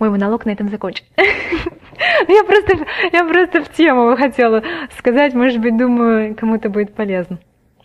Мой 0.00 0.08
монолог 0.08 0.46
на 0.46 0.50
этом 0.50 0.68
закончен. 0.68 1.04
Я 1.16 2.44
просто, 2.44 2.86
я 3.12 3.24
просто 3.24 3.62
в 3.62 3.68
тему 3.72 4.16
хотела 4.16 4.62
сказать, 4.96 5.34
может 5.34 5.60
быть, 5.60 5.76
думаю, 5.76 6.34
кому-то 6.34 6.70
будет 6.70 6.94
полезно 6.94 7.38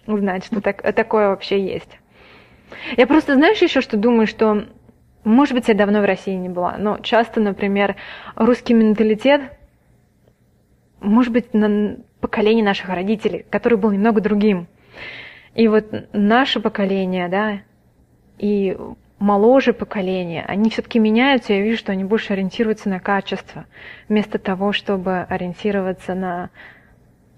узнать, 0.08 0.46
что 0.46 0.62
так, 0.62 0.82
такое 0.94 1.30
вообще 1.30 1.60
есть. 1.60 2.00
Я 2.96 3.08
просто, 3.08 3.36
знаешь, 3.36 3.62
еще 3.62 3.82
что 3.82 3.98
думаю, 3.98 4.28
что, 4.28 4.66
может 5.26 5.54
быть, 5.54 5.68
я 5.68 5.74
давно 5.74 6.02
в 6.02 6.06
России 6.06 6.34
не 6.34 6.48
была, 6.48 6.76
но 6.78 6.98
часто, 7.00 7.42
например, 7.42 7.98
русский 8.36 8.74
менталитет, 8.74 9.42
может 11.02 11.34
быть, 11.34 11.54
на 11.54 11.98
поколение 12.22 12.64
наших 12.64 12.90
родителей, 12.90 13.46
который 13.50 13.78
был 13.78 13.92
немного 13.92 14.22
другим. 14.22 14.68
И 15.54 15.68
вот 15.68 15.86
наше 16.14 16.62
поколение, 16.62 17.28
да, 17.28 17.60
и 18.38 18.78
моложе 19.26 19.74
поколение, 19.74 20.46
они 20.48 20.70
все-таки 20.70 21.00
меняются, 21.00 21.54
я 21.54 21.62
вижу, 21.62 21.78
что 21.78 21.92
они 21.92 22.04
больше 22.04 22.34
ориентируются 22.34 22.90
на 22.90 23.00
качество, 23.00 23.66
вместо 24.08 24.38
того, 24.38 24.72
чтобы 24.72 25.26
ориентироваться 25.28 26.14
на 26.14 26.52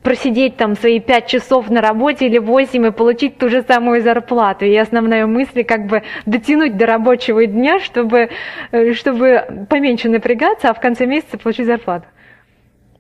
просидеть 0.03 0.57
там 0.57 0.75
свои 0.75 0.99
пять 0.99 1.27
часов 1.27 1.69
на 1.69 1.81
работе 1.81 2.27
или 2.27 2.37
восемь 2.37 2.85
и 2.85 2.91
получить 2.91 3.37
ту 3.37 3.49
же 3.49 3.61
самую 3.61 4.01
зарплату. 4.01 4.65
И 4.65 4.75
основная 4.75 5.25
мысль 5.27 5.63
как 5.63 5.87
бы 5.87 6.03
дотянуть 6.25 6.77
до 6.77 6.85
рабочего 6.85 7.45
дня, 7.45 7.79
чтобы, 7.79 8.29
э, 8.71 8.93
чтобы 8.93 9.67
поменьше 9.69 10.07
напрягаться, 10.09 10.69
а 10.69 10.73
в 10.73 10.79
конце 10.79 11.05
месяца 11.05 11.37
получить 11.37 11.65
зарплату. 11.65 12.05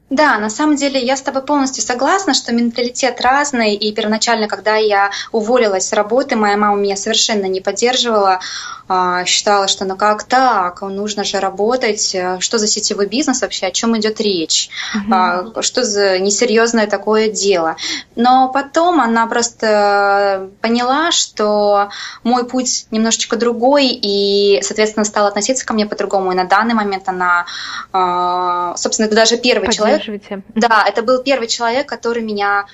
Да, 0.09 0.37
на 0.37 0.49
самом 0.49 0.77
деле 0.77 1.03
я 1.03 1.17
с 1.17 1.21
тобой 1.21 1.41
полностью 1.41 1.83
согласна, 1.83 2.33
что 2.33 2.53
менталитет 2.53 3.19
разный, 3.19 3.75
и 3.75 3.91
первоначально, 3.91 4.47
когда 4.47 4.77
я 4.77 5.11
уволилась 5.33 5.89
с 5.89 5.93
работы, 5.93 6.37
моя 6.37 6.55
мама 6.55 6.77
меня 6.77 6.95
совершенно 6.95 7.45
не 7.45 7.59
поддерживала, 7.59 8.39
а, 8.87 9.25
считала, 9.25 9.67
что 9.67 9.83
ну 9.83 9.97
как 9.97 10.23
так, 10.23 10.81
нужно 10.81 11.25
же 11.25 11.41
работать, 11.41 12.15
что 12.39 12.57
за 12.57 12.67
сетевой 12.67 13.07
бизнес 13.07 13.41
вообще, 13.41 13.67
о 13.67 13.71
чем 13.71 13.97
идет 13.97 14.21
речь, 14.21 14.69
угу. 14.95 15.61
что 15.61 15.83
за 15.83 16.19
несерьезное 16.19 16.87
такое 16.87 17.29
дело. 17.29 17.75
Но 18.15 18.49
потом 18.49 19.01
она 19.01 19.27
просто 19.27 20.49
поняла, 20.61 21.11
что 21.11 21.89
мой 22.23 22.45
путь 22.45 22.87
немножечко 22.91 23.35
другой, 23.35 23.87
и, 23.87 24.61
соответственно, 24.61 25.03
стала 25.03 25.27
относиться 25.27 25.65
ко 25.65 25.73
мне 25.73 25.85
по-другому. 25.85 26.31
И 26.31 26.35
на 26.35 26.45
данный 26.45 26.73
момент 26.73 27.09
она, 27.09 27.45
а, 27.91 28.77
собственно, 28.77 29.07
это 29.07 29.15
даже 29.15 29.35
первый 29.35 29.69
человек, 29.69 29.96
поддерживаете. 29.97 30.43
Да, 30.55 30.85
это 30.87 31.01
был 31.01 31.23
первый 31.23 31.47
человек, 31.47 31.87
который 31.87 32.23
меня 32.23 32.65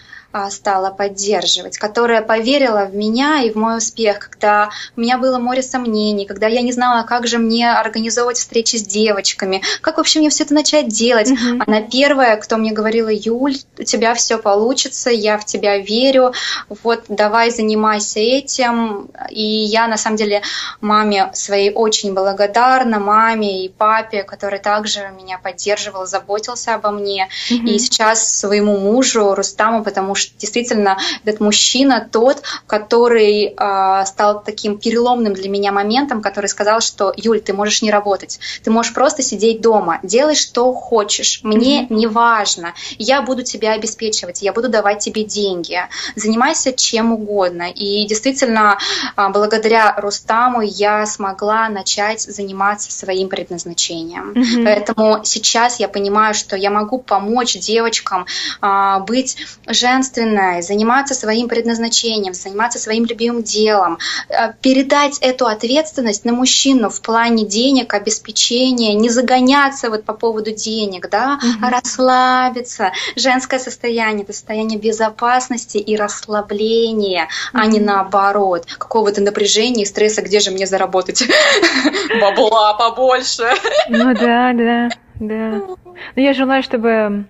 стала 0.50 0.90
поддерживать, 0.90 1.78
которая 1.78 2.22
поверила 2.22 2.86
в 2.86 2.96
меня 2.96 3.44
и 3.44 3.52
в 3.52 3.56
мой 3.56 3.78
успех, 3.78 4.20
когда 4.20 4.70
у 4.98 5.02
меня 5.02 5.18
было 5.18 5.38
море 5.38 5.62
сомнений, 5.62 6.26
когда 6.26 6.48
я 6.48 6.62
не 6.62 6.72
знала, 6.72 7.04
как 7.04 7.28
же 7.28 7.38
мне 7.38 7.72
организовывать 7.72 8.38
встречи 8.38 8.78
с 8.78 8.84
девочками, 8.84 9.62
как 9.82 9.98
вообще 9.98 10.20
мне 10.20 10.30
все 10.30 10.44
это 10.44 10.54
начать 10.54 10.88
делать. 10.88 11.30
Mm-hmm. 11.30 11.64
Она 11.68 11.82
первая, 11.82 12.36
кто 12.38 12.58
мне 12.58 12.72
говорила, 12.72 13.10
Юль, 13.12 13.58
у 13.78 13.84
тебя 13.84 14.16
все 14.16 14.38
получится, 14.38 15.12
я 15.12 15.38
в 15.38 15.46
тебя 15.46 15.78
верю, 15.78 16.34
вот 16.84 17.04
давай 17.08 17.52
занимайся 17.52 18.20
этим. 18.20 19.12
И 19.30 19.44
я 19.44 19.88
на 19.88 19.98
самом 19.98 20.18
деле 20.18 20.42
маме 20.82 21.30
своей 21.34 21.72
очень 21.72 22.14
благодарна, 22.14 23.00
маме 23.00 23.66
и 23.66 23.70
папе, 23.70 24.24
который 24.24 24.60
также 24.60 25.12
меня 25.16 25.38
поддерживал, 25.38 26.08
заботился 26.08 26.74
обо 26.74 26.90
мне. 26.90 27.30
Mm-hmm. 27.52 27.68
И 27.68 27.80
сейчас 27.80 28.40
своему 28.40 28.78
мужу 28.80 29.36
Рустаму, 29.36 29.84
потому 29.84 30.16
что 30.16 30.23
что 30.24 30.38
действительно 30.38 30.98
этот 31.24 31.40
мужчина 31.40 32.08
тот, 32.12 32.42
который 32.68 33.54
э, 33.56 34.06
стал 34.06 34.44
таким 34.44 34.78
переломным 34.78 35.34
для 35.34 35.50
меня 35.50 35.72
моментом, 35.72 36.22
который 36.22 36.48
сказал, 36.48 36.82
что 36.82 37.14
Юль, 37.16 37.42
ты 37.42 37.54
можешь 37.54 37.82
не 37.82 37.92
работать, 37.92 38.40
ты 38.64 38.72
можешь 38.72 38.94
просто 38.94 39.22
сидеть 39.22 39.62
дома, 39.62 40.00
делай 40.04 40.36
что 40.36 40.74
хочешь, 40.74 41.42
мне 41.44 41.84
mm-hmm. 41.84 41.94
не 41.94 42.08
важно, 42.08 42.74
я 42.98 43.22
буду 43.22 43.44
тебя 43.44 43.74
обеспечивать, 43.74 44.42
я 44.42 44.54
буду 44.54 44.70
давать 44.70 45.00
тебе 45.00 45.24
деньги, 45.24 45.80
занимайся 46.16 46.74
чем 46.74 47.14
угодно. 47.14 47.70
И 47.70 48.06
действительно, 48.08 48.78
э, 49.16 49.30
благодаря 49.30 49.96
Рустаму 49.98 50.62
я 50.62 51.06
смогла 51.06 51.70
начать 51.70 52.22
заниматься 52.22 52.92
своим 52.92 53.30
предназначением. 53.30 54.32
Mm-hmm. 54.32 54.64
Поэтому 54.64 55.22
сейчас 55.24 55.80
я 55.80 55.88
понимаю, 55.88 56.34
что 56.34 56.56
я 56.56 56.70
могу 56.70 57.00
помочь 57.00 57.56
девочкам 57.58 58.26
э, 58.62 59.00
быть 59.08 59.38
женственными, 59.68 60.13
ответственной, 60.14 60.62
заниматься 60.62 61.14
своим 61.14 61.48
предназначением, 61.48 62.34
заниматься 62.34 62.80
своим 62.80 63.06
любимым 63.06 63.44
делом, 63.44 63.98
э, 64.30 64.54
передать 64.62 65.18
эту 65.20 65.46
ответственность 65.48 66.26
на 66.26 66.34
мужчину 66.34 66.90
в 66.90 67.02
плане 67.02 67.46
денег, 67.46 67.94
обеспечения, 67.94 68.94
не 68.94 69.10
загоняться 69.10 69.90
вот 69.90 70.04
по 70.06 70.14
поводу 70.14 70.52
денег, 70.52 71.10
да, 71.10 71.38
угу. 71.38 71.66
а 71.66 71.70
расслабиться. 71.70 72.92
Женское 73.16 73.60
состояние, 73.60 74.24
это 74.24 74.34
состояние 74.34 74.80
безопасности 74.80 75.78
и 75.78 75.96
расслабления, 75.96 77.28
угу. 77.54 77.64
а 77.64 77.66
не 77.66 77.80
наоборот, 77.80 78.66
какого-то 78.78 79.22
напряжения 79.22 79.84
и 79.84 79.86
стресса, 79.86 80.22
где 80.22 80.40
же 80.40 80.52
мне 80.52 80.66
заработать 80.66 81.24
бабла 82.22 82.74
побольше. 82.74 83.50
Ну 83.90 84.14
да, 84.14 84.54
да, 84.54 84.90
да. 85.20 85.62
Но 86.16 86.22
я 86.22 86.34
желаю, 86.34 86.64
чтобы 86.64 87.26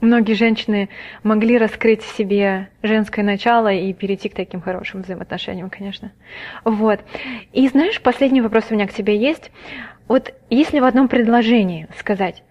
многие 0.00 0.34
женщины 0.34 0.88
могли 1.22 1.58
раскрыть 1.58 2.02
в 2.02 2.16
себе 2.16 2.68
женское 2.82 3.22
начало 3.22 3.72
и 3.72 3.92
перейти 3.92 4.28
к 4.28 4.34
таким 4.34 4.60
хорошим 4.60 5.02
взаимоотношениям, 5.02 5.70
конечно. 5.70 6.12
Вот. 6.64 7.00
И 7.52 7.68
знаешь, 7.68 8.00
последний 8.00 8.40
вопрос 8.40 8.66
у 8.70 8.74
меня 8.74 8.86
к 8.86 8.92
тебе 8.92 9.16
есть. 9.16 9.50
Вот 10.08 10.34
если 10.50 10.80
в 10.80 10.84
одном 10.84 11.08
предложении 11.08 11.88
сказать, 11.98 12.42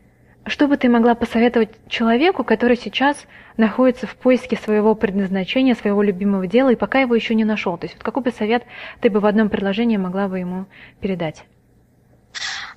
что 0.46 0.68
бы 0.68 0.78
ты 0.78 0.89
могла 0.89 1.16
посоветовать 1.16 1.72
человеку, 1.88 2.43
который 2.43 2.78
сейчас 2.78 3.26
находится 3.58 4.06
в 4.06 4.16
поиске 4.16 4.58
своего 4.58 4.93
предназначения, 4.93 5.74
своего 5.74 6.04
любимого 6.04 6.46
дела, 6.48 6.70
и 6.70 6.76
пока 6.76 7.00
его 7.00 7.16
еще 7.16 7.34
не 7.34 7.46
нашел? 7.46 7.78
То 7.78 7.86
есть 7.86 7.96
вот 7.96 8.04
какой 8.04 8.24
бы 8.24 8.32
совет 8.32 8.64
ты 9.02 9.10
бы 9.10 9.20
в 9.20 9.26
одном 9.26 9.50
предложении 9.50 9.98
могла 9.98 10.28
бы 10.28 10.39
ему 10.39 10.66
передать? 11.00 11.46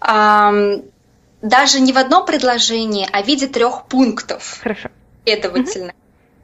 Um 0.01 0.85
даже 1.43 1.81
не 1.81 1.93
в 1.93 1.99
одном 1.99 2.27
предложении, 2.27 3.09
а 3.13 3.23
в 3.23 3.27
виде 3.27 3.47
трех 3.47 3.85
пунктов. 3.87 4.59
Хорошо. 4.63 4.89
Следовательно. 5.25 5.89
Угу. 5.89 5.95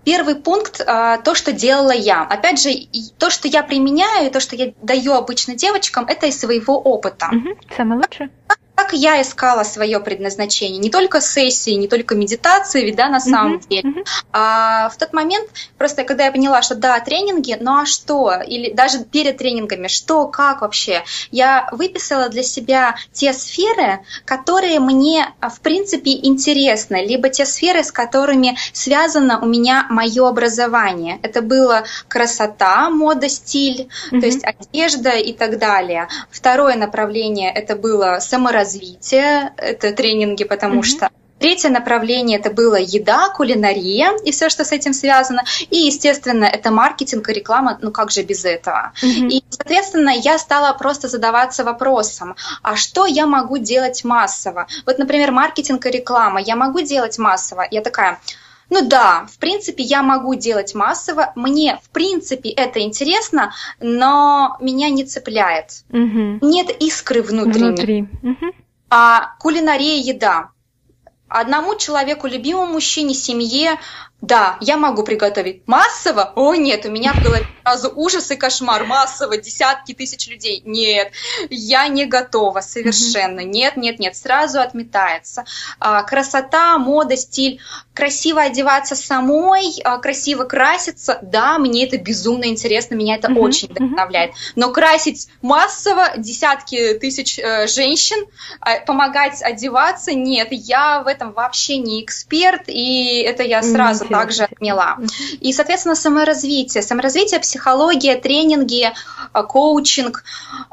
Первый 0.05 0.34
пункт 0.34 0.82
а, 0.86 1.18
то, 1.18 1.34
что 1.34 1.53
делала 1.53 1.92
я. 1.92 2.22
Опять 2.22 2.61
же, 2.61 2.70
то, 3.18 3.30
что 3.30 3.49
я 3.49 3.62
применяю, 3.62 4.30
то, 4.30 4.40
что 4.40 4.55
я 4.55 4.72
даю 4.82 5.14
обычно 5.14 5.55
девочкам, 5.55 6.05
это 6.07 6.26
из 6.26 6.38
своего 6.38 6.78
опыта. 6.78 7.30
Угу. 7.32 7.59
Самое 7.76 8.01
лучшее 8.01 8.30
как 8.75 8.93
я 8.93 9.22
искала 9.22 9.62
свое 9.62 10.01
предназначение, 10.01 10.79
не 10.79 10.91
только 10.91 11.20
сессии, 11.20 11.70
не 11.70 11.89
только 11.89 12.14
медитации, 12.14 12.85
ведь 12.85 12.97
да, 12.97 13.09
на 13.09 13.20
самом 13.20 13.57
mm-hmm. 13.57 13.68
деле. 13.68 13.91
Mm-hmm. 13.91 14.07
А 14.33 14.89
в 14.89 14.97
тот 14.97 15.12
момент, 15.12 15.49
просто 15.79 16.05
когда 16.05 16.27
я 16.27 16.33
поняла, 16.33 16.61
что 16.62 16.75
да, 16.75 16.99
тренинги, 17.01 17.57
ну 17.61 17.77
а 17.77 17.87
что? 17.87 18.35
Или 18.47 18.72
даже 18.72 19.05
перед 19.05 19.39
тренингами, 19.39 19.87
что, 19.87 20.27
как 20.27 20.62
вообще? 20.62 21.05
Я 21.31 21.68
выписала 21.72 22.29
для 22.29 22.43
себя 22.43 22.97
те 23.12 23.33
сферы, 23.33 24.01
которые 24.25 24.81
мне, 24.81 25.33
а, 25.41 25.51
в 25.51 25.61
принципе, 25.61 26.11
интересны, 26.12 27.07
либо 27.07 27.29
те 27.29 27.47
сферы, 27.47 27.85
с 27.85 27.93
которыми 27.93 28.57
связано 28.72 29.41
у 29.41 29.47
меня 29.47 29.87
мое 29.89 30.29
образование. 30.29 31.20
Это 31.22 31.43
было 31.43 31.85
красота, 32.09 32.91
мода, 32.91 33.29
стиль, 33.29 33.89
mm-hmm. 34.11 34.20
то 34.20 34.27
есть 34.27 34.45
одежда 34.45 35.11
и 35.11 35.33
так 35.33 35.59
далее. 35.59 36.09
Второе 36.31 36.77
направление 36.77 37.53
это 37.53 37.77
было 37.77 38.18
саморазвитие, 38.20 38.64
развития, 38.65 39.53
это 39.59 39.93
тренинги, 39.93 40.45
потому 40.45 40.81
mm-hmm. 40.81 40.97
что 40.97 41.11
Третье 41.41 41.69
направление 41.69 42.39
это 42.39 42.51
было 42.51 42.77
еда, 42.77 43.29
кулинария 43.29 44.17
и 44.25 44.31
все, 44.31 44.49
что 44.49 44.65
с 44.65 44.73
этим 44.73 44.95
связано. 44.95 45.43
И, 45.69 45.79
естественно, 45.79 46.45
это 46.45 46.71
маркетинг 46.71 47.29
и 47.29 47.33
реклама, 47.33 47.77
ну 47.83 47.91
как 47.91 48.11
же 48.11 48.23
без 48.23 48.45
этого. 48.45 48.93
Mm-hmm. 49.03 49.29
И, 49.29 49.45
соответственно, 49.51 50.11
я 50.11 50.39
стала 50.39 50.73
просто 50.73 51.09
задаваться 51.09 51.65
вопросом, 51.65 52.37
а 52.62 52.77
что 52.77 53.05
я 53.05 53.27
могу 53.27 53.59
делать 53.59 54.05
массово? 54.05 54.69
Вот, 54.87 54.99
например, 54.99 55.33
маркетинг 55.33 55.85
и 55.85 55.91
реклама. 55.91 56.41
Я 56.41 56.57
могу 56.57 56.81
делать 56.81 57.19
массово? 57.19 57.67
Я 57.71 57.83
такая, 57.83 58.21
Ну 58.71 58.87
да, 58.89 59.27
в 59.31 59.39
принципе, 59.39 59.83
я 59.83 60.03
могу 60.03 60.35
делать 60.35 60.75
массово. 60.75 61.33
Мне, 61.35 61.81
в 61.83 61.91
принципе, 61.91 62.51
это 62.51 62.81
интересно, 62.81 63.53
но 63.81 64.57
меня 64.61 64.91
не 64.91 65.05
цепляет. 65.05 65.85
Угу. 65.91 66.39
Нет 66.43 66.71
искры 66.81 67.23
внутренней. 67.23 67.69
Внутри. 67.69 68.09
Угу. 68.23 68.53
А 68.91 69.37
кулинария 69.39 70.03
еда. 70.03 70.51
Одному 71.29 71.77
человеку, 71.77 72.27
любимому 72.27 72.75
мужчине, 72.75 73.15
семье 73.15 73.79
да, 74.27 74.57
я 74.61 74.79
могу 74.79 75.03
приготовить 75.03 75.62
массово. 75.66 76.33
О, 76.35 76.55
нет, 76.55 76.87
у 76.87 76.91
меня 76.91 77.12
в 77.12 77.22
голове 77.22 77.47
сразу 77.62 77.93
ужас 77.95 78.31
и 78.31 78.37
кошмар. 78.37 78.85
Массово, 78.87 79.37
десятки 79.37 79.93
тысяч 79.93 80.29
людей. 80.29 80.62
Нет, 80.64 81.12
я 81.51 81.89
не 81.89 82.07
готова 82.07 82.61
совершенно. 82.61 83.41
Mm-hmm. 83.41 83.45
Нет, 83.45 83.77
нет, 83.77 83.99
нет, 83.99 84.16
сразу 84.16 84.61
отметается. 84.61 85.45
А, 85.79 86.03
красота, 86.03 86.79
мода, 86.79 87.16
стиль. 87.16 87.61
Красиво 87.93 88.41
одеваться 88.41 88.97
самой, 88.97 89.81
а, 89.85 89.99
красиво 89.99 90.45
краситься. 90.45 91.18
Да, 91.20 91.59
мне 91.59 91.87
это 91.87 91.99
безумно 91.99 92.47
интересно, 92.47 92.95
меня 92.95 93.16
это 93.16 93.29
mm-hmm. 93.29 93.39
очень 93.39 93.68
вдохновляет. 93.68 94.33
Но 94.57 94.70
красить 94.72 95.29
массово 95.43 96.16
десятки 96.16 96.95
тысяч 96.95 97.39
э, 97.39 97.66
женщин, 97.66 98.25
э, 98.64 98.85
помогать 98.87 99.43
одеваться, 99.43 100.14
нет, 100.14 100.49
я 100.51 101.03
в 101.03 101.09
этом 101.09 101.33
вообще 101.33 101.77
не 101.77 102.03
эксперт, 102.03 102.62
и 102.68 103.20
это 103.20 103.43
я 103.43 103.62
сразу 103.62 104.14
также 104.19 104.45
отмела. 104.45 104.99
И, 105.41 105.53
соответственно, 105.53 105.95
саморазвитие. 105.95 106.83
Саморазвитие, 106.83 107.41
психология, 107.41 108.17
тренинги, 108.17 108.93
э, 109.33 109.43
коучинг. 109.43 110.25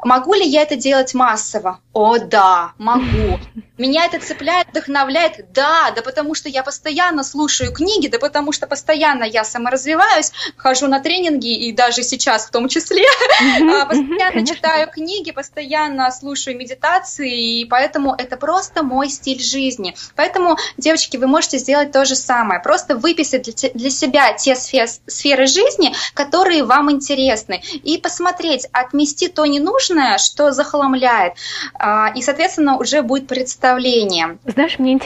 Могу 0.04 0.34
ли 0.34 0.46
я 0.46 0.62
это 0.62 0.76
делать 0.76 1.14
массово? 1.14 1.80
О, 1.92 2.18
да, 2.18 2.72
могу. 2.78 3.38
Меня 3.78 4.04
это 4.04 4.20
цепляет, 4.20 4.68
вдохновляет? 4.68 5.52
Да, 5.52 5.90
да 5.90 6.02
потому 6.02 6.34
что 6.34 6.48
я 6.48 6.62
постоянно 6.62 7.24
слушаю 7.24 7.72
книги, 7.72 8.06
да 8.06 8.18
потому 8.18 8.52
что 8.52 8.66
постоянно 8.66 9.24
я 9.24 9.44
саморазвиваюсь, 9.44 10.30
хожу 10.56 10.86
на 10.86 11.00
тренинги 11.00 11.52
и 11.66 11.72
даже 11.72 12.02
сейчас 12.02 12.46
в 12.46 12.50
том 12.50 12.68
числе, 12.68 13.04
а, 13.40 13.86
постоянно 13.86 14.46
читаю 14.46 14.88
книги, 14.88 15.32
постоянно 15.32 16.12
слушаю 16.12 16.56
медитации, 16.56 17.60
и 17.60 17.64
поэтому 17.64 18.14
это 18.14 18.36
просто 18.36 18.82
мой 18.82 19.08
стиль 19.08 19.40
жизни. 19.40 19.96
Поэтому, 20.14 20.58
девочки, 20.76 21.16
вы 21.16 21.26
можете 21.26 21.58
сделать 21.58 21.92
то 21.92 22.04
же 22.04 22.14
самое. 22.14 22.60
Просто 22.60 22.94
выписать 22.94 23.31
для 23.38 23.90
себя 23.90 24.32
те 24.34 24.54
сферы 24.54 25.46
жизни, 25.46 25.92
которые 26.14 26.64
вам 26.64 26.90
интересны, 26.90 27.62
и 27.82 27.98
посмотреть, 27.98 28.66
отмести 28.72 29.28
то 29.28 29.46
ненужное, 29.46 30.18
что 30.18 30.52
захламляет, 30.52 31.34
а, 31.74 32.12
и, 32.14 32.22
соответственно, 32.22 32.78
уже 32.78 33.02
будет 33.02 33.26
представление 33.26 33.52
представление. 33.72 34.38
Знаешь, 34.44 34.78
мне 34.78 34.98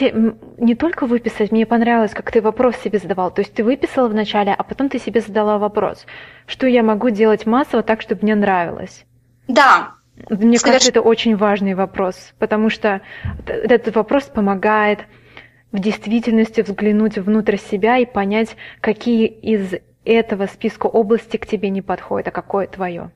не 0.57 0.75
только 0.75 1.05
выписать, 1.05 1.51
мне 1.51 1.65
понравилось, 1.65 2.11
как 2.13 2.31
ты 2.31 2.41
вопрос 2.41 2.75
себе 2.77 2.99
задавал. 2.99 3.31
То 3.31 3.41
есть 3.41 3.53
ты 3.53 3.63
выписала 3.63 4.07
вначале, 4.07 4.53
а 4.53 4.63
потом 4.63 4.89
ты 4.89 4.99
себе 4.99 5.21
задала 5.21 5.57
вопрос, 5.57 6.05
что 6.45 6.67
я 6.67 6.83
могу 6.83 7.09
делать 7.09 7.45
массово 7.45 7.83
так, 7.83 8.01
чтобы 8.01 8.21
мне 8.23 8.35
нравилось. 8.35 9.05
Да. 9.47 9.93
Мне 10.29 10.57
Соверш... 10.57 10.63
кажется, 10.63 10.89
это 10.89 11.01
очень 11.01 11.35
важный 11.35 11.75
вопрос, 11.75 12.33
потому 12.39 12.69
что 12.69 13.01
этот 13.45 13.95
вопрос 13.95 14.23
помогает 14.23 14.99
в 15.71 15.79
действительности 15.79 16.61
взглянуть 16.61 17.17
внутрь 17.17 17.57
себя 17.57 17.97
и 17.97 18.05
понять, 18.05 18.55
какие 18.81 19.27
из 19.27 19.73
этого 20.05 20.45
списка 20.45 20.87
области 20.87 21.37
к 21.37 21.45
тебе 21.45 21.69
не 21.69 21.81
подходят, 21.81 22.29
а 22.29 22.31
какое 22.31 22.67
твое. 22.67 23.11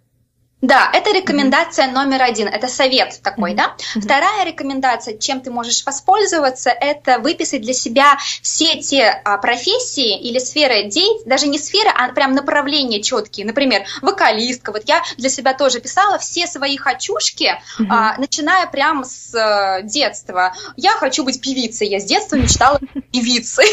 Да, 0.61 0.91
это 0.93 1.11
рекомендация 1.11 1.87
mm-hmm. 1.87 1.93
номер 1.93 2.21
один, 2.21 2.47
это 2.47 2.67
совет 2.67 3.19
такой, 3.23 3.53
mm-hmm. 3.53 3.55
да. 3.55 3.75
Mm-hmm. 3.95 4.01
Вторая 4.01 4.45
рекомендация, 4.45 5.17
чем 5.17 5.41
ты 5.41 5.49
можешь 5.49 5.83
воспользоваться, 5.85 6.69
это 6.69 7.17
выписать 7.17 7.61
для 7.61 7.73
себя 7.73 8.17
все 8.43 8.77
те 8.77 9.21
а, 9.23 9.37
профессии 9.37 10.19
или 10.19 10.37
сферы 10.37 10.83
деятельности, 10.83 11.27
даже 11.27 11.47
не 11.47 11.57
сферы, 11.57 11.89
а 11.89 12.09
прям 12.09 12.33
направления 12.33 13.01
четкие. 13.01 13.45
Например, 13.47 13.83
вокалистка. 14.03 14.71
Вот 14.71 14.83
я 14.85 15.01
для 15.17 15.29
себя 15.29 15.55
тоже 15.55 15.79
писала 15.79 16.19
все 16.19 16.45
свои 16.45 16.77
хочушки, 16.77 17.59
mm-hmm. 17.79 17.87
а, 17.89 18.17
начиная 18.19 18.67
прям 18.67 19.03
с 19.03 19.33
а, 19.33 19.81
детства. 19.81 20.53
Я 20.77 20.91
хочу 20.91 21.23
быть 21.23 21.41
певицей, 21.41 21.87
я 21.87 21.99
с 21.99 22.05
детства 22.05 22.35
мечтала 22.35 22.79
певицей. 23.11 23.65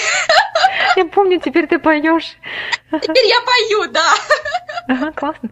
Я 0.97 1.05
помню, 1.05 1.39
теперь 1.39 1.67
ты 1.67 1.79
поешь. 1.79 2.37
Теперь 2.91 3.27
я 3.27 3.41
пою, 3.43 3.93
да. 3.93 4.15
Ага, 4.89 5.13
классно. 5.13 5.51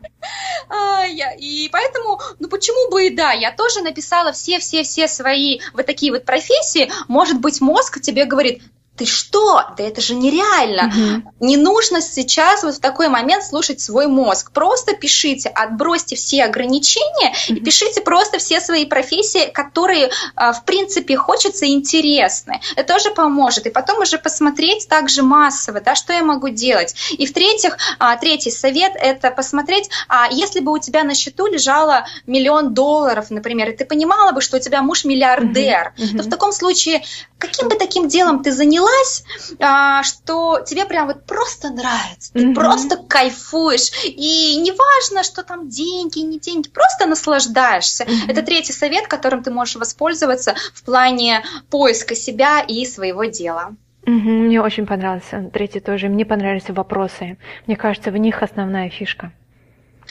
Я, 1.08 1.25
и 1.32 1.68
поэтому, 1.70 2.20
ну 2.38 2.48
почему 2.48 2.90
бы 2.90 3.06
и 3.06 3.10
да, 3.10 3.32
я 3.32 3.52
тоже 3.52 3.80
написала 3.82 4.32
все-все-все 4.32 5.08
свои 5.08 5.60
вот 5.72 5.86
такие 5.86 6.12
вот 6.12 6.24
профессии. 6.24 6.90
Может 7.08 7.40
быть, 7.40 7.60
мозг 7.60 8.00
тебе 8.00 8.24
говорит, 8.24 8.62
ты 8.96 9.04
что? 9.04 9.62
Да 9.76 9.84
это 9.84 10.00
же 10.00 10.14
нереально. 10.14 10.86
Угу. 10.86 11.46
Не 11.46 11.56
нужно 11.56 12.00
сейчас 12.00 12.62
вот 12.62 12.76
в 12.76 12.80
такой 12.80 13.08
момент 13.08 13.44
слушать 13.44 13.80
свой 13.80 14.06
мозг. 14.06 14.52
Просто 14.52 14.94
пишите, 14.94 15.48
отбросьте 15.48 16.16
все 16.16 16.44
ограничения 16.44 17.34
угу. 17.48 17.58
и 17.58 17.60
пишите 17.60 18.00
просто 18.00 18.38
все 18.38 18.60
свои 18.60 18.86
профессии, 18.86 19.50
которые, 19.52 20.10
а, 20.34 20.52
в 20.52 20.64
принципе, 20.64 21.16
хочется 21.16 21.66
и 21.66 21.72
интересны. 21.72 22.60
Это 22.74 22.94
тоже 22.94 23.10
поможет. 23.10 23.66
И 23.66 23.70
потом 23.70 24.00
уже 24.00 24.18
посмотреть 24.18 24.88
также 24.88 25.22
массово, 25.22 25.80
да, 25.80 25.94
что 25.94 26.12
я 26.12 26.22
могу 26.22 26.48
делать. 26.48 26.94
И 27.10 27.26
в-третьих, 27.26 27.76
а, 27.98 28.16
третий 28.16 28.50
совет– 28.50 28.92
это 28.94 29.30
посмотреть, 29.30 29.90
а 30.08 30.28
если 30.30 30.60
бы 30.60 30.72
у 30.72 30.78
тебя 30.78 31.04
на 31.04 31.14
счету 31.14 31.46
лежало 31.46 32.06
миллион 32.26 32.72
долларов, 32.74 33.30
например, 33.30 33.70
и 33.70 33.76
ты 33.76 33.84
понимала 33.84 34.32
бы, 34.32 34.40
что 34.40 34.56
у 34.56 34.60
тебя 34.60 34.82
муж 34.82 35.04
миллиардер, 35.04 35.92
угу. 35.98 36.18
то 36.18 36.22
в 36.22 36.30
таком 36.30 36.52
случае 36.52 37.02
каким 37.38 37.68
бы 37.68 37.76
таким 37.76 38.08
делом 38.08 38.42
ты 38.42 38.52
занялась, 38.52 38.85
занялась, 38.86 39.24
а, 39.60 40.02
что 40.02 40.60
тебе 40.60 40.84
прям 40.84 41.06
вот 41.06 41.24
просто 41.24 41.70
нравится, 41.70 42.32
ты 42.32 42.46
mm-hmm. 42.46 42.54
просто 42.54 42.96
кайфуешь, 42.96 43.90
и 44.04 44.56
неважно, 44.56 45.22
что 45.22 45.42
там 45.42 45.68
деньги, 45.68 46.20
не 46.20 46.38
деньги, 46.38 46.68
просто 46.68 47.06
наслаждаешься. 47.06 48.04
Mm-hmm. 48.04 48.28
Это 48.30 48.42
третий 48.42 48.72
совет, 48.72 49.06
которым 49.06 49.42
ты 49.42 49.50
можешь 49.50 49.76
воспользоваться 49.76 50.54
в 50.74 50.82
плане 50.82 51.42
поиска 51.70 52.14
себя 52.14 52.60
и 52.60 52.84
своего 52.86 53.24
дела. 53.24 53.74
Угу, 54.02 54.12
мне 54.12 54.62
очень 54.62 54.86
понравился. 54.86 55.50
Третий 55.52 55.80
тоже. 55.80 56.08
Мне 56.08 56.24
понравились 56.24 56.68
вопросы. 56.68 57.38
Мне 57.66 57.76
кажется, 57.76 58.12
в 58.12 58.16
них 58.16 58.40
основная 58.40 58.88
фишка. 58.88 59.32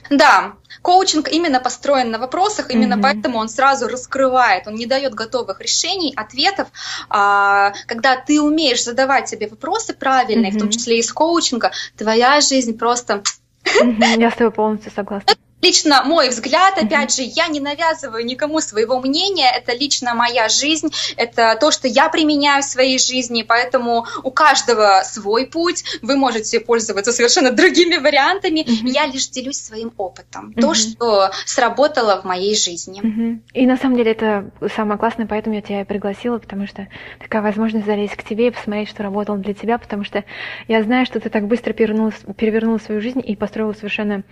Да, 0.09 0.53
коучинг 0.81 1.29
именно 1.29 1.59
построен 1.59 2.11
на 2.11 2.19
вопросах, 2.19 2.69
именно 2.69 2.93
mm-hmm. 2.95 3.01
поэтому 3.01 3.37
он 3.39 3.49
сразу 3.49 3.87
раскрывает, 3.87 4.67
он 4.67 4.75
не 4.75 4.85
дает 4.85 5.13
готовых 5.13 5.61
решений, 5.61 6.13
ответов. 6.15 6.67
А, 7.09 7.73
когда 7.87 8.15
ты 8.15 8.41
умеешь 8.41 8.83
задавать 8.83 9.29
себе 9.29 9.47
вопросы 9.47 9.93
правильные, 9.93 10.51
mm-hmm. 10.51 10.55
в 10.55 10.59
том 10.59 10.69
числе 10.69 10.99
из 10.99 11.11
коучинга, 11.11 11.71
твоя 11.97 12.41
жизнь 12.41 12.77
просто... 12.77 13.23
Mm-hmm, 13.63 14.19
я 14.21 14.31
с 14.31 14.35
тобой 14.35 14.51
полностью 14.51 14.91
согласна 14.95 15.35
лично 15.65 16.03
мой 16.03 16.29
взгляд, 16.29 16.77
опять 16.77 17.15
же, 17.15 17.23
я 17.23 17.47
не 17.47 17.59
навязываю 17.59 18.25
никому 18.25 18.61
своего 18.61 18.99
мнения, 18.99 19.49
это 19.49 19.73
лично 19.73 20.13
моя 20.13 20.47
жизнь, 20.47 20.89
это 21.17 21.57
то, 21.59 21.71
что 21.71 21.87
я 21.87 22.09
применяю 22.09 22.61
в 22.61 22.65
своей 22.65 22.99
жизни, 22.99 23.41
поэтому 23.41 24.05
у 24.23 24.31
каждого 24.31 25.01
свой 25.03 25.47
путь, 25.47 25.83
вы 26.01 26.15
можете 26.17 26.59
пользоваться 26.59 27.11
совершенно 27.11 27.51
другими 27.51 27.97
вариантами, 27.97 28.59
mm-hmm. 28.59 28.89
я 28.89 29.07
лишь 29.07 29.27
делюсь 29.29 29.61
своим 29.61 29.91
опытом, 29.97 30.51
mm-hmm. 30.51 30.61
то, 30.61 30.73
что 30.73 31.31
сработало 31.45 32.21
в 32.21 32.25
моей 32.25 32.55
жизни. 32.55 33.01
Mm-hmm. 33.01 33.39
И 33.53 33.65
на 33.65 33.77
самом 33.77 33.97
деле 33.97 34.11
это 34.11 34.51
самое 34.75 34.99
классное, 34.99 35.25
поэтому 35.25 35.55
я 35.55 35.61
тебя 35.61 35.81
и 35.81 35.85
пригласила, 35.85 36.37
потому 36.37 36.67
что 36.67 36.87
такая 37.19 37.41
возможность 37.41 37.85
залезть 37.85 38.15
к 38.15 38.23
тебе 38.23 38.47
и 38.47 38.51
посмотреть, 38.51 38.89
что 38.89 39.03
работало 39.03 39.37
для 39.37 39.53
тебя, 39.53 39.77
потому 39.77 40.03
что 40.03 40.23
я 40.67 40.83
знаю, 40.83 41.05
что 41.05 41.19
ты 41.19 41.29
так 41.29 41.47
быстро 41.47 41.73
перевернула, 41.73 42.11
перевернула 42.37 42.77
свою 42.77 43.01
жизнь 43.01 43.21
и 43.25 43.35
построила 43.35 43.73
совершенно 43.73 44.23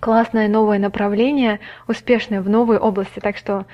классное 0.00 0.48
новое 0.48 0.78
направление, 0.78 1.60
успешное 1.86 2.40
в 2.42 2.48
новой 2.48 2.78
области. 2.78 3.20
Так 3.20 3.36
что 3.36 3.66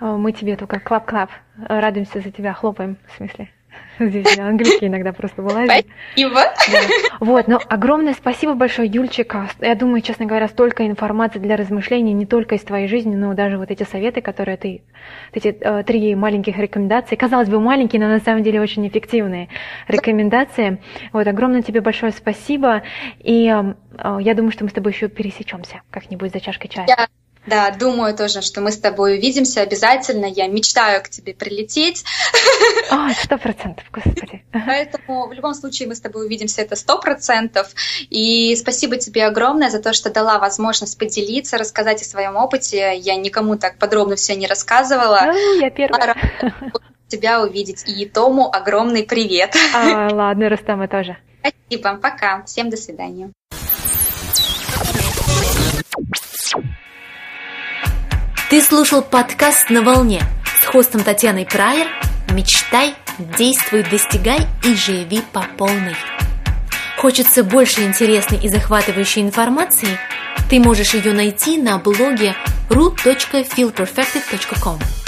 э, 0.00 0.06
мы 0.06 0.32
тебе 0.32 0.56
только 0.56 0.80
клап-клап, 0.80 1.30
радуемся 1.56 2.20
за 2.20 2.30
тебя, 2.30 2.52
хлопаем, 2.52 2.96
в 3.08 3.16
смысле. 3.16 3.50
Здесь 3.98 4.38
английский 4.38 4.86
иногда 4.86 5.12
просто 5.12 5.42
вылазит. 5.42 5.86
Спасибо. 6.12 6.34
Да. 6.34 6.78
Вот, 7.20 7.48
ну, 7.48 7.58
огромное 7.68 8.14
спасибо 8.14 8.54
большое, 8.54 8.88
Юльчика. 8.88 9.48
Я 9.60 9.74
думаю, 9.74 10.00
честно 10.00 10.26
говоря, 10.26 10.48
столько 10.48 10.86
информации 10.86 11.38
для 11.38 11.56
размышлений 11.56 12.12
не 12.12 12.26
только 12.26 12.54
из 12.54 12.62
твоей 12.62 12.88
жизни, 12.88 13.14
но 13.14 13.34
даже 13.34 13.58
вот 13.58 13.70
эти 13.70 13.84
советы, 13.84 14.20
которые 14.20 14.56
ты, 14.56 14.82
эти 15.32 15.48
э, 15.48 15.82
три 15.84 16.14
маленьких 16.14 16.58
рекомендации, 16.58 17.16
казалось 17.16 17.48
бы, 17.48 17.60
маленькие, 17.60 18.00
но 18.00 18.08
на 18.08 18.20
самом 18.20 18.42
деле 18.42 18.60
очень 18.60 18.86
эффективные 18.86 19.48
рекомендации. 19.88 20.80
Вот, 21.12 21.26
огромное 21.26 21.62
тебе 21.62 21.80
большое 21.80 22.12
спасибо. 22.12 22.82
И 23.20 23.46
э, 23.46 24.18
я 24.20 24.34
думаю, 24.34 24.52
что 24.52 24.64
мы 24.64 24.70
с 24.70 24.72
тобой 24.72 24.92
еще 24.92 25.08
пересечемся 25.08 25.82
как-нибудь 25.90 26.32
за 26.32 26.40
чашкой 26.40 26.68
чая. 26.68 26.86
Я 26.88 27.06
да, 27.46 27.70
думаю 27.70 28.14
тоже, 28.14 28.40
что 28.40 28.60
мы 28.60 28.70
с 28.70 28.78
тобой 28.78 29.18
увидимся 29.18 29.62
обязательно. 29.62 30.26
Я 30.26 30.46
мечтаю 30.46 31.02
к 31.02 31.08
тебе 31.08 31.34
прилететь. 31.34 32.04
А, 32.90 33.10
сто 33.14 33.38
процентов, 33.38 33.84
господи. 33.90 34.44
Поэтому 34.52 35.26
в 35.26 35.32
любом 35.32 35.54
случае 35.54 35.88
мы 35.88 35.94
с 35.94 36.00
тобой 36.00 36.26
увидимся, 36.26 36.62
это 36.62 36.76
сто 36.76 37.00
процентов. 37.00 37.68
И 38.10 38.54
спасибо 38.56 38.96
тебе 38.96 39.26
огромное 39.26 39.70
за 39.70 39.80
то, 39.80 39.92
что 39.92 40.10
дала 40.10 40.38
возможность 40.38 40.98
поделиться, 40.98 41.58
рассказать 41.58 42.02
о 42.02 42.04
своем 42.04 42.36
опыте. 42.36 42.96
Я 42.96 43.16
никому 43.16 43.56
так 43.56 43.78
подробно 43.78 44.16
все 44.16 44.36
не 44.36 44.46
рассказывала. 44.46 45.20
А, 45.20 45.32
я 45.60 45.70
первая 45.70 46.14
тебя 47.08 47.42
увидеть. 47.42 47.84
И 47.86 48.06
Тому 48.06 48.50
огромный 48.50 49.04
привет. 49.04 49.54
А, 49.74 50.08
ладно, 50.12 50.48
Рустама 50.48 50.88
тоже. 50.88 51.16
Спасибо, 51.40 51.96
пока. 51.96 52.42
Всем 52.44 52.70
до 52.70 52.76
свидания. 52.76 53.32
Ты 58.52 58.60
слушал 58.60 59.00
подкаст 59.00 59.70
«На 59.70 59.80
волне» 59.80 60.20
с 60.60 60.66
хостом 60.66 61.02
Татьяной 61.02 61.46
Прайер. 61.46 61.88
Мечтай, 62.34 62.94
действуй, 63.18 63.82
достигай 63.82 64.46
и 64.62 64.74
живи 64.74 65.22
по 65.32 65.46
полной. 65.56 65.96
Хочется 66.98 67.44
больше 67.44 67.80
интересной 67.80 68.36
и 68.36 68.50
захватывающей 68.50 69.22
информации? 69.22 69.98
Ты 70.50 70.60
можешь 70.60 70.92
ее 70.92 71.14
найти 71.14 71.56
на 71.56 71.78
блоге 71.78 72.36
ru.feelperfected.com. 72.68 75.01